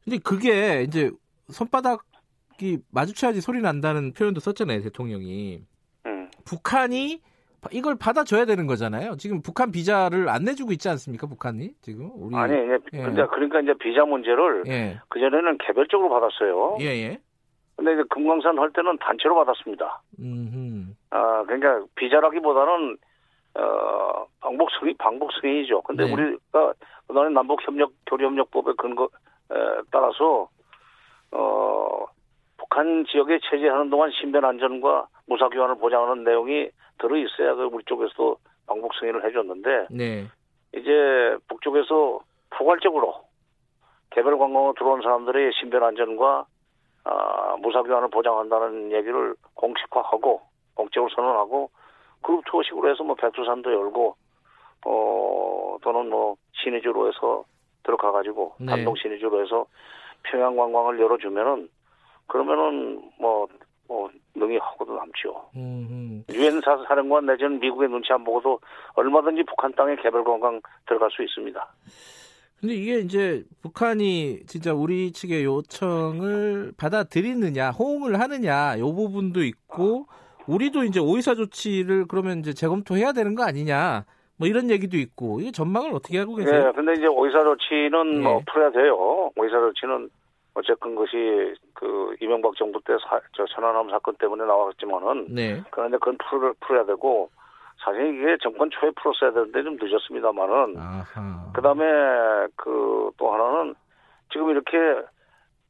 근데 0.02 0.18
그게 0.22 0.82
이제 0.82 1.10
손바닥 1.50 2.02
이 2.60 2.78
마주쳐야지 2.92 3.40
소리 3.40 3.60
난다는 3.60 4.12
표현도 4.12 4.40
썼잖아요, 4.40 4.82
대통령이. 4.82 5.62
음. 6.06 6.30
북한이 6.44 7.20
이걸 7.72 7.96
받아줘야 7.96 8.44
되는 8.44 8.66
거잖아요. 8.66 9.16
지금 9.16 9.40
북한 9.40 9.72
비자를 9.72 10.28
안 10.28 10.44
내주고 10.44 10.72
있지 10.72 10.88
않습니까? 10.90 11.26
북한이 11.26 11.70
지금 11.80 12.10
우리 12.14 12.36
아니, 12.36 12.52
예. 12.52 12.78
근데 12.90 13.26
그러니까 13.26 13.60
이제 13.60 13.72
비자 13.80 14.04
문제를 14.04 14.64
예. 14.66 15.00
그 15.08 15.18
전에는 15.18 15.58
개별적으로 15.58 16.10
받았어요. 16.10 16.76
예, 16.80 16.86
예. 16.86 17.18
근데 17.76 17.94
이제 17.94 18.02
금강산 18.10 18.58
할 18.58 18.70
때는 18.72 18.98
단체로 18.98 19.34
받았습니다. 19.36 20.02
음흠. 20.20 20.94
아, 21.10 21.44
그러니까 21.44 21.86
비자라기보다는 21.96 22.96
어, 23.56 24.26
방북 24.40 24.68
승인, 24.78 24.96
방북 24.98 25.30
승인이죠. 25.40 25.82
근데 25.82 26.04
네. 26.04 26.12
우리가 26.12 26.74
그다음에 27.06 27.30
남북 27.30 27.66
협력 27.66 27.92
교류 28.06 28.26
협력법에 28.26 28.72
근거 28.76 29.04
에, 29.50 29.54
따라서 29.90 30.48
어, 31.32 32.04
북한 32.64 33.04
지역에 33.06 33.40
체제하는 33.50 33.90
동안 33.90 34.10
신변 34.10 34.44
안전과 34.44 35.06
무사 35.26 35.48
교환을 35.48 35.76
보장하는 35.76 36.24
내용이 36.24 36.70
들어 36.98 37.16
있어야 37.16 37.54
그 37.54 37.64
우리 37.64 37.84
쪽에서도 37.84 38.36
방북 38.66 38.94
승인을 38.94 39.24
해줬는데 39.24 39.88
네. 39.90 40.26
이제 40.74 41.36
북쪽에서 41.48 42.20
포괄적으로 42.50 43.24
개별 44.10 44.38
관광으로 44.38 44.74
들어온 44.74 45.02
사람들의 45.02 45.52
신변 45.60 45.82
안전과 45.84 46.46
아, 47.04 47.56
무사 47.60 47.82
교환을 47.82 48.08
보장한다는 48.08 48.92
얘기를 48.92 49.34
공식화하고 49.54 50.40
공적으로 50.74 51.10
선언하고 51.14 51.70
그룹 52.22 52.44
투어식으로 52.46 52.90
해서 52.90 53.04
뭐 53.04 53.14
백두산도 53.14 53.72
열고 53.72 54.16
어 54.86 55.76
또는 55.82 56.08
뭐 56.08 56.36
신의주로 56.52 57.08
해서 57.08 57.44
들어가 57.82 58.10
가지고 58.12 58.54
네. 58.58 58.66
단독 58.66 58.96
신의주로 58.96 59.42
해서 59.42 59.66
평양 60.22 60.56
관광을 60.56 60.98
열어주면은 60.98 61.68
그러면은 62.26 63.00
뭐 63.18 63.46
뭐 63.88 64.10
능히 64.34 64.58
하고도 64.58 64.96
남죠. 64.96 65.48
유엔 66.32 66.60
사령관 66.86 67.26
내지는 67.26 67.60
미국의 67.60 67.88
눈치 67.88 68.12
안 68.12 68.24
보고도 68.24 68.60
얼마든지 68.94 69.44
북한 69.44 69.72
땅에 69.72 69.94
개별 69.96 70.24
관광 70.24 70.60
들어갈 70.86 71.10
수 71.10 71.22
있습니다. 71.22 71.74
근데 72.60 72.74
이게 72.74 72.98
이제 73.00 73.44
북한이 73.62 74.46
진짜 74.46 74.72
우리 74.72 75.12
측의 75.12 75.44
요청을 75.44 76.72
받아들이느냐, 76.78 77.70
호응을 77.72 78.18
하느냐, 78.20 78.78
요 78.78 78.94
부분도 78.94 79.44
있고, 79.44 80.06
우리도 80.46 80.84
이제 80.84 80.98
오이사 80.98 81.34
조치를 81.34 82.06
그러면 82.06 82.38
이제 82.38 82.54
재검토해야 82.54 83.12
되는 83.12 83.34
거 83.34 83.44
아니냐, 83.44 84.06
뭐 84.38 84.48
이런 84.48 84.70
얘기도 84.70 84.96
있고, 84.96 85.40
이게 85.40 85.50
전망을 85.50 85.92
어떻게 85.92 86.18
하고 86.18 86.36
계세요? 86.36 86.64
네, 86.64 86.72
근데 86.72 86.94
이제 86.94 87.06
오이사 87.06 87.44
조치는 87.44 88.12
네. 88.12 88.18
뭐 88.20 88.40
풀어야 88.50 88.70
돼요. 88.70 89.30
오이사 89.36 89.60
조치는 89.60 90.08
어쨌건 90.54 90.94
것이 90.94 91.54
그 91.74 92.14
이명박 92.20 92.54
정부 92.56 92.80
때 92.84 92.96
사, 93.08 93.20
저 93.32 93.44
천안함 93.46 93.90
사건 93.90 94.14
때문에 94.16 94.44
나왔지만은 94.44 95.34
네. 95.34 95.62
그런데 95.70 95.98
그건 95.98 96.16
풀, 96.18 96.54
풀어야 96.60 96.84
되고 96.84 97.30
사실 97.84 98.14
이게 98.14 98.36
정권 98.40 98.70
초에 98.70 98.90
풀었어야 98.92 99.32
되는데 99.32 99.62
좀 99.62 99.76
늦었습니다만은 99.80 100.76
그다음에 101.52 101.84
그 102.56 103.04
또 103.16 103.32
하나는 103.32 103.74
지금 104.32 104.50
이렇게 104.50 104.76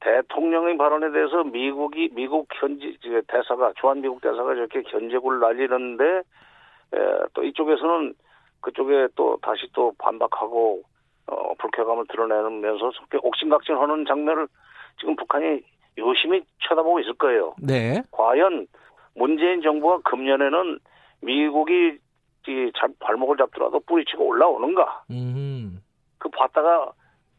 대통령의 0.01 0.77
발언에 0.77 1.11
대해서 1.13 1.45
미국이 1.45 2.11
미국 2.13 2.49
현지 2.61 2.99
대사가 3.27 3.73
주한 3.81 4.01
미국 4.01 4.21
대사가 4.21 4.55
저렇게 4.55 4.83
견제구를 4.83 5.41
날리는데 5.41 6.05
에, 6.95 7.19
또 7.33 7.43
이쪽에서는 7.43 8.15
그쪽에 8.61 9.09
또 9.15 9.39
다시 9.43 9.69
또 9.73 9.93
반박하고 9.99 10.83
어, 11.27 11.55
불쾌감을 11.55 12.07
드러내면서 12.09 12.91
옥신각신하는 13.23 14.05
장면을 14.07 14.47
지금 14.99 15.17
북한이 15.17 15.63
유심히 15.99 16.43
쳐다보고 16.69 17.01
있을 17.01 17.15
거예요. 17.15 17.55
네. 17.61 18.03
과연 18.11 18.67
문재인 19.15 19.63
정부가 19.63 19.99
금년에는 20.05 20.79
미국이 21.23 21.99
이 22.47 22.73
발목을 23.01 23.37
잡더라도 23.39 23.81
뿌리치고 23.81 24.27
올라오는가? 24.27 25.05
음. 25.11 25.81
그 26.19 26.29
봤다가 26.29 26.93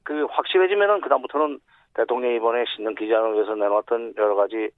그 0.03 0.26
확실해지면은 0.30 1.02
그 1.02 1.10
다음부터는 1.10 1.60
대통령이 1.94 2.38
이번에 2.38 2.64
신년 2.76 2.95
기자회견에서 2.95 3.56
내놓았던 3.56 4.14
여러 4.18 4.36
가지 4.36 4.69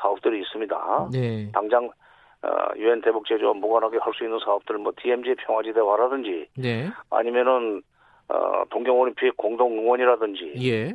사업들이 0.00 0.40
있습니다. 0.40 1.08
네. 1.12 1.50
당장 1.52 1.90
어, 2.42 2.48
유엔 2.76 3.00
대북 3.00 3.26
제조와 3.26 3.54
무관하게 3.54 3.98
할 3.98 4.12
수 4.14 4.24
있는 4.24 4.38
사업들 4.44 4.78
뭐 4.78 4.92
DMZ 5.00 5.34
평화지대화라든지 5.46 6.48
네. 6.56 6.88
아니면은 7.10 7.82
어, 8.28 8.64
동경올림픽 8.70 9.36
공동 9.36 9.72
응원이라든지 9.78 10.54
예. 10.58 10.94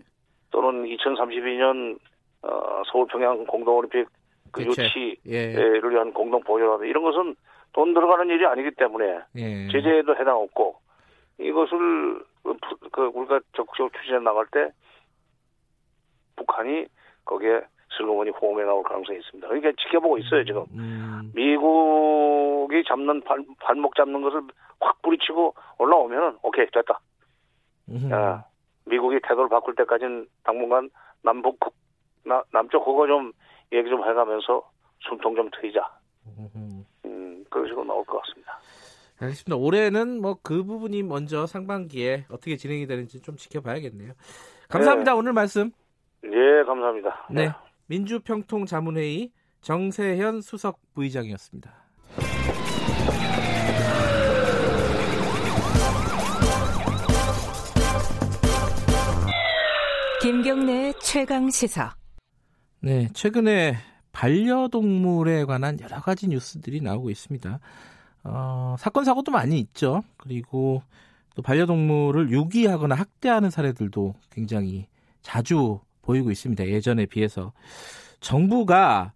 또는 0.52 0.86
2032년 0.86 1.98
어, 2.44 2.82
서울 2.92 3.08
평양 3.08 3.46
공동올림픽 3.46 4.08
그 4.52 4.64
유치를 4.64 5.16
예. 5.28 5.56
위한 5.90 6.14
공동 6.14 6.42
보조라든지 6.44 6.90
이런 6.90 7.04
것은 7.04 7.36
돈 7.74 7.94
들어가는 7.94 8.28
일이 8.30 8.46
아니기 8.46 8.72
때문에 8.72 9.20
예. 9.36 9.68
제재에도 9.72 10.16
해당 10.16 10.38
없고 10.38 10.76
이것을 11.40 12.24
그 12.92 13.12
우리가 13.14 13.40
적극적으로 13.56 13.92
추진해 14.00 14.20
나갈 14.20 14.46
때 14.48 14.72
북한이 16.36 16.86
거기에 17.26 17.62
슬로건이 17.98 18.32
호응해 18.32 18.64
나올 18.64 18.84
가능성이 18.84 19.20
있습니다. 19.20 19.48
그러니까 19.48 19.72
지켜보고 19.84 20.18
있어요 20.20 20.44
지금. 20.44 20.66
음. 20.74 21.32
미국이 21.34 22.84
잡는 22.88 23.22
발, 23.22 23.44
발목 23.60 23.96
잡는 23.96 24.22
것을 24.22 24.42
확 24.80 25.02
뿌리치고 25.02 25.54
올라오면은 25.78 26.38
오케이 26.42 26.66
됐다. 26.72 27.00
음. 27.90 28.10
야, 28.12 28.46
미국이 28.92 29.20
태도를 29.24 29.50
바꿀 29.50 29.74
때까지는 29.76 30.28
당분간 30.44 30.90
남북 31.24 31.58
나, 32.26 32.44
남쪽 32.52 32.84
그거 32.86 33.08
좀 33.08 33.32
얘기 33.72 33.90
좀 33.90 34.08
해가면서 34.08 34.70
숨통 35.00 35.36
좀 35.36 35.50
트이자. 35.50 35.80
음, 37.06 37.46
그런 37.50 37.68
식으로 37.68 37.86
나올 37.86 38.04
것 38.06 38.22
같습니다. 38.22 38.60
알겠습니다. 39.20 39.56
올해는 39.56 40.22
뭐 40.22 40.36
그 40.44 40.64
부분이 40.64 41.04
먼저 41.04 41.46
상반기에 41.48 42.26
어떻게 42.30 42.58
진행이 42.58 42.86
되는지 42.88 43.22
좀 43.22 43.38
지켜봐야겠네요. 43.38 44.14
감사합니다. 44.70 45.14
네. 45.14 45.18
오늘 45.18 45.34
말씀. 45.34 45.72
예, 46.26 46.64
감사합니다. 46.66 47.28
네. 47.32 47.48
네. 47.48 47.52
민주평통자문회의 47.88 49.32
정세현 49.62 50.42
수석 50.42 50.80
부의장이었습니다. 50.94 51.81
김경래 60.42 60.92
최강 61.04 61.52
시사. 61.52 61.94
네, 62.80 63.08
최근에 63.14 63.76
반려동물에 64.12 65.46
관한 65.46 65.80
여러 65.80 66.02
가지 66.02 66.28
뉴스들이 66.28 66.82
나오고 66.82 67.12
있습니다. 67.12 67.60
어, 68.24 68.76
사건 68.80 69.06
사고도 69.06 69.32
많이 69.32 69.60
있죠. 69.60 70.02
그리고 70.18 70.82
또 71.36 71.44
반려동물을 71.44 72.32
유기하거나 72.32 72.96
학대하는 72.96 73.52
사례들도 73.52 74.16
굉장히 74.32 74.88
자주 75.22 75.80
보이고 76.02 76.32
있습니다. 76.32 76.70
예전에 76.70 77.06
비해서 77.06 77.54
정부가 78.20 79.14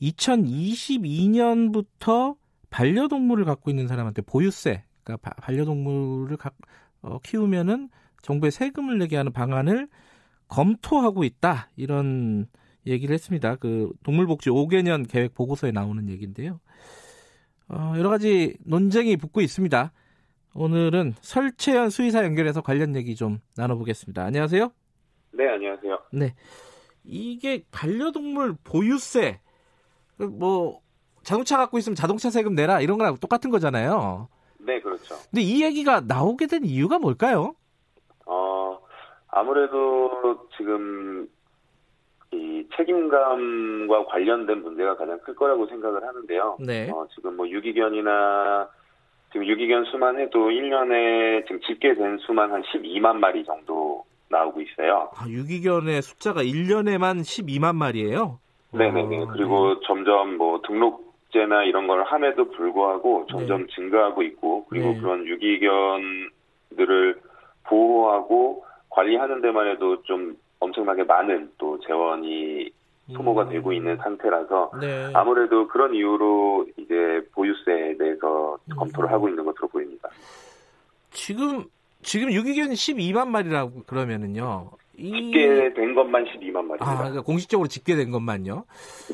2022년부터 0.00 2.36
반려동물을 2.70 3.44
갖고 3.44 3.70
있는 3.70 3.88
사람한테 3.88 4.22
보유세, 4.22 4.84
그러니까 5.02 5.32
반려동물을 5.32 6.36
가, 6.36 6.52
어, 7.02 7.18
키우면은 7.24 7.90
정부에 8.22 8.50
세금을 8.50 8.98
내게 8.98 9.16
하는 9.16 9.32
방안을 9.32 9.88
검토하고 10.50 11.24
있다 11.24 11.70
이런 11.76 12.46
얘기를 12.86 13.14
했습니다. 13.14 13.56
그 13.56 13.90
동물복지 14.02 14.50
5개년 14.50 15.08
계획 15.08 15.34
보고서에 15.34 15.70
나오는 15.70 16.08
얘기인데요. 16.08 16.60
어, 17.68 17.94
여러 17.96 18.10
가지 18.10 18.56
논쟁이 18.64 19.16
붙고 19.16 19.40
있습니다. 19.40 19.92
오늘은 20.54 21.14
설채연 21.20 21.90
수의사 21.90 22.24
연결해서 22.24 22.60
관련 22.60 22.96
얘기 22.96 23.14
좀 23.14 23.38
나눠보겠습니다. 23.56 24.24
안녕하세요. 24.24 24.72
네, 25.32 25.48
안녕하세요. 25.48 25.98
네. 26.12 26.34
이게 27.04 27.64
반려동물 27.70 28.56
보유세, 28.64 29.40
그 30.18 30.24
뭐, 30.24 30.80
자동차 31.22 31.56
갖고 31.56 31.78
있으면 31.78 31.94
자동차 31.94 32.30
세금 32.30 32.54
내라, 32.54 32.80
이런 32.80 32.98
거랑 32.98 33.18
똑같은 33.18 33.50
거잖아요. 33.50 34.28
네, 34.58 34.80
그렇죠. 34.80 35.14
근데 35.30 35.42
이 35.42 35.62
얘기가 35.62 36.00
나오게 36.00 36.48
된 36.48 36.64
이유가 36.64 36.98
뭘까요? 36.98 37.54
어, 38.26 38.59
아무래도 39.30 40.48
지금 40.56 41.28
이 42.32 42.66
책임감과 42.76 44.06
관련된 44.06 44.62
문제가 44.62 44.96
가장 44.96 45.18
클 45.20 45.34
거라고 45.34 45.66
생각을 45.66 46.06
하는데요. 46.06 46.58
네. 46.60 46.90
어, 46.90 47.06
지금 47.14 47.36
뭐 47.36 47.48
유기견이나 47.48 48.68
지금 49.32 49.46
유기견 49.46 49.84
수만 49.90 50.18
해도 50.18 50.50
1년에 50.50 51.46
지금 51.46 51.60
집계된 51.60 52.18
수만 52.26 52.52
한 52.52 52.62
12만 52.62 53.16
마리 53.16 53.44
정도 53.44 54.04
나오고 54.28 54.60
있어요. 54.60 55.10
아, 55.14 55.28
유기견의 55.28 56.02
숫자가 56.02 56.42
1년에만 56.42 57.20
12만 57.20 57.74
마리예요? 57.74 58.38
네네네. 58.72 59.22
어, 59.22 59.26
그리고 59.32 59.74
네. 59.74 59.80
점점 59.86 60.36
뭐 60.36 60.60
등록제나 60.62 61.64
이런 61.64 61.88
걸 61.88 62.04
함에도 62.04 62.48
불구하고 62.50 63.26
점점 63.28 63.66
네. 63.66 63.74
증가하고 63.74 64.22
있고 64.22 64.66
그리고 64.66 64.92
네. 64.92 65.00
그런 65.00 65.26
유기견들을 65.26 67.20
보호하고 67.64 68.64
관리하는 68.90 69.40
데만 69.40 69.68
해도 69.68 70.02
좀 70.02 70.36
엄청나게 70.58 71.04
많은 71.04 71.50
또 71.58 71.78
재원이 71.80 72.70
소모가 73.12 73.44
음. 73.44 73.50
되고 73.50 73.72
있는 73.72 73.96
상태라서 73.96 74.72
네. 74.80 75.10
아무래도 75.14 75.66
그런 75.66 75.94
이유로 75.94 76.66
이제 76.76 77.26
보유세에 77.32 77.96
대해서 77.96 78.58
음. 78.66 78.76
검토를 78.76 79.10
하고 79.10 79.28
있는 79.28 79.44
것으로 79.44 79.68
보입니다. 79.68 80.08
지금 81.10 81.64
지금 82.02 82.32
유기견이 82.32 82.74
12만 82.74 83.28
마리라고 83.28 83.82
그러면은요. 83.86 84.70
이... 84.96 85.10
집계된 85.10 85.94
것만 85.94 86.24
12만 86.26 86.64
마리. 86.64 86.78
아, 86.80 86.98
그러니까 86.98 87.22
공식적으로 87.22 87.68
집계된 87.68 88.10
것만요. 88.10 88.64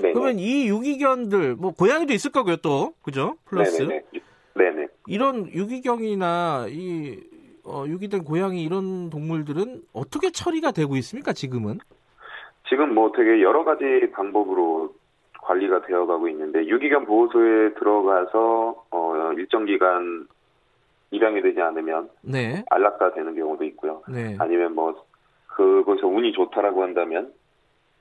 네. 0.03 0.12
그러면 0.12 0.39
이 0.39 0.66
유기견들 0.69 1.55
뭐 1.57 1.73
고양이도 1.73 2.12
있을 2.12 2.32
거고요, 2.32 2.57
또 2.57 2.94
그죠? 3.03 3.36
플러스. 3.44 3.82
네네. 3.82 4.03
네네. 4.55 4.86
이런 5.07 5.48
유기견이나 5.53 6.66
이 6.70 7.20
어, 7.66 7.84
유기된 7.86 8.24
고양이 8.24 8.62
이런 8.62 9.10
동물들은 9.10 9.82
어떻게 9.93 10.30
처리가 10.30 10.70
되고 10.70 10.97
있습니까? 10.97 11.32
지금은? 11.32 11.78
지금 12.68 12.94
뭐 12.94 13.12
되게 13.12 13.43
여러 13.43 13.64
가지 13.64 13.84
방법으로 14.12 14.94
관리가 15.43 15.82
되어가고 15.86 16.28
있는데 16.28 16.66
유기견 16.66 17.06
보호소에 17.06 17.74
들어가서 17.74 18.84
어, 18.90 19.32
일정 19.36 19.64
기간 19.64 20.26
입양이 21.10 21.40
되지 21.40 21.60
않으면 21.60 22.10
네. 22.22 22.64
안락사 22.70 23.14
되는 23.14 23.34
경우도 23.34 23.64
있고요. 23.64 24.02
네. 24.09 24.36
아니면 24.38 24.74
뭐 24.74 25.05
그곳에서 25.48 26.09
운이 26.09 26.32
좋다라고 26.32 26.82
한다면 26.82 27.32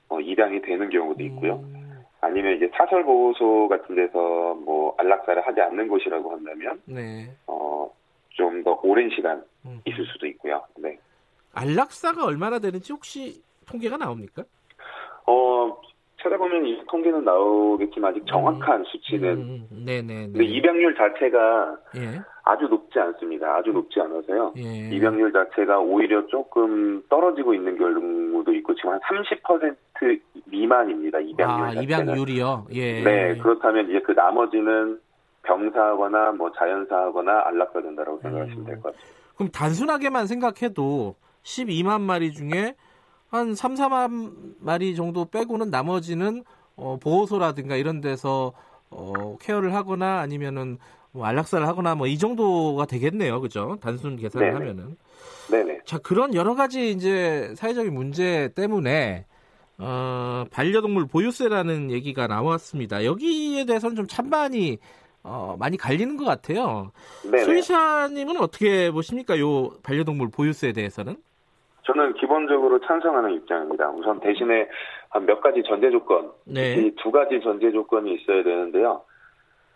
어, 0.08 0.20
입양이 0.20 0.60
되는 0.62 0.90
경우도 0.90 1.22
있고요. 1.24 1.54
음. 1.56 2.04
아니면 2.20 2.56
이제 2.56 2.68
사설 2.74 3.04
보호소 3.04 3.68
같은 3.68 3.94
데서 3.94 4.54
뭐 4.64 4.94
안락사를 4.98 5.46
하지 5.46 5.60
않는 5.60 5.88
곳이라고 5.88 6.32
한다면 6.32 6.80
네. 6.86 7.30
어, 7.46 7.88
좀 8.36 8.62
더 8.62 8.78
오랜 8.82 9.10
시간 9.10 9.42
음. 9.64 9.80
있을 9.84 10.04
수도 10.06 10.26
있고요. 10.26 10.62
네. 10.78 10.98
안락사가 11.54 12.24
얼마나 12.24 12.58
되는지 12.58 12.92
혹시 12.92 13.42
통계가 13.68 13.96
나옵니까? 13.96 14.44
어, 15.26 15.80
찾아보면 16.22 16.66
이 16.66 16.82
통계는 16.88 17.24
나오겠지만 17.24 18.10
아직 18.10 18.26
정확한 18.26 18.80
음, 18.80 18.84
수치는 18.84 19.28
음, 19.38 19.84
네네. 19.86 20.14
근데 20.28 20.44
입양률 20.44 20.94
자체가 20.94 21.76
예. 21.96 22.20
아주 22.44 22.64
높지 22.66 22.98
않습니다. 22.98 23.56
아주 23.56 23.70
높지 23.70 24.00
않아서요. 24.00 24.52
예. 24.56 24.88
입양률 24.94 25.32
자체가 25.32 25.78
오히려 25.80 26.26
조금 26.26 27.02
떨어지고 27.08 27.54
있는 27.54 27.76
경우도 27.78 28.52
있고 28.54 28.74
지금 28.74 28.90
한 28.92 29.00
30% 29.00 30.20
미만입니다. 30.46 31.20
입양률 31.20 31.64
아, 31.64 31.68
자체는. 31.74 31.82
입양률이요. 31.82 32.66
예. 32.72 33.02
네, 33.02 33.36
그렇다면 33.38 33.88
이제 33.90 34.00
그 34.00 34.12
나머지는 34.12 35.00
병사하거나 35.46 36.32
뭐 36.32 36.50
자연사하거나 36.52 37.42
안락사 37.46 37.82
된다라고 37.82 38.20
생각하시면 38.22 38.64
될 38.64 38.76
것 38.80 38.92
같아요. 38.94 39.02
그럼 39.36 39.50
단순하게만 39.50 40.26
생각해도 40.26 41.14
12만 41.42 42.00
마리 42.00 42.32
중에 42.32 42.74
한 43.30 43.54
3, 43.54 43.74
4만 43.74 44.32
마리 44.60 44.94
정도 44.94 45.24
빼고는 45.26 45.70
나머지는 45.70 46.44
어, 46.76 46.98
보호소라든가 47.00 47.76
이런 47.76 48.00
데서 48.00 48.52
어, 48.90 49.36
케어를 49.40 49.74
하거나 49.74 50.20
아니면은 50.20 50.78
뭐 51.12 51.24
안락사를 51.26 51.66
하거나 51.66 51.94
뭐 51.94 52.06
이 52.06 52.18
정도가 52.18 52.86
되겠네요. 52.86 53.40
그죠? 53.40 53.78
단순 53.80 54.16
계산을 54.16 54.46
네네. 54.52 54.58
하면은. 54.58 54.96
네네. 55.50 55.80
자, 55.84 55.98
그런 55.98 56.34
여러 56.34 56.54
가지 56.54 56.90
이제 56.90 57.52
사회적인 57.56 57.92
문제 57.94 58.50
때문에 58.54 59.24
어, 59.78 60.44
반려동물 60.50 61.06
보유세라는 61.06 61.90
얘기가 61.90 62.26
나왔습니다. 62.26 63.04
여기에 63.04 63.64
대해서는 63.66 63.96
좀 63.96 64.06
찬반이 64.06 64.78
어, 65.28 65.56
많이 65.58 65.76
갈리는 65.76 66.16
것 66.16 66.24
같아요. 66.24 66.92
수의사님은 67.22 68.36
어떻게 68.38 68.90
보십니까? 68.92 69.38
요 69.40 69.70
반려동물 69.82 70.28
보유세에 70.30 70.72
대해서는? 70.72 71.16
저는 71.82 72.14
기본적으로 72.14 72.80
찬성하는 72.80 73.32
입장입니다. 73.34 73.90
우선 73.90 74.20
대신에 74.20 74.68
한 75.08 75.24
몇 75.26 75.40
가지 75.40 75.62
전제 75.66 75.90
조건, 75.90 76.30
네. 76.44 76.90
두 77.02 77.10
가지 77.10 77.40
전제 77.42 77.70
조건이 77.72 78.14
있어야 78.14 78.42
되는데요. 78.42 79.02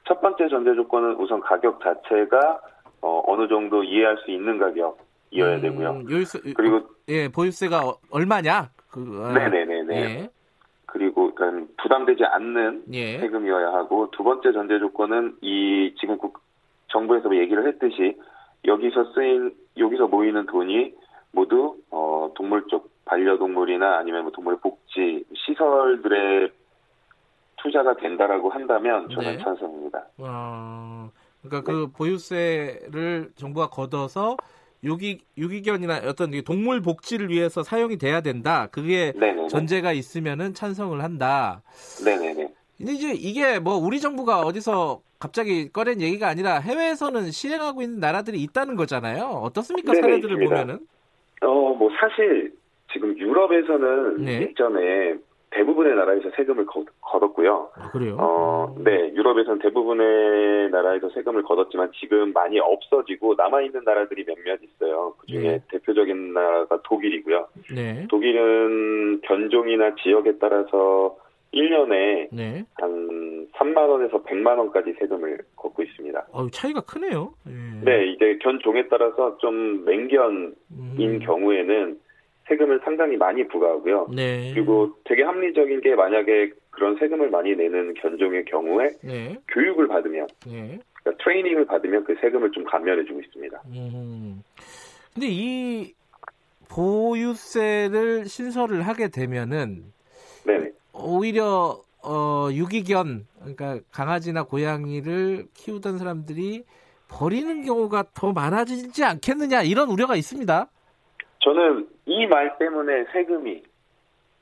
첫 0.06 0.20
번째 0.20 0.48
전제 0.48 0.74
조건은 0.74 1.14
우선 1.16 1.40
가격 1.40 1.80
자체가 1.82 2.60
어, 3.02 3.22
어느 3.26 3.48
정도 3.48 3.82
이해할 3.82 4.18
수 4.24 4.30
있는 4.30 4.58
가격이어야 4.58 5.56
음, 5.56 5.60
되고요. 5.62 6.02
요일수, 6.10 6.40
그리고 6.54 6.82
예 7.08 7.28
보유세가 7.28 7.94
얼마냐? 8.10 8.70
그, 8.90 9.22
아, 9.24 9.32
네네네네. 9.32 9.96
예. 10.00 10.30
그리고 10.92 11.34
그러니까 11.34 11.72
부담되지 11.78 12.24
않는 12.24 12.84
예. 12.92 13.18
세금이어야 13.18 13.72
하고 13.72 14.10
두 14.10 14.22
번째 14.22 14.52
전제 14.52 14.78
조건은 14.78 15.36
이 15.40 15.94
지금 15.98 16.18
국, 16.18 16.40
정부에서 16.88 17.34
얘기를 17.36 17.66
했듯이 17.66 18.16
여기서 18.64 19.12
쓰인 19.14 19.54
여기서 19.76 20.08
모이는 20.08 20.46
돈이 20.46 20.94
모두 21.32 21.76
어, 21.90 22.30
동물 22.34 22.66
쪽 22.68 22.90
반려동물이나 23.04 23.98
아니면 23.98 24.22
뭐 24.22 24.32
동물 24.32 24.58
복지 24.58 25.24
시설들의 25.34 26.50
투자가 27.56 27.96
된다라고 27.96 28.50
한다면 28.50 29.08
저는 29.10 29.36
네. 29.36 29.38
찬성입니다. 29.38 30.06
어, 30.18 31.10
그러니까 31.42 31.72
네. 31.72 31.78
그 31.78 31.90
보유세를 31.92 33.30
정부가 33.36 33.68
걷어서 33.68 34.36
유기 34.82 35.20
유기견이나 35.36 36.02
어떤 36.06 36.30
동물 36.42 36.80
복지를 36.80 37.28
위해서 37.28 37.62
사용이 37.62 37.98
돼야 37.98 38.20
된다. 38.20 38.68
그게 38.70 39.12
네네네. 39.16 39.48
전제가 39.48 39.92
있으면은 39.92 40.54
찬성을 40.54 41.02
한다. 41.02 41.62
네네네. 42.04 42.48
근데 42.78 42.92
이제 42.92 43.12
이게 43.12 43.58
뭐 43.58 43.76
우리 43.76 44.00
정부가 44.00 44.40
어디서 44.40 45.02
갑자기 45.18 45.70
꺼낸 45.70 46.00
얘기가 46.00 46.28
아니라 46.28 46.60
해외에서는 46.60 47.30
실행하고 47.30 47.82
있는 47.82 48.00
나라들이 48.00 48.42
있다는 48.42 48.74
거잖아요. 48.76 49.24
어떻습니까? 49.24 49.92
네네, 49.92 50.00
사례들을 50.00 50.36
있습니다. 50.36 50.62
보면은? 50.62 50.86
어, 51.42 51.74
뭐 51.74 51.90
사실 52.00 52.54
지금 52.90 53.16
유럽에서는 53.18 54.24
네. 54.24 54.40
예전에 54.42 55.14
대부분의 55.50 55.96
나라에서 55.96 56.30
세금을 56.36 56.66
거, 56.66 56.84
걷었고요. 57.00 57.70
아, 57.74 57.90
그래요? 57.90 58.16
어, 58.20 58.74
네, 58.78 59.12
유럽에서는 59.14 59.58
대부분의 59.58 60.70
나라에서 60.70 61.10
세금을 61.10 61.42
걷었지만 61.42 61.90
지금 62.00 62.32
많이 62.32 62.58
없어지고 62.60 63.34
남아 63.36 63.62
있는 63.62 63.82
나라들이 63.84 64.24
몇몇 64.24 64.60
있어요. 64.62 65.14
그 65.18 65.26
중에 65.26 65.40
네. 65.42 65.62
대표적인 65.68 66.32
나라가 66.32 66.80
독일이고요. 66.84 67.48
네. 67.74 68.06
독일은 68.08 69.20
견종이나 69.22 69.96
지역에 69.96 70.38
따라서 70.38 71.16
1년에 71.52 72.28
네. 72.32 72.64
한 72.74 73.48
3만 73.54 73.76
원에서 73.88 74.22
100만 74.22 74.56
원까지 74.58 74.94
세금을 75.00 75.38
걷고 75.56 75.82
있습니다. 75.82 76.26
어, 76.32 76.48
차이가 76.50 76.80
크네요. 76.82 77.34
네. 77.44 77.52
네, 77.84 78.06
이제 78.12 78.38
견종에 78.40 78.86
따라서 78.88 79.36
좀 79.38 79.84
맹견인 79.84 80.54
음. 80.70 81.18
경우에는 81.24 81.98
세금을 82.50 82.80
상당히 82.84 83.16
많이 83.16 83.46
부과하고요. 83.46 84.08
네. 84.14 84.52
그리고 84.52 84.90
되게 85.04 85.22
합리적인 85.22 85.80
게 85.80 85.94
만약에 85.94 86.50
그런 86.70 86.96
세금을 86.98 87.30
많이 87.30 87.54
내는 87.54 87.94
견종의 87.94 88.44
경우에 88.46 88.90
네. 89.02 89.36
교육을 89.48 89.86
받으면 89.86 90.26
네. 90.46 90.78
그러니까 91.02 91.24
트레이닝을 91.24 91.64
받으면 91.66 92.04
그 92.04 92.16
세금을 92.20 92.50
좀 92.50 92.64
감면해 92.64 93.04
주고 93.04 93.20
있습니다. 93.20 93.62
음. 93.68 94.42
근데 95.14 95.28
이 95.30 95.94
보유세를 96.68 98.26
신설을 98.26 98.82
하게 98.82 99.08
되면은 99.08 99.84
네. 100.44 100.72
오히려 100.92 101.80
어, 102.02 102.48
유기견 102.50 103.26
그러니까 103.38 103.78
강아지나 103.92 104.44
고양이를 104.44 105.46
키우던 105.54 105.98
사람들이 105.98 106.64
버리는 107.08 107.62
경우가 107.64 108.04
더 108.14 108.32
많아지지 108.32 109.04
않겠느냐 109.04 109.62
이런 109.62 109.88
우려가 109.88 110.16
있습니다. 110.16 110.68
저는 111.40 111.88
이 112.10 112.26
말 112.26 112.58
때문에 112.58 113.04
세금이 113.12 113.62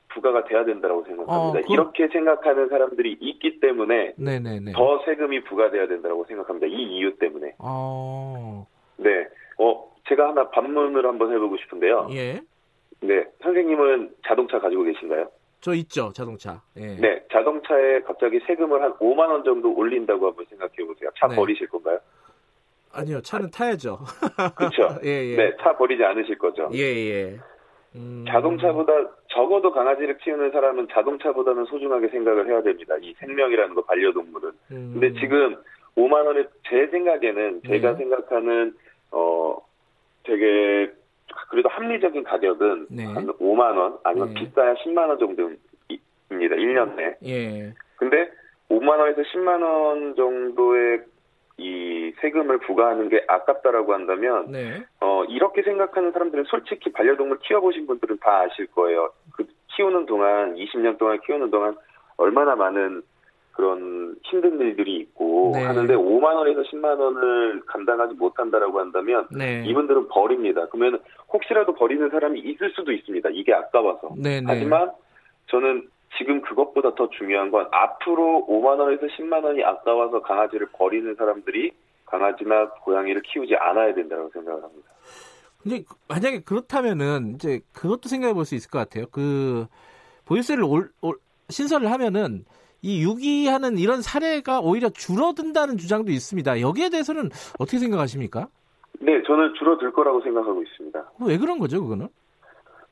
부과가 0.09 0.43
돼야 0.45 0.65
된다고 0.65 1.03
생각합니다. 1.03 1.59
어, 1.59 1.61
그... 1.67 1.71
이렇게 1.71 2.07
생각하는 2.07 2.67
사람들이 2.69 3.17
있기 3.21 3.59
때문에 3.59 4.13
네네네. 4.17 4.71
더 4.73 5.01
세금이 5.05 5.43
부과돼야 5.43 5.87
된다고 5.87 6.25
생각합니다. 6.25 6.65
이 6.67 6.81
이유 6.81 7.15
때문에. 7.17 7.53
어... 7.59 8.65
네. 8.97 9.27
어, 9.59 9.91
제가 10.07 10.29
하나 10.29 10.49
반문을 10.49 11.05
한번 11.05 11.31
해보고 11.31 11.57
싶은데요. 11.57 12.07
예. 12.11 12.41
네. 13.01 13.25
선생님은 13.43 14.15
자동차 14.27 14.59
가지고 14.59 14.83
계신가요? 14.83 15.29
저 15.61 15.73
있죠, 15.75 16.11
자동차. 16.11 16.61
예. 16.77 16.95
네. 16.95 17.23
자동차에 17.31 18.01
갑자기 18.01 18.39
세금을 18.47 18.81
한 18.81 18.93
5만 18.97 19.29
원 19.29 19.43
정도 19.43 19.71
올린다고 19.75 20.27
한번 20.27 20.45
생각해 20.49 20.73
보세요. 20.87 21.09
차 21.19 21.27
네. 21.27 21.35
버리실 21.35 21.67
건가요? 21.67 21.99
아니요, 22.91 23.21
차는 23.21 23.51
타야죠. 23.51 23.99
그렇죠. 24.55 24.97
예, 25.05 25.09
예. 25.27 25.35
네, 25.35 25.51
차 25.61 25.77
버리지 25.77 26.03
않으실 26.03 26.37
거죠. 26.39 26.69
예, 26.73 26.79
예. 26.79 27.39
음... 27.95 28.25
자동차보다 28.27 28.93
적어도 29.29 29.71
강아지를 29.71 30.17
키우는 30.17 30.51
사람은 30.51 30.87
자동차보다는 30.91 31.65
소중하게 31.65 32.09
생각을 32.09 32.47
해야 32.47 32.61
됩니다. 32.61 32.95
이 33.01 33.13
생명이라는 33.19 33.75
거 33.75 33.81
반려동물은. 33.83 34.51
음... 34.71 34.91
근데 34.93 35.19
지금 35.19 35.57
5만 35.95 36.25
원에 36.25 36.45
제 36.67 36.87
생각에는 36.87 37.61
제가 37.67 37.91
네. 37.91 37.97
생각하는 37.97 38.73
어 39.11 39.57
되게 40.23 40.91
그래도 41.49 41.69
합리적인 41.69 42.23
가격은 42.23 42.87
네. 42.89 43.05
한 43.05 43.27
5만 43.27 43.77
원 43.77 43.97
아니면 44.03 44.33
네. 44.33 44.41
비싸야 44.41 44.75
10만 44.75 45.09
원 45.09 45.19
정도입니다. 45.19 45.59
1년 46.29 46.95
내. 46.95 47.17
예. 47.25 47.73
근데 47.97 48.29
5만 48.69 48.99
원에서 48.99 49.21
10만 49.21 49.61
원 49.61 50.15
정도의 50.15 51.01
이 51.59 52.13
세금을 52.21 52.59
부과하는 52.59 53.09
게 53.09 53.23
아깝다라고 53.27 53.93
한다면 53.93 54.51
네. 54.51 54.83
어 55.01 55.23
이렇게 55.25 55.61
생각하는 55.61 56.11
사람들은 56.11 56.45
솔직히 56.45 56.91
반려동물 56.91 57.39
키워보신 57.39 57.87
분들은 57.87 58.17
다 58.21 58.41
아실 58.41 58.67
거예요. 58.67 59.11
그 59.33 59.45
키우는 59.75 60.05
동안 60.05 60.55
20년 60.55 60.97
동안 60.97 61.19
키우는 61.25 61.51
동안 61.51 61.75
얼마나 62.17 62.55
많은 62.55 63.03
그런 63.59 64.15
힘든 64.23 64.57
일들이 64.61 64.95
있고 64.97 65.51
네. 65.53 65.63
하는데 65.65 65.93
5만 65.93 66.23
원에서 66.35 66.61
10만 66.61 66.97
원을 66.97 67.61
감당하지 67.65 68.13
못한다라고 68.15 68.79
한다면 68.79 69.27
네. 69.31 69.65
이분들은 69.65 70.07
버립니다. 70.07 70.65
그러면 70.71 71.01
혹시라도 71.33 71.73
버리는 71.73 72.09
사람이 72.09 72.39
있을 72.39 72.71
수도 72.71 72.93
있습니다. 72.93 73.29
이게 73.33 73.53
아까워서. 73.53 74.13
네, 74.17 74.39
네. 74.39 74.45
하지만 74.47 74.91
저는 75.47 75.89
지금 76.19 76.41
그것보다 76.41 76.93
더 76.95 77.09
중요한 77.09 77.49
건 77.49 77.65
앞으로 77.71 78.45
5만 78.49 78.77
원에서 78.77 79.07
10만 79.07 79.43
원이 79.43 79.63
아까워서 79.63 80.21
강아지를 80.21 80.67
버리는 80.73 81.15
사람들이 81.15 81.71
강아지나 82.05 82.69
고양이를 82.83 83.21
키우지 83.21 83.55
않아야 83.55 83.93
된다고 83.93 84.29
생각을 84.33 84.61
합니다. 84.61 84.89
근데 85.63 85.83
만약에 86.09 86.41
그렇다면은 86.41 87.35
이제 87.35 87.61
그것도 87.73 88.09
생각해 88.09 88.33
볼 88.33 88.43
수 88.45 88.55
있을 88.55 88.69
것 88.69 88.79
같아요. 88.79 89.05
그 89.11 89.65
보유세를 90.25 90.63
올, 90.63 90.91
올, 91.01 91.15
신설을 91.49 91.89
하면은 91.91 92.43
이 92.81 93.01
유기하는 93.03 93.77
이런 93.77 94.01
사례가 94.01 94.59
오히려 94.59 94.89
줄어든다는 94.89 95.77
주장도 95.77 96.11
있습니다. 96.11 96.61
여기에 96.61 96.89
대해서는 96.89 97.29
어떻게 97.59 97.77
생각하십니까? 97.77 98.47
네, 98.99 99.21
저는 99.25 99.53
줄어들 99.57 99.91
거라고 99.93 100.21
생각하고 100.21 100.61
있습니다. 100.63 101.11
왜 101.21 101.37
그런 101.37 101.59
거죠, 101.59 101.81
그거는? 101.81 102.07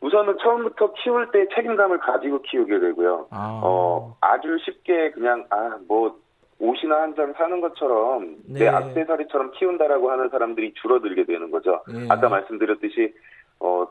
우선은 0.01 0.37
처음부터 0.41 0.93
키울 0.93 1.31
때 1.31 1.47
책임감을 1.55 1.99
가지고 1.99 2.41
키우게 2.43 2.79
되고요. 2.79 3.27
아. 3.31 3.61
어, 3.63 4.15
아주 4.21 4.57
쉽게 4.63 5.11
그냥, 5.11 5.45
아, 5.49 5.77
뭐, 5.87 6.17
옷이나 6.59 7.01
한 7.01 7.15
장 7.15 7.33
사는 7.33 7.61
것처럼 7.61 8.35
네. 8.47 8.59
내 8.61 8.67
악세사리처럼 8.67 9.51
키운다라고 9.51 10.09
하는 10.11 10.29
사람들이 10.29 10.73
줄어들게 10.81 11.25
되는 11.25 11.51
거죠. 11.51 11.81
네. 11.91 12.07
아까 12.09 12.29
말씀드렸듯이, 12.29 13.13
어, 13.59 13.87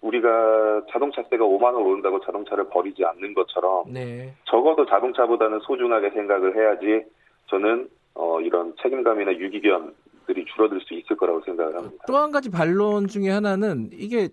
우리가 0.00 0.82
자동차세가 0.90 1.44
5만 1.44 1.64
원 1.64 1.76
오른다고 1.76 2.20
자동차를 2.20 2.68
버리지 2.70 3.04
않는 3.04 3.34
것처럼 3.34 3.84
네. 3.92 4.32
적어도 4.44 4.86
자동차보다는 4.86 5.60
소중하게 5.60 6.10
생각을 6.10 6.56
해야지 6.56 7.04
저는 7.48 7.86
어, 8.14 8.40
이런 8.40 8.74
책임감이나 8.80 9.34
유기견들이 9.34 10.46
줄어들 10.54 10.80
수 10.80 10.94
있을 10.94 11.16
거라고 11.16 11.42
생각을 11.42 11.76
합니다. 11.76 12.04
또 12.06 12.16
한 12.16 12.30
가지 12.32 12.50
반론 12.50 13.08
중에 13.08 13.28
하나는 13.28 13.90
이게 13.92 14.28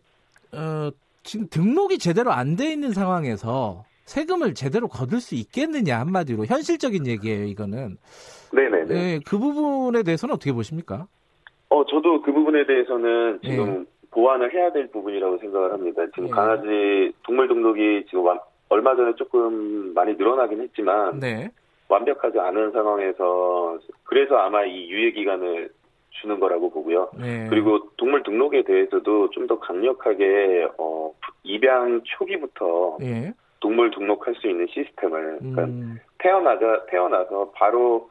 어, 0.58 0.90
지금 1.24 1.48
등록이 1.50 1.98
제대로 2.00 2.32
안 2.32 2.56
돼 2.56 2.72
있는 2.72 2.92
상황에서 2.92 3.84
세금을 4.06 4.54
제대로 4.54 4.88
거둘 4.88 5.20
수 5.20 5.36
있겠느냐 5.36 6.00
한마디로 6.00 6.46
현실적인 6.46 7.06
얘기예요 7.08 7.46
이거는. 7.46 7.98
네네네. 8.54 8.86
네, 8.86 9.20
그 9.28 9.38
부분에 9.38 10.04
대해서는 10.04 10.34
어떻게 10.36 10.54
보십니까? 10.54 11.08
어 11.70 11.86
저도 11.86 12.22
그 12.22 12.32
부분에 12.32 12.66
대해서는 12.66 13.40
지금 13.44 13.66
네. 13.66 13.86
보완을 14.12 14.54
해야 14.54 14.72
될 14.72 14.88
부분이라고 14.90 15.38
생각을 15.40 15.74
합니다. 15.74 16.04
지금 16.16 16.26
네. 16.26 16.32
강아지 16.32 17.12
동물 17.24 17.50
등록이 17.50 18.06
지금 18.06 18.26
완, 18.26 18.40
얼마 18.70 18.96
전에 18.96 19.14
조금 19.16 19.94
많이 19.94 20.14
늘어나긴 20.16 20.62
했지만 20.62 21.20
네. 21.20 21.50
완벽하지 21.90 22.40
않은 22.40 22.72
상황에서 22.72 23.78
그래서 24.06 24.36
아마 24.38 24.64
이 24.64 24.90
유예 24.90 25.12
기간을 25.12 25.70
주는 26.22 26.40
거라고 26.40 26.70
보고요. 26.70 27.10
네. 27.18 27.48
그리고 27.50 27.90
동물 27.98 28.24
등록에 28.24 28.64
대해서도 28.64 29.30
좀 29.32 29.48
더 29.48 29.60
강력하게 29.60 30.68
어, 30.78 31.14
입양 31.44 32.02
초기부터 32.04 32.98
예. 33.02 33.34
동물 33.62 33.92
등록할 33.92 34.36
수 34.36 34.48
있는 34.48 34.68
시스템을 34.68 35.38
그러니까 35.40 35.64
음. 35.64 35.98
태어나자 36.20 36.86
태어나서 36.90 37.52
바로 37.56 38.10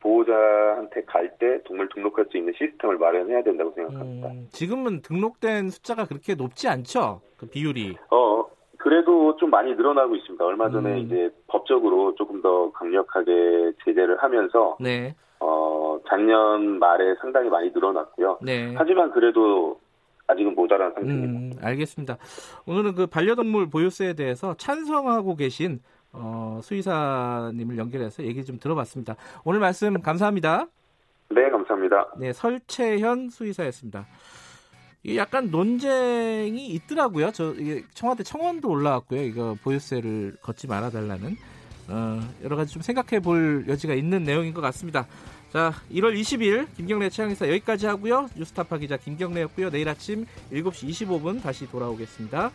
보호자한테 0.00 1.02
갈 1.04 1.30
때 1.38 1.60
동물 1.64 1.88
등록할 1.88 2.26
수 2.30 2.36
있는 2.36 2.52
시스템을 2.56 2.98
마련해야 2.98 3.42
된다고 3.42 3.72
생각합니다. 3.72 4.28
음, 4.28 4.48
지금은 4.50 5.02
등록된 5.02 5.70
숫자가 5.70 6.06
그렇게 6.06 6.34
높지 6.34 6.68
않죠? 6.68 7.20
그 7.36 7.46
비율이. 7.48 7.96
어, 8.10 8.44
그래도 8.76 9.36
좀 9.36 9.50
많이 9.50 9.74
늘어나고 9.74 10.14
있습니다. 10.16 10.44
얼마 10.44 10.70
전에 10.70 10.92
음. 10.92 10.98
이제 10.98 11.30
법적으로 11.48 12.14
조금 12.14 12.42
더 12.42 12.70
강력하게 12.72 13.72
제재를 13.84 14.22
하면서 14.22 14.76
네. 14.80 15.14
어, 15.40 15.98
작년 16.08 16.78
말에 16.78 17.14
상당히 17.20 17.48
많이 17.48 17.70
늘어났고요. 17.70 18.38
네. 18.42 18.74
하지만 18.76 19.10
그래도 19.12 19.80
아직은 20.26 20.54
모자란 20.54 20.92
상태입니다. 20.94 21.38
음, 21.38 21.52
알겠습니다. 21.62 22.18
오늘은 22.66 22.94
그 22.94 23.06
반려동물 23.06 23.70
보유세에 23.70 24.14
대해서 24.14 24.54
찬성하고 24.54 25.36
계신 25.36 25.80
어, 26.12 26.60
수의사님을 26.62 27.78
연결해서 27.78 28.22
얘기 28.24 28.44
좀 28.44 28.58
들어봤습니다. 28.58 29.16
오늘 29.44 29.60
말씀 29.60 30.00
감사합니다. 30.00 30.66
네, 31.30 31.50
감사합니다. 31.50 32.14
네, 32.18 32.32
설채현 32.32 33.30
수의사였습니다. 33.30 34.06
이게 35.02 35.16
약간 35.16 35.50
논쟁이 35.50 36.66
있더라고요. 36.66 37.30
저 37.32 37.52
이게 37.52 37.82
청와대 37.94 38.22
청원도 38.22 38.68
올라왔고요. 38.68 39.22
이거 39.22 39.54
보유세를 39.62 40.36
걷지 40.42 40.66
말아달라는 40.66 41.36
어, 41.88 42.20
여러 42.42 42.56
가지 42.56 42.72
좀 42.72 42.82
생각해 42.82 43.20
볼 43.20 43.64
여지가 43.66 43.94
있는 43.94 44.24
내용인 44.24 44.52
것 44.52 44.60
같습니다. 44.60 45.06
자, 45.52 45.72
1월 45.90 46.18
20일 46.20 46.66
김경래 46.76 47.08
최강의사 47.08 47.48
여기까지 47.48 47.86
하고요. 47.86 48.28
뉴스타파 48.36 48.78
기자 48.78 48.96
김경래였고요. 48.96 49.70
내일 49.70 49.88
아침 49.88 50.26
7시 50.52 50.90
25분 50.90 51.42
다시 51.42 51.66
돌아오겠습니다. 51.70 52.50